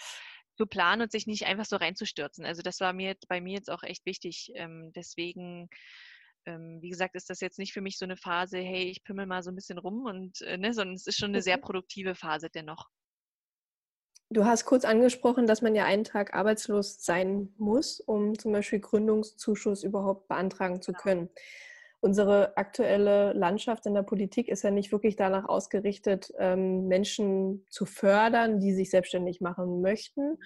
[0.57, 2.45] zu planen und sich nicht einfach so reinzustürzen.
[2.45, 4.51] Also das war mir bei mir jetzt auch echt wichtig.
[4.55, 5.69] Ähm, deswegen
[6.45, 9.25] ähm, wie gesagt, ist das jetzt nicht für mich so eine Phase, hey, ich pimmel
[9.25, 11.61] mal so ein bisschen rum und äh, ne, sondern es ist schon eine sehr mhm.
[11.61, 12.89] produktive Phase dennoch.
[14.29, 18.79] Du hast kurz angesprochen, dass man ja einen Tag arbeitslos sein muss, um zum Beispiel
[18.79, 21.03] Gründungszuschuss überhaupt beantragen zu genau.
[21.03, 21.29] können.
[22.03, 27.85] Unsere aktuelle Landschaft in der Politik ist ja nicht wirklich danach ausgerichtet, ähm, Menschen zu
[27.85, 30.37] fördern, die sich selbstständig machen möchten, mhm.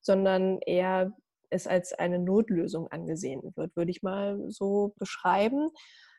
[0.00, 1.12] sondern eher
[1.48, 5.70] es als eine Notlösung angesehen wird, würde ich mal so beschreiben.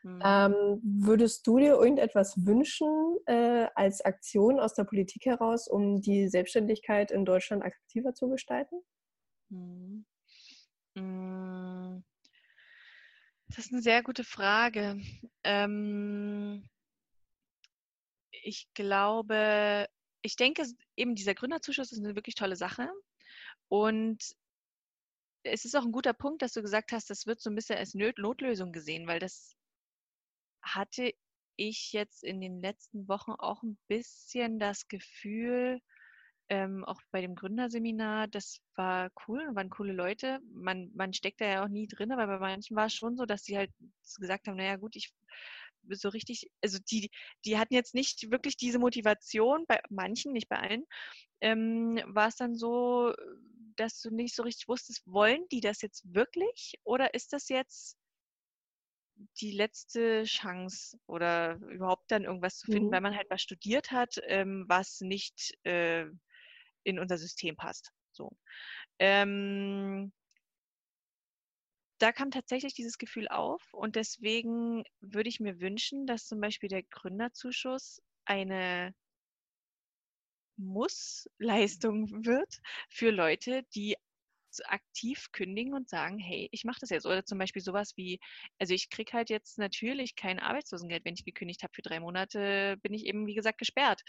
[0.04, 0.22] Mhm.
[0.24, 6.28] Ähm, würdest du dir irgendetwas wünschen äh, als Aktion aus der Politik heraus, um die
[6.28, 8.76] Selbstständigkeit in Deutschland aktiver zu gestalten?
[9.50, 10.06] Mhm.
[10.94, 12.02] Mm.
[13.48, 15.00] Das ist eine sehr gute Frage.
[15.42, 16.68] Ähm,
[18.30, 19.88] ich glaube,
[20.22, 20.64] ich denke,
[20.96, 22.90] eben dieser Gründerzuschuss ist eine wirklich tolle Sache.
[23.68, 24.22] Und
[25.42, 27.78] es ist auch ein guter Punkt, dass du gesagt hast, das wird so ein bisschen
[27.78, 29.56] als Notlösung gesehen, weil das
[30.62, 31.12] hatte
[31.56, 35.80] ich jetzt in den letzten Wochen auch ein bisschen das Gefühl,
[36.50, 40.40] ähm, auch bei dem Gründerseminar, das war cool, waren coole Leute.
[40.52, 43.26] Man, man steckt da ja auch nie drin, aber bei manchen war es schon so,
[43.26, 43.70] dass sie halt
[44.18, 45.12] gesagt haben, naja gut, ich
[45.90, 47.10] so richtig, also die,
[47.44, 50.84] die hatten jetzt nicht wirklich diese Motivation, bei manchen, nicht bei allen,
[51.40, 53.14] ähm, war es dann so,
[53.76, 57.96] dass du nicht so richtig wusstest, wollen die das jetzt wirklich oder ist das jetzt
[59.40, 62.92] die letzte Chance oder überhaupt dann irgendwas zu finden, mhm.
[62.92, 66.06] weil man halt was studiert hat, ähm, was nicht äh,
[66.88, 67.92] in unser System passt.
[68.12, 68.32] So.
[68.98, 70.12] Ähm,
[71.98, 76.68] da kam tatsächlich dieses Gefühl auf und deswegen würde ich mir wünschen, dass zum Beispiel
[76.68, 78.94] der Gründerzuschuss eine
[80.56, 83.96] Muss-Leistung wird für Leute, die
[84.66, 87.06] aktiv kündigen und sagen, hey, ich mache das jetzt.
[87.06, 88.20] Oder zum Beispiel sowas wie,
[88.58, 92.76] also ich kriege halt jetzt natürlich kein Arbeitslosengeld, wenn ich gekündigt habe für drei Monate,
[92.82, 94.02] bin ich eben, wie gesagt, gesperrt.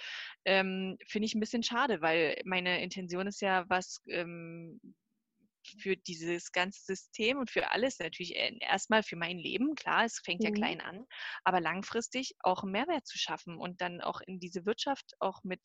[0.45, 4.79] Ähm, Finde ich ein bisschen schade, weil meine Intention ist ja, was ähm,
[5.63, 10.19] für dieses ganze System und für alles natürlich äh, erstmal für mein Leben, klar, es
[10.23, 10.55] fängt ja mhm.
[10.55, 11.05] klein an,
[11.43, 15.61] aber langfristig auch einen Mehrwert zu schaffen und dann auch in diese Wirtschaft auch mit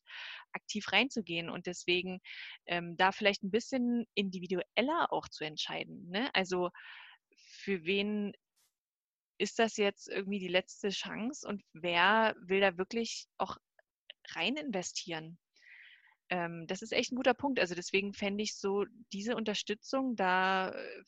[0.52, 2.20] aktiv reinzugehen und deswegen
[2.66, 6.08] ähm, da vielleicht ein bisschen individueller auch zu entscheiden.
[6.10, 6.30] Ne?
[6.34, 6.70] Also
[7.34, 8.32] für wen
[9.38, 13.56] ist das jetzt irgendwie die letzte Chance und wer will da wirklich auch
[14.30, 15.38] rein investieren?
[16.34, 17.60] Ähm, das ist echt ein guter Punkt.
[17.60, 21.02] Also deswegen fände ich so diese Unterstützung da, äh,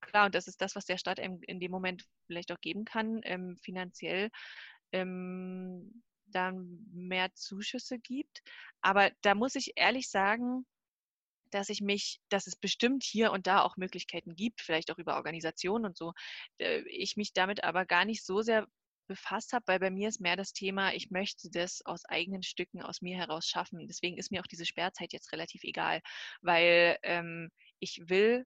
[0.00, 3.20] klar, und das ist das, was der Staat in, dem Moment vielleicht auch geben kann,
[3.22, 4.30] ähm, finanziell.
[4.92, 8.42] Ähm, dann mehr Zuschüsse gibt.
[8.82, 10.66] Aber da muss ich ehrlich sagen,
[11.50, 15.16] dass ich mich, dass es bestimmt hier und da auch Möglichkeiten gibt, vielleicht auch über
[15.16, 16.12] Organisationen und so,
[16.58, 18.66] äh, ich mich damit aber gar nicht so sehr
[19.08, 22.82] befasst habe, weil bei mir ist mehr das Thema, ich möchte das aus eigenen Stücken
[22.82, 23.86] aus mir heraus schaffen.
[23.88, 26.00] Deswegen ist mir auch diese Sperrzeit jetzt relativ egal,
[26.42, 28.44] weil ähm, ich will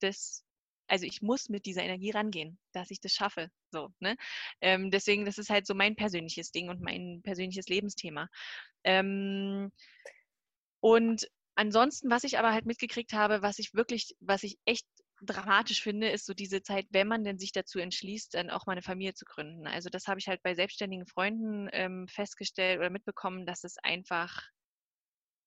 [0.00, 0.44] das,
[0.86, 3.50] also ich muss mit dieser Energie rangehen, dass ich das schaffe.
[3.70, 4.16] So, ne?
[4.60, 8.28] Ähm, deswegen, das ist halt so mein persönliches Ding und mein persönliches Lebensthema.
[8.84, 9.70] Ähm,
[10.80, 14.86] und ansonsten, was ich aber halt mitgekriegt habe, was ich wirklich, was ich echt
[15.24, 18.72] dramatisch finde, ist so diese Zeit, wenn man denn sich dazu entschließt, dann auch mal
[18.72, 19.66] eine Familie zu gründen.
[19.66, 24.42] Also das habe ich halt bei selbstständigen Freunden ähm, festgestellt oder mitbekommen, dass es einfach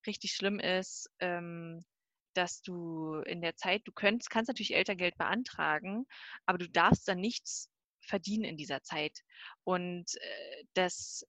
[0.05, 1.83] richtig schlimm ist, ähm,
[2.33, 6.05] dass du in der Zeit, du könntest, kannst natürlich Elterngeld beantragen,
[6.45, 7.69] aber du darfst dann nichts
[8.01, 9.19] verdienen in dieser Zeit.
[9.63, 11.25] Und äh, das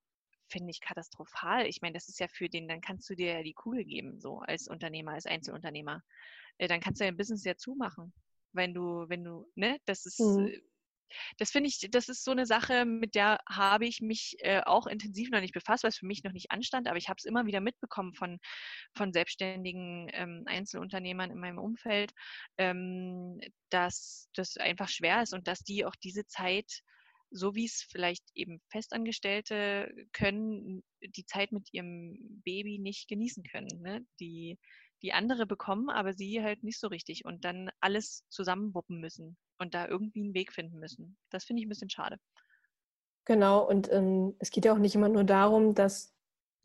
[0.50, 1.66] finde ich katastrophal.
[1.66, 4.20] Ich meine, das ist ja für den, dann kannst du dir ja die Kugel geben,
[4.20, 6.02] so als Unternehmer, als Einzelunternehmer.
[6.58, 8.12] Äh, dann kannst du dein Business ja zumachen
[8.52, 10.48] wenn du, wenn du, ne, das ist, mhm.
[10.48, 10.60] Äh,
[11.38, 14.86] das finde ich, das ist so eine Sache, mit der habe ich mich äh, auch
[14.86, 17.46] intensiv noch nicht befasst, was für mich noch nicht anstand, aber ich habe es immer
[17.46, 18.38] wieder mitbekommen von,
[18.94, 22.12] von selbstständigen ähm, Einzelunternehmern in meinem Umfeld,
[22.58, 26.82] ähm, dass das einfach schwer ist und dass die auch diese Zeit
[27.30, 33.82] so wie es vielleicht eben Festangestellte können, die Zeit mit ihrem Baby nicht genießen können.
[33.82, 34.06] Ne?
[34.18, 34.58] Die
[35.02, 39.74] die andere bekommen, aber sie halt nicht so richtig und dann alles zusammenwuppen müssen und
[39.74, 41.16] da irgendwie einen Weg finden müssen.
[41.30, 42.18] Das finde ich ein bisschen schade.
[43.24, 46.14] Genau, und ähm, es geht ja auch nicht immer nur darum, dass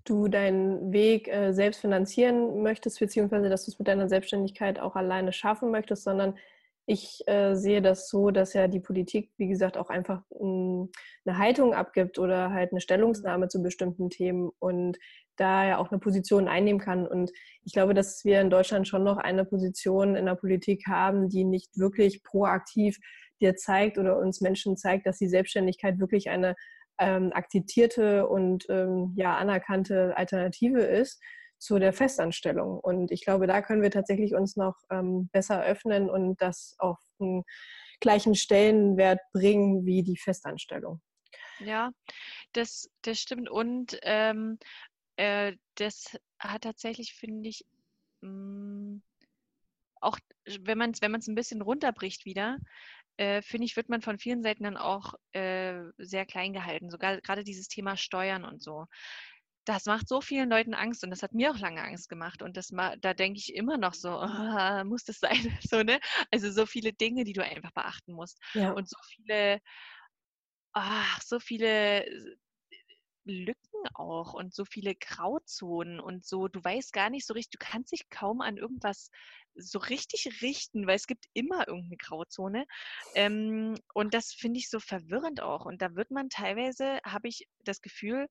[0.05, 4.95] du deinen Weg äh, selbst finanzieren möchtest, beziehungsweise dass du es mit deiner Selbstständigkeit auch
[4.95, 6.37] alleine schaffen möchtest, sondern
[6.85, 10.89] ich äh, sehe das so, dass ja die Politik, wie gesagt, auch einfach m,
[11.25, 14.97] eine Haltung abgibt oder halt eine Stellungsnahme zu bestimmten Themen und
[15.37, 17.07] da ja auch eine Position einnehmen kann.
[17.07, 17.31] Und
[17.63, 21.45] ich glaube, dass wir in Deutschland schon noch eine Position in der Politik haben, die
[21.45, 22.99] nicht wirklich proaktiv
[23.41, 26.55] dir zeigt oder uns Menschen zeigt, dass die Selbstständigkeit wirklich eine
[26.99, 31.19] ähm, akzeptierte und ähm, ja anerkannte Alternative ist
[31.63, 32.79] zu der Festanstellung.
[32.79, 36.99] Und ich glaube, da können wir tatsächlich uns noch ähm, besser öffnen und das auf
[37.19, 37.43] einen
[38.01, 41.01] gleichen Stellenwert bringen wie die Festanstellung.
[41.59, 41.91] Ja,
[42.51, 43.49] das, das stimmt.
[43.49, 44.59] Und ähm,
[45.15, 47.65] äh, das hat tatsächlich, finde ich,
[48.21, 49.01] mh, mm,
[50.01, 50.19] auch
[50.59, 52.57] wenn man es wenn ein bisschen runterbricht wieder,
[53.15, 56.89] äh, finde ich, wird man von vielen Seiten dann auch äh, sehr klein gehalten.
[56.89, 58.85] Sogar gerade dieses Thema Steuern und so.
[59.65, 62.41] Das macht so vielen Leuten Angst und das hat mir auch lange Angst gemacht.
[62.41, 65.57] Und das da denke ich immer noch so, oh, muss das sein?
[65.69, 65.99] so, ne?
[66.31, 68.39] Also so viele Dinge, die du einfach beachten musst.
[68.53, 68.71] Ja.
[68.71, 69.59] Und so viele,
[70.73, 72.05] ach, so viele
[73.25, 77.65] Lücken auch und so viele Grauzonen und so, du weißt gar nicht so richtig, du
[77.65, 79.09] kannst dich kaum an irgendwas
[79.55, 82.65] so richtig richten, weil es gibt immer irgendeine Grauzone.
[83.15, 85.65] Ähm, und das finde ich so verwirrend auch.
[85.65, 88.27] Und da wird man teilweise, habe ich das Gefühl,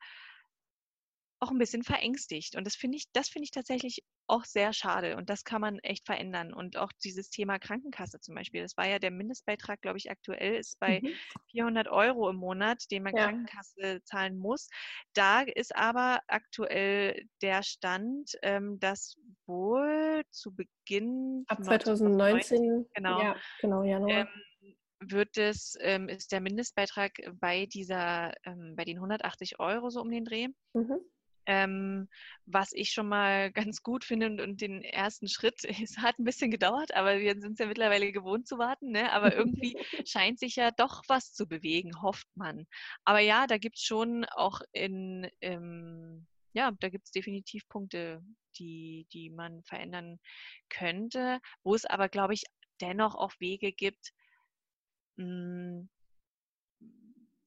[1.43, 2.57] auch ein bisschen verängstigt.
[2.57, 5.17] Und das finde ich, das finde ich tatsächlich auch sehr schade.
[5.17, 6.55] Und das kann man echt verändern.
[6.55, 8.63] Und auch dieses Thema Krankenkasse zum Beispiel.
[8.63, 11.13] Das war ja der Mindestbeitrag, glaube ich, aktuell ist bei mhm.
[11.51, 13.25] 400 Euro im Monat, den man ja.
[13.25, 14.69] Krankenkasse zahlen muss.
[15.15, 19.17] Da ist aber aktuell der Stand, ähm, dass
[19.47, 24.11] wohl zu Beginn ab 2019, genau, ja, genau Januar.
[24.11, 24.29] Ähm,
[25.11, 30.09] wird es, ähm, ist der Mindestbeitrag bei dieser, ähm, bei den 180 Euro so um
[30.09, 30.47] den Dreh.
[30.75, 31.01] Mhm.
[31.47, 32.09] Ähm,
[32.47, 36.25] was ich schon mal ganz gut finde und, und, den ersten Schritt, es hat ein
[36.25, 39.13] bisschen gedauert, aber wir sind es ja mittlerweile gewohnt zu warten, ne?
[39.13, 42.67] aber irgendwie scheint sich ja doch was zu bewegen, hofft man.
[43.05, 48.23] Aber ja, da gibt es schon auch in, ähm, ja, da gibt es definitiv Punkte,
[48.59, 50.19] die, die man verändern
[50.69, 52.45] könnte, wo es aber, glaube ich,
[52.81, 54.13] dennoch auch Wege gibt,
[55.17, 55.89] mh, hm,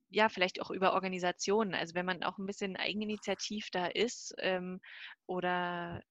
[0.09, 1.73] ja, vielleicht auch über Organisationen.
[1.73, 4.79] Also wenn man auch ein bisschen eigeninitiativ da ist ähm,
[5.25, 6.01] oder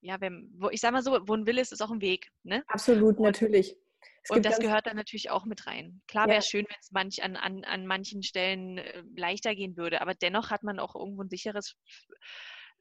[0.00, 2.30] ja, wenn, wo, ich sage mal so, wo ein Wille ist, ist auch ein Weg.
[2.42, 2.62] Ne?
[2.68, 3.74] Absolut, und, natürlich.
[4.28, 6.02] und das gehört dann natürlich auch mit rein.
[6.08, 6.58] Klar wäre es ja.
[6.58, 10.50] schön, wenn es manch, an, an, an manchen Stellen äh, leichter gehen würde, aber dennoch
[10.50, 11.76] hat man auch irgendwo ein sicheres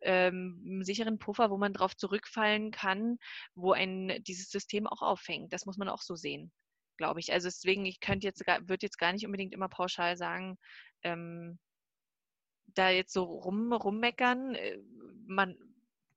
[0.02, 3.18] ähm, einen sicheren Puffer, wo man darauf zurückfallen kann,
[3.56, 5.54] wo ein dieses System auch auffängt.
[5.54, 6.52] Das muss man auch so sehen
[7.04, 7.34] glaube ich.
[7.34, 10.58] Also deswegen, ich könnte jetzt, würde jetzt gar nicht unbedingt immer pauschal sagen,
[11.04, 11.60] ähm,
[12.68, 14.56] da jetzt so rum, rummeckern.
[14.56, 14.78] Äh,
[15.28, 15.58] man,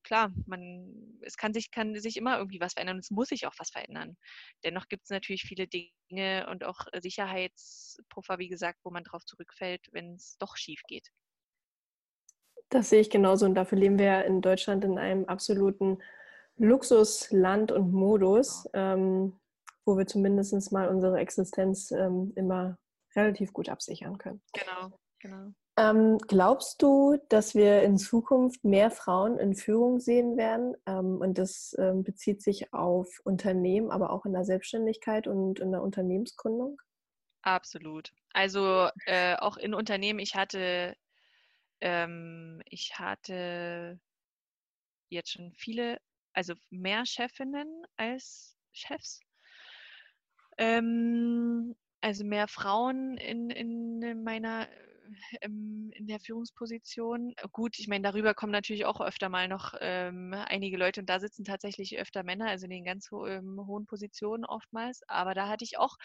[0.04, 3.48] klar, man, es kann sich, kann sich immer irgendwie was verändern und es muss sich
[3.48, 4.16] auch was verändern.
[4.62, 9.88] Dennoch gibt es natürlich viele Dinge und auch Sicherheitspuffer, wie gesagt, wo man drauf zurückfällt,
[9.90, 11.08] wenn es doch schief geht.
[12.68, 16.00] Das sehe ich genauso und dafür leben wir in Deutschland in einem absoluten
[16.58, 18.68] Luxusland und Modus.
[18.72, 18.94] Genau.
[18.94, 19.40] Ähm,
[19.86, 22.76] wo wir zumindest mal unsere Existenz ähm, immer
[23.14, 24.42] relativ gut absichern können.
[24.52, 25.52] Genau, genau.
[25.78, 30.74] Ähm, glaubst du, dass wir in Zukunft mehr Frauen in Führung sehen werden?
[30.86, 35.72] Ähm, und das ähm, bezieht sich auf Unternehmen, aber auch in der Selbstständigkeit und in
[35.72, 36.80] der Unternehmensgründung?
[37.42, 38.10] Absolut.
[38.32, 40.96] Also äh, auch in Unternehmen, ich hatte,
[41.80, 44.00] ähm, ich hatte
[45.10, 46.00] jetzt schon viele,
[46.32, 49.20] also mehr Chefinnen als Chefs.
[50.58, 54.68] Ähm, also mehr Frauen in, in meiner
[55.40, 57.34] ähm, in der Führungsposition.
[57.52, 61.20] Gut, ich meine, darüber kommen natürlich auch öfter mal noch ähm, einige Leute und da
[61.20, 65.02] sitzen tatsächlich öfter Männer, also in den ganz ho ähm, hohen Positionen oftmals.
[65.08, 65.96] Aber da hatte ich auch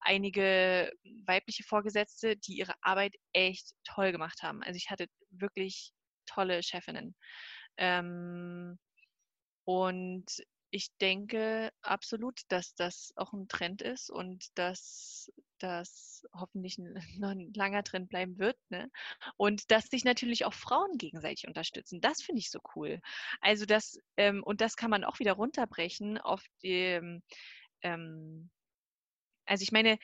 [0.00, 0.92] einige
[1.26, 4.62] weibliche Vorgesetzte, die ihre Arbeit echt toll gemacht haben.
[4.62, 5.92] Also ich hatte wirklich
[6.26, 7.14] tolle Chefinnen.
[7.76, 8.78] Ähm,
[9.64, 10.26] und
[10.72, 16.78] ich denke absolut, dass das auch ein Trend ist und dass das hoffentlich
[17.18, 18.56] noch ein langer Trend bleiben wird.
[18.70, 18.90] Ne?
[19.36, 22.00] Und dass sich natürlich auch Frauen gegenseitig unterstützen.
[22.00, 23.00] Das finde ich so cool.
[23.42, 27.22] Also das, ähm, und das kann man auch wieder runterbrechen auf dem,
[27.82, 28.50] ähm,
[29.44, 29.98] also ich meine,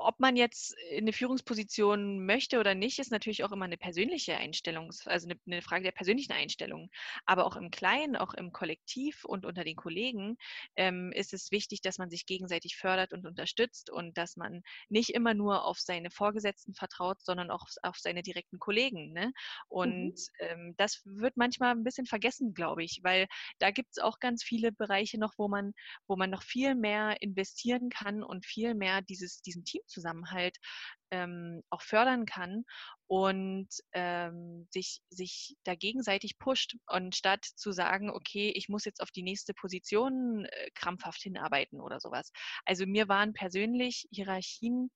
[0.00, 4.36] ob man jetzt in eine Führungsposition möchte oder nicht, ist natürlich auch immer eine persönliche
[4.36, 6.90] Einstellung, also eine, eine, Frage der persönlichen Einstellung.
[7.26, 10.36] Aber auch im Kleinen, auch im Kollektiv und unter den Kollegen
[10.76, 15.10] ähm, ist es wichtig, dass man sich gegenseitig fördert und unterstützt und dass man nicht
[15.10, 19.12] immer nur auf seine Vorgesetzten vertraut, sondern auch auf, auf seine direkten Kollegen.
[19.12, 19.32] Ne?
[19.68, 20.14] Und mhm.
[20.40, 23.26] ähm, das wird manchmal ein bisschen vergessen, glaube ich, weil
[23.58, 25.72] da gibt es auch ganz viele Bereiche noch, wo man,
[26.06, 30.56] wo man noch viel mehr investieren kann und viel mehr dieses, diesen Team Zusammenhalt
[31.10, 32.64] ähm, auch fördern kann
[33.06, 36.76] und ähm, sich, sich da gegenseitig pusht.
[36.86, 41.80] Und statt zu sagen, okay, ich muss jetzt auf die nächste Position äh, krampfhaft hinarbeiten
[41.80, 42.30] oder sowas.
[42.64, 44.90] Also mir waren persönlich Hierarchien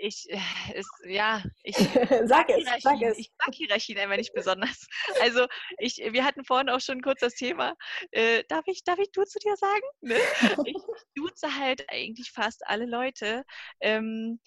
[0.00, 0.28] ich,
[0.74, 1.76] ist, äh, ja, ich
[2.24, 3.18] sag es, sag es.
[3.18, 4.86] Ich mag Hierarchien einfach nicht besonders.
[5.20, 5.46] Also
[5.78, 7.74] ich, wir hatten vorhin auch schon kurz das Thema,
[8.10, 9.84] äh, darf ich, darf ich du zu dir sagen?
[10.00, 10.16] Ne?
[10.64, 10.82] Ich, ich
[11.14, 13.44] duze halt eigentlich fast alle Leute,
[13.80, 14.40] ähm,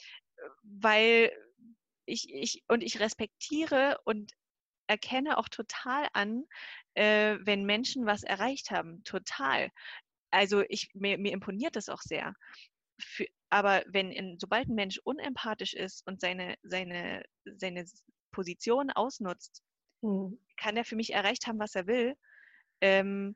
[0.64, 1.32] weil
[2.06, 4.32] ich, ich, und ich respektiere und
[4.88, 6.44] erkenne auch total an,
[6.96, 9.04] äh, wenn Menschen was erreicht haben.
[9.04, 9.70] Total.
[10.32, 12.34] Also ich, mir, mir imponiert das auch sehr.
[13.00, 17.86] Für, aber wenn sobald ein Mensch unempathisch ist und seine, seine, seine
[18.32, 19.62] Position ausnutzt,
[20.02, 20.40] mhm.
[20.58, 22.16] kann er für mich erreicht haben, was er will.
[22.82, 23.36] Ähm,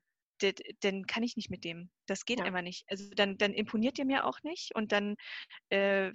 [0.82, 1.92] dann kann ich nicht mit dem.
[2.08, 2.46] Das geht ja.
[2.46, 2.84] einfach nicht.
[2.88, 5.18] Also dann, dann imponiert der mir auch nicht und dann,
[5.70, 6.12] äh,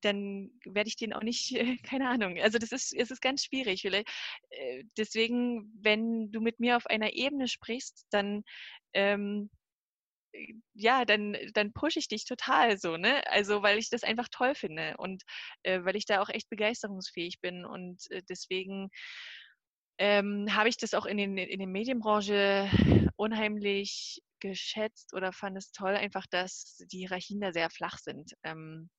[0.00, 2.38] dann werde ich den auch nicht, äh, keine Ahnung.
[2.38, 3.82] Also das ist, es ist ganz schwierig.
[3.82, 4.08] Vielleicht,
[4.48, 8.44] äh, deswegen, wenn du mit mir auf einer Ebene sprichst, dann
[8.94, 9.50] ähm,
[10.74, 13.22] ja, dann, dann pushe ich dich total so, ne?
[13.28, 15.22] Also, weil ich das einfach toll finde und
[15.62, 18.90] äh, weil ich da auch echt begeisterungsfähig bin und äh, deswegen
[19.98, 22.70] ähm, habe ich das auch in, den, in der Medienbranche
[23.16, 28.32] unheimlich geschätzt oder fand es toll, einfach, dass die Hierarchien da sehr flach sind.
[28.44, 28.90] Ähm,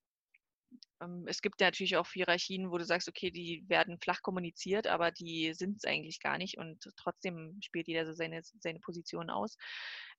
[1.02, 5.12] ähm, es gibt natürlich auch Hierarchien, wo du sagst, okay, die werden flach kommuniziert, aber
[5.12, 9.58] die sind es eigentlich gar nicht und trotzdem spielt jeder so seine, seine Position aus.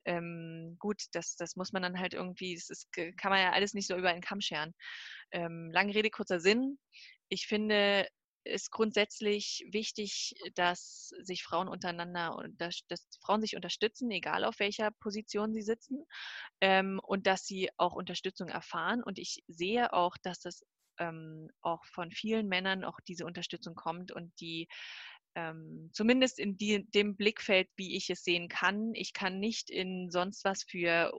[0.05, 3.75] Ähm, gut, das, das muss man dann halt irgendwie, das ist, kann man ja alles
[3.75, 4.75] nicht so über einen Kamm scheren.
[5.33, 6.79] Ähm, lange Rede, kurzer Sinn.
[7.29, 8.09] Ich finde,
[8.49, 14.91] ist grundsätzlich wichtig, dass sich Frauen untereinander dass, dass Frauen sich unterstützen, egal auf welcher
[15.01, 16.05] Position sie sitzen,
[16.61, 19.03] ähm, und dass sie auch Unterstützung erfahren.
[19.03, 20.65] Und ich sehe auch, dass das
[20.99, 24.69] ähm, auch von vielen Männern auch diese Unterstützung kommt und die
[25.35, 28.93] ähm, zumindest in die, dem Blickfeld, wie ich es sehen kann.
[28.95, 31.13] Ich kann nicht in sonst was für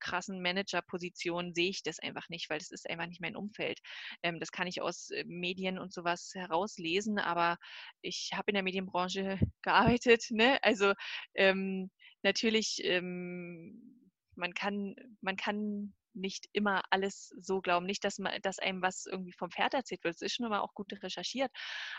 [0.00, 3.80] krassen Managerpositionen sehe ich das einfach nicht, weil das ist einfach nicht mein Umfeld.
[4.22, 7.56] Ähm, das kann ich aus äh, Medien und sowas herauslesen, aber
[8.02, 10.26] ich habe in der Medienbranche gearbeitet.
[10.30, 10.58] Ne?
[10.62, 10.94] Also
[11.34, 11.90] ähm,
[12.22, 17.86] natürlich, ähm, man kann, man kann nicht immer alles so glauben.
[17.86, 20.14] Nicht, dass, man, dass einem was irgendwie vom Pferd erzählt wird.
[20.14, 21.50] Es ist schon immer auch gut recherchiert.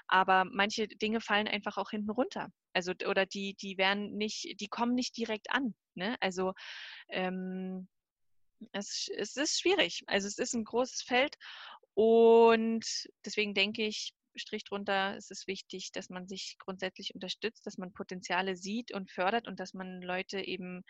[0.08, 2.50] Aber manche Dinge fallen einfach auch hinten runter.
[2.74, 5.76] Also, oder die, die werden nicht, die kommen nicht direkt an.
[5.96, 6.16] Ne?
[6.20, 6.54] Also,
[7.10, 7.88] ähm,
[8.74, 10.04] es, es ist schwierig.
[10.08, 11.36] Also, es ist ein großes Feld.
[11.94, 12.86] Und
[13.26, 17.94] deswegen denke ich, Strich drunter, es ist wichtig, dass man sich grundsätzlich unterstützt, dass man
[17.94, 20.84] Potenziale sieht und fördert und dass man Leute eben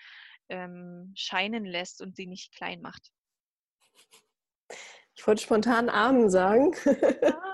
[0.49, 3.11] ähm, scheinen lässt und sie nicht klein macht.
[5.15, 6.73] Ich wollte spontan Amen sagen.
[6.85, 7.51] Amen.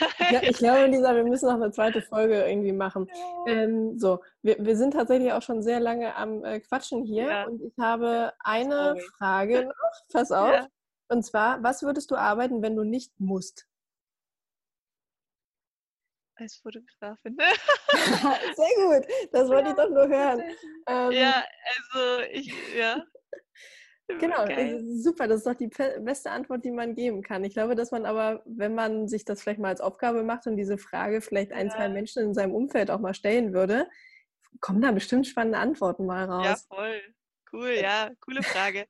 [0.32, 3.08] ja, ich glaube, Lisa, wir müssen noch eine zweite Folge irgendwie machen.
[3.46, 3.52] Ja.
[3.52, 7.44] Ähm, so, wir, wir sind tatsächlich auch schon sehr lange am äh, Quatschen hier ja.
[7.46, 9.74] und ich habe eine Frage noch.
[10.12, 10.52] Pass auf.
[10.52, 10.66] Ja.
[11.08, 13.66] Und zwar, was würdest du arbeiten, wenn du nicht musst?
[16.36, 17.36] Als Fotografin.
[18.56, 20.42] Sehr gut, das wollte ja, ich doch nur hören.
[20.88, 21.44] Ähm, ja,
[21.74, 23.04] also ich, ja.
[24.18, 27.44] Genau, also super, das ist doch die beste Antwort, die man geben kann.
[27.44, 30.56] Ich glaube, dass man aber, wenn man sich das vielleicht mal als Aufgabe macht und
[30.56, 31.76] diese Frage vielleicht ein, ja.
[31.76, 33.88] zwei Menschen in seinem Umfeld auch mal stellen würde,
[34.60, 36.44] kommen da bestimmt spannende Antworten mal raus.
[36.44, 37.00] Ja, voll.
[37.52, 38.86] Cool, ja, coole Frage.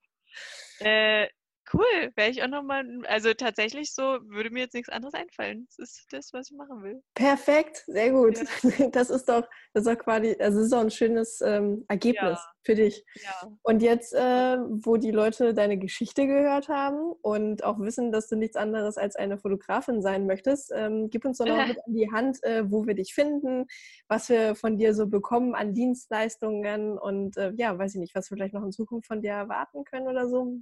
[0.80, 1.28] äh,
[1.72, 5.66] Cool, wäre ich auch nochmal, also tatsächlich so, würde mir jetzt nichts anderes einfallen.
[5.76, 7.02] Das ist das, was ich machen will.
[7.14, 8.38] Perfekt, sehr gut.
[8.38, 8.42] Ja.
[8.92, 12.38] Das ist doch, das ist doch quasi, also es ist auch ein schönes ähm, Ergebnis
[12.38, 12.52] ja.
[12.62, 13.04] für dich.
[13.22, 13.50] Ja.
[13.62, 18.36] Und jetzt, äh, wo die Leute deine Geschichte gehört haben und auch wissen, dass du
[18.36, 22.10] nichts anderes als eine Fotografin sein möchtest, ähm, gib uns doch noch mit an die
[22.10, 23.66] Hand, äh, wo wir dich finden,
[24.08, 28.30] was wir von dir so bekommen an Dienstleistungen und äh, ja, weiß ich nicht, was
[28.30, 30.60] wir vielleicht noch in Zukunft von dir erwarten können oder so.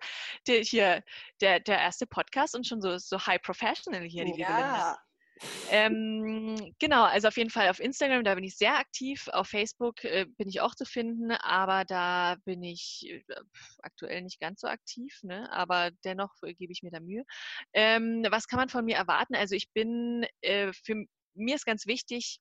[0.47, 1.03] der, hier
[1.41, 4.99] der, der erste Podcast und schon so, so high professional hier, die ja.
[5.71, 9.29] Ähm, genau, also auf jeden Fall auf Instagram, da bin ich sehr aktiv.
[9.33, 13.23] Auf Facebook äh, bin ich auch zu finden, aber da bin ich äh,
[13.83, 15.51] aktuell nicht ganz so aktiv, ne?
[15.53, 17.25] aber dennoch äh, gebe ich mir da Mühe.
[17.73, 19.35] Ähm, was kann man von mir erwarten?
[19.35, 21.05] Also ich bin, äh, für
[21.35, 22.41] mir ist ganz wichtig,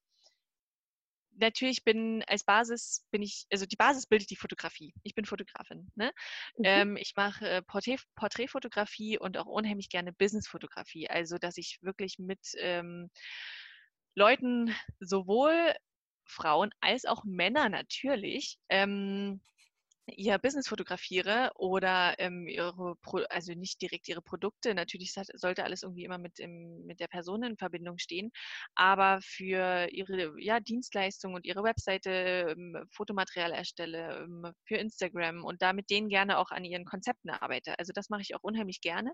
[1.38, 4.94] natürlich bin als Basis bin ich, also die Basis bildet die Fotografie.
[5.02, 5.90] Ich bin Fotografin.
[5.94, 6.12] Ne?
[6.56, 6.64] Mhm.
[6.64, 11.08] Ähm, ich mache äh, Porträt, Porträtfotografie und auch unheimlich gerne Businessfotografie.
[11.08, 13.10] Also dass ich wirklich mit ähm,
[14.14, 15.74] Leuten sowohl
[16.24, 19.40] Frauen als auch Männer natürlich ähm,
[20.16, 25.82] ihr Business fotografiere oder ähm, ihre, Pro also nicht direkt ihre Produkte, natürlich sollte alles
[25.82, 28.30] irgendwie immer mit, im, mit der Person in Verbindung stehen,
[28.74, 35.62] aber für ihre ja, Dienstleistung und ihre Webseite ähm, Fotomaterial erstelle, ähm, für Instagram und
[35.62, 37.78] da mit denen gerne auch an ihren Konzepten arbeite.
[37.78, 39.12] Also das mache ich auch unheimlich gerne.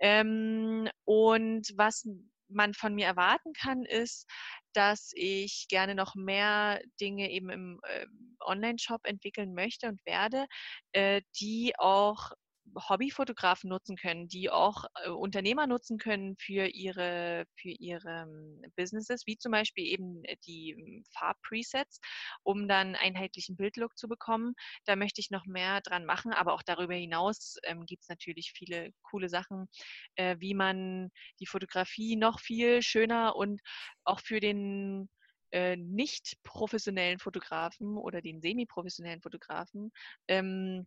[0.00, 2.06] Ähm, und was
[2.50, 4.26] man von mir erwarten kann, ist,
[4.72, 8.06] dass ich gerne noch mehr Dinge eben im äh,
[8.40, 10.46] Online-Shop entwickeln möchte und werde,
[10.92, 12.30] äh, die auch
[12.76, 19.26] Hobbyfotografen nutzen können, die auch äh, Unternehmer nutzen können für ihre, für ihre ähm, Businesses,
[19.26, 22.00] wie zum Beispiel eben äh, die ähm, Farbpresets,
[22.42, 24.54] um dann einheitlichen Bildlook zu bekommen.
[24.84, 28.52] Da möchte ich noch mehr dran machen, aber auch darüber hinaus ähm, gibt es natürlich
[28.54, 29.68] viele coole Sachen,
[30.16, 31.10] äh, wie man
[31.40, 33.60] die Fotografie noch viel schöner und
[34.04, 35.08] auch für den
[35.52, 39.90] äh, nicht professionellen Fotografen oder den semi-professionellen Fotografen
[40.28, 40.86] ähm,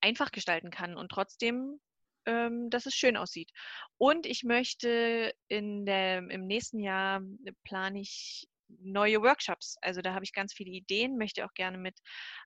[0.00, 1.80] einfach gestalten kann und trotzdem,
[2.26, 3.50] ähm, dass es schön aussieht.
[3.98, 7.22] Und ich möchte in der, im nächsten Jahr
[7.64, 8.48] plane ich
[8.80, 9.76] neue Workshops.
[9.82, 11.98] Also da habe ich ganz viele Ideen, möchte auch gerne mit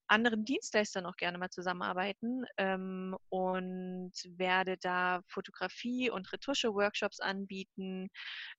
[0.06, 8.08] anderen Dienstleistern auch gerne mal zusammenarbeiten ähm, und werde da Fotografie und Retusche-Workshops anbieten,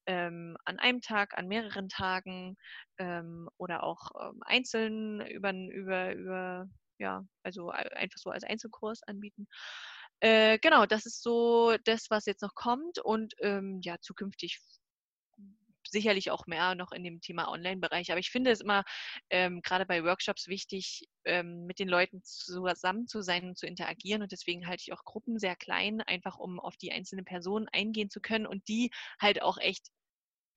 [0.05, 2.55] ähm, an einem Tag, an mehreren Tagen
[2.97, 6.69] ähm, oder auch ähm, einzeln über, über, über
[6.99, 9.47] ja, also einfach so als Einzelkurs anbieten.
[10.19, 14.59] Äh, genau, das ist so das, was jetzt noch kommt und ähm, ja, zukünftig
[15.91, 18.11] sicherlich auch mehr noch in dem Thema Online-Bereich.
[18.11, 18.84] Aber ich finde es immer
[19.30, 24.21] ähm, gerade bei Workshops wichtig, ähm, mit den Leuten zusammen zu sein und zu interagieren.
[24.21, 28.09] Und deswegen halte ich auch Gruppen sehr klein, einfach um auf die einzelnen Personen eingehen
[28.09, 29.89] zu können und die halt auch echt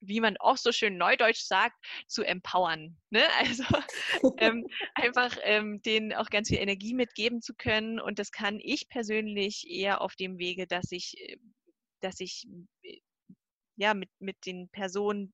[0.02, 1.76] wie man auch so schön neudeutsch sagt,
[2.06, 2.96] zu empowern.
[3.10, 3.22] Ne?
[3.38, 3.64] Also
[4.38, 8.00] ähm, einfach ähm, denen auch ganz viel Energie mitgeben zu können.
[8.00, 11.38] Und das kann ich persönlich eher auf dem Wege, dass ich, äh,
[12.00, 12.46] dass ich
[12.82, 12.98] äh,
[13.76, 15.32] ja mit, mit den Personen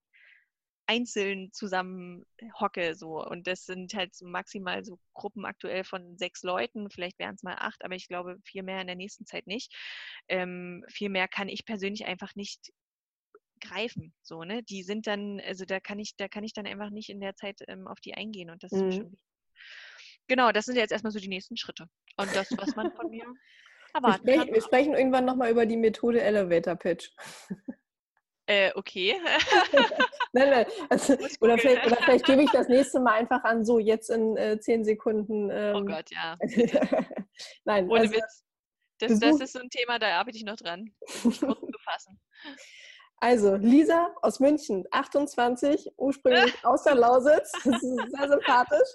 [0.88, 2.24] einzeln zusammen
[2.58, 7.18] hocke so und das sind halt so maximal so Gruppen aktuell von sechs Leuten, vielleicht
[7.18, 9.70] wären es mal acht, aber ich glaube viel mehr in der nächsten Zeit nicht.
[10.28, 12.72] Ähm, viel mehr kann ich persönlich einfach nicht
[13.58, 14.14] greifen.
[14.22, 14.62] So, ne?
[14.62, 17.34] Die sind dann, also da kann ich, da kann ich dann einfach nicht in der
[17.34, 18.88] Zeit ähm, auf die eingehen und das mhm.
[18.88, 19.28] ist schon wichtig.
[20.28, 21.86] Genau, das sind jetzt erstmal so die nächsten Schritte.
[22.16, 23.24] Und das, was man von mir
[23.94, 27.10] erwarten wir sprechen, Wir sprechen irgendwann nochmal über die Methode Elevator Pitch.
[28.50, 29.14] Äh, okay.
[30.32, 30.66] nein, nein.
[30.88, 34.38] Also, oder, vielleicht, oder, vielleicht, gebe ich das nächste Mal einfach an, so jetzt in
[34.38, 35.50] äh, zehn Sekunden.
[35.50, 36.34] Oh ähm, oh Gott, ja.
[37.66, 38.46] nein, Ohne also, Witz.
[39.00, 40.94] Das, das, ist so ein Thema, da arbeite ich noch dran.
[41.20, 42.18] Kurz zu fassen.
[43.20, 47.52] Also, Lisa aus München, 28, ursprünglich aus der Lausitz.
[47.64, 48.88] Das ist sehr sympathisch.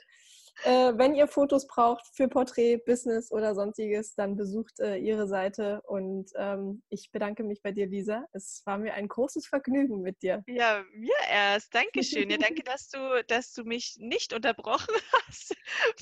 [0.64, 5.82] Äh, wenn ihr Fotos braucht für Porträt, Business oder sonstiges, dann besucht äh, ihre Seite.
[5.88, 8.26] Und ähm, ich bedanke mich bei dir, Lisa.
[8.32, 10.44] Es war mir ein großes Vergnügen mit dir.
[10.48, 11.74] Ja, mir erst.
[11.74, 12.30] Dankeschön.
[12.30, 14.94] Ja, danke, dass du, dass du mich nicht unterbrochen
[15.28, 15.56] hast.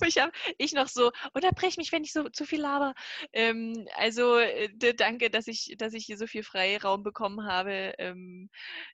[0.05, 2.93] Ich habe ich noch so, unterbrech mich, wenn ich so zu viel laber.
[3.33, 8.49] Ähm, also äh, danke, dass ich, dass ich hier so viel Freiraum bekommen habe, ähm,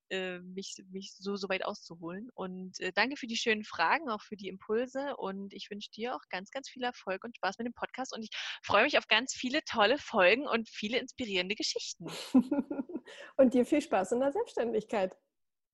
[0.09, 2.29] äh, mich, mich so, so weit auszuholen.
[2.33, 5.15] Und äh, danke für die schönen Fragen, auch für die Impulse.
[5.17, 8.13] Und und ich wünsche dir auch ganz, ganz viel Erfolg und Spaß mit dem Podcast
[8.13, 8.29] und ich
[8.63, 12.07] freue mich auf ganz viele tolle Folgen und viele inspirierende Geschichten.
[13.37, 15.15] und dir viel Spaß in der Selbstständigkeit.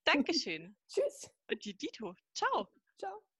[0.06, 0.76] Dankeschön.
[0.88, 1.32] Tschüss.
[1.50, 2.14] Und dir Dito.
[2.36, 2.68] Ciao.
[3.00, 3.33] Ciao.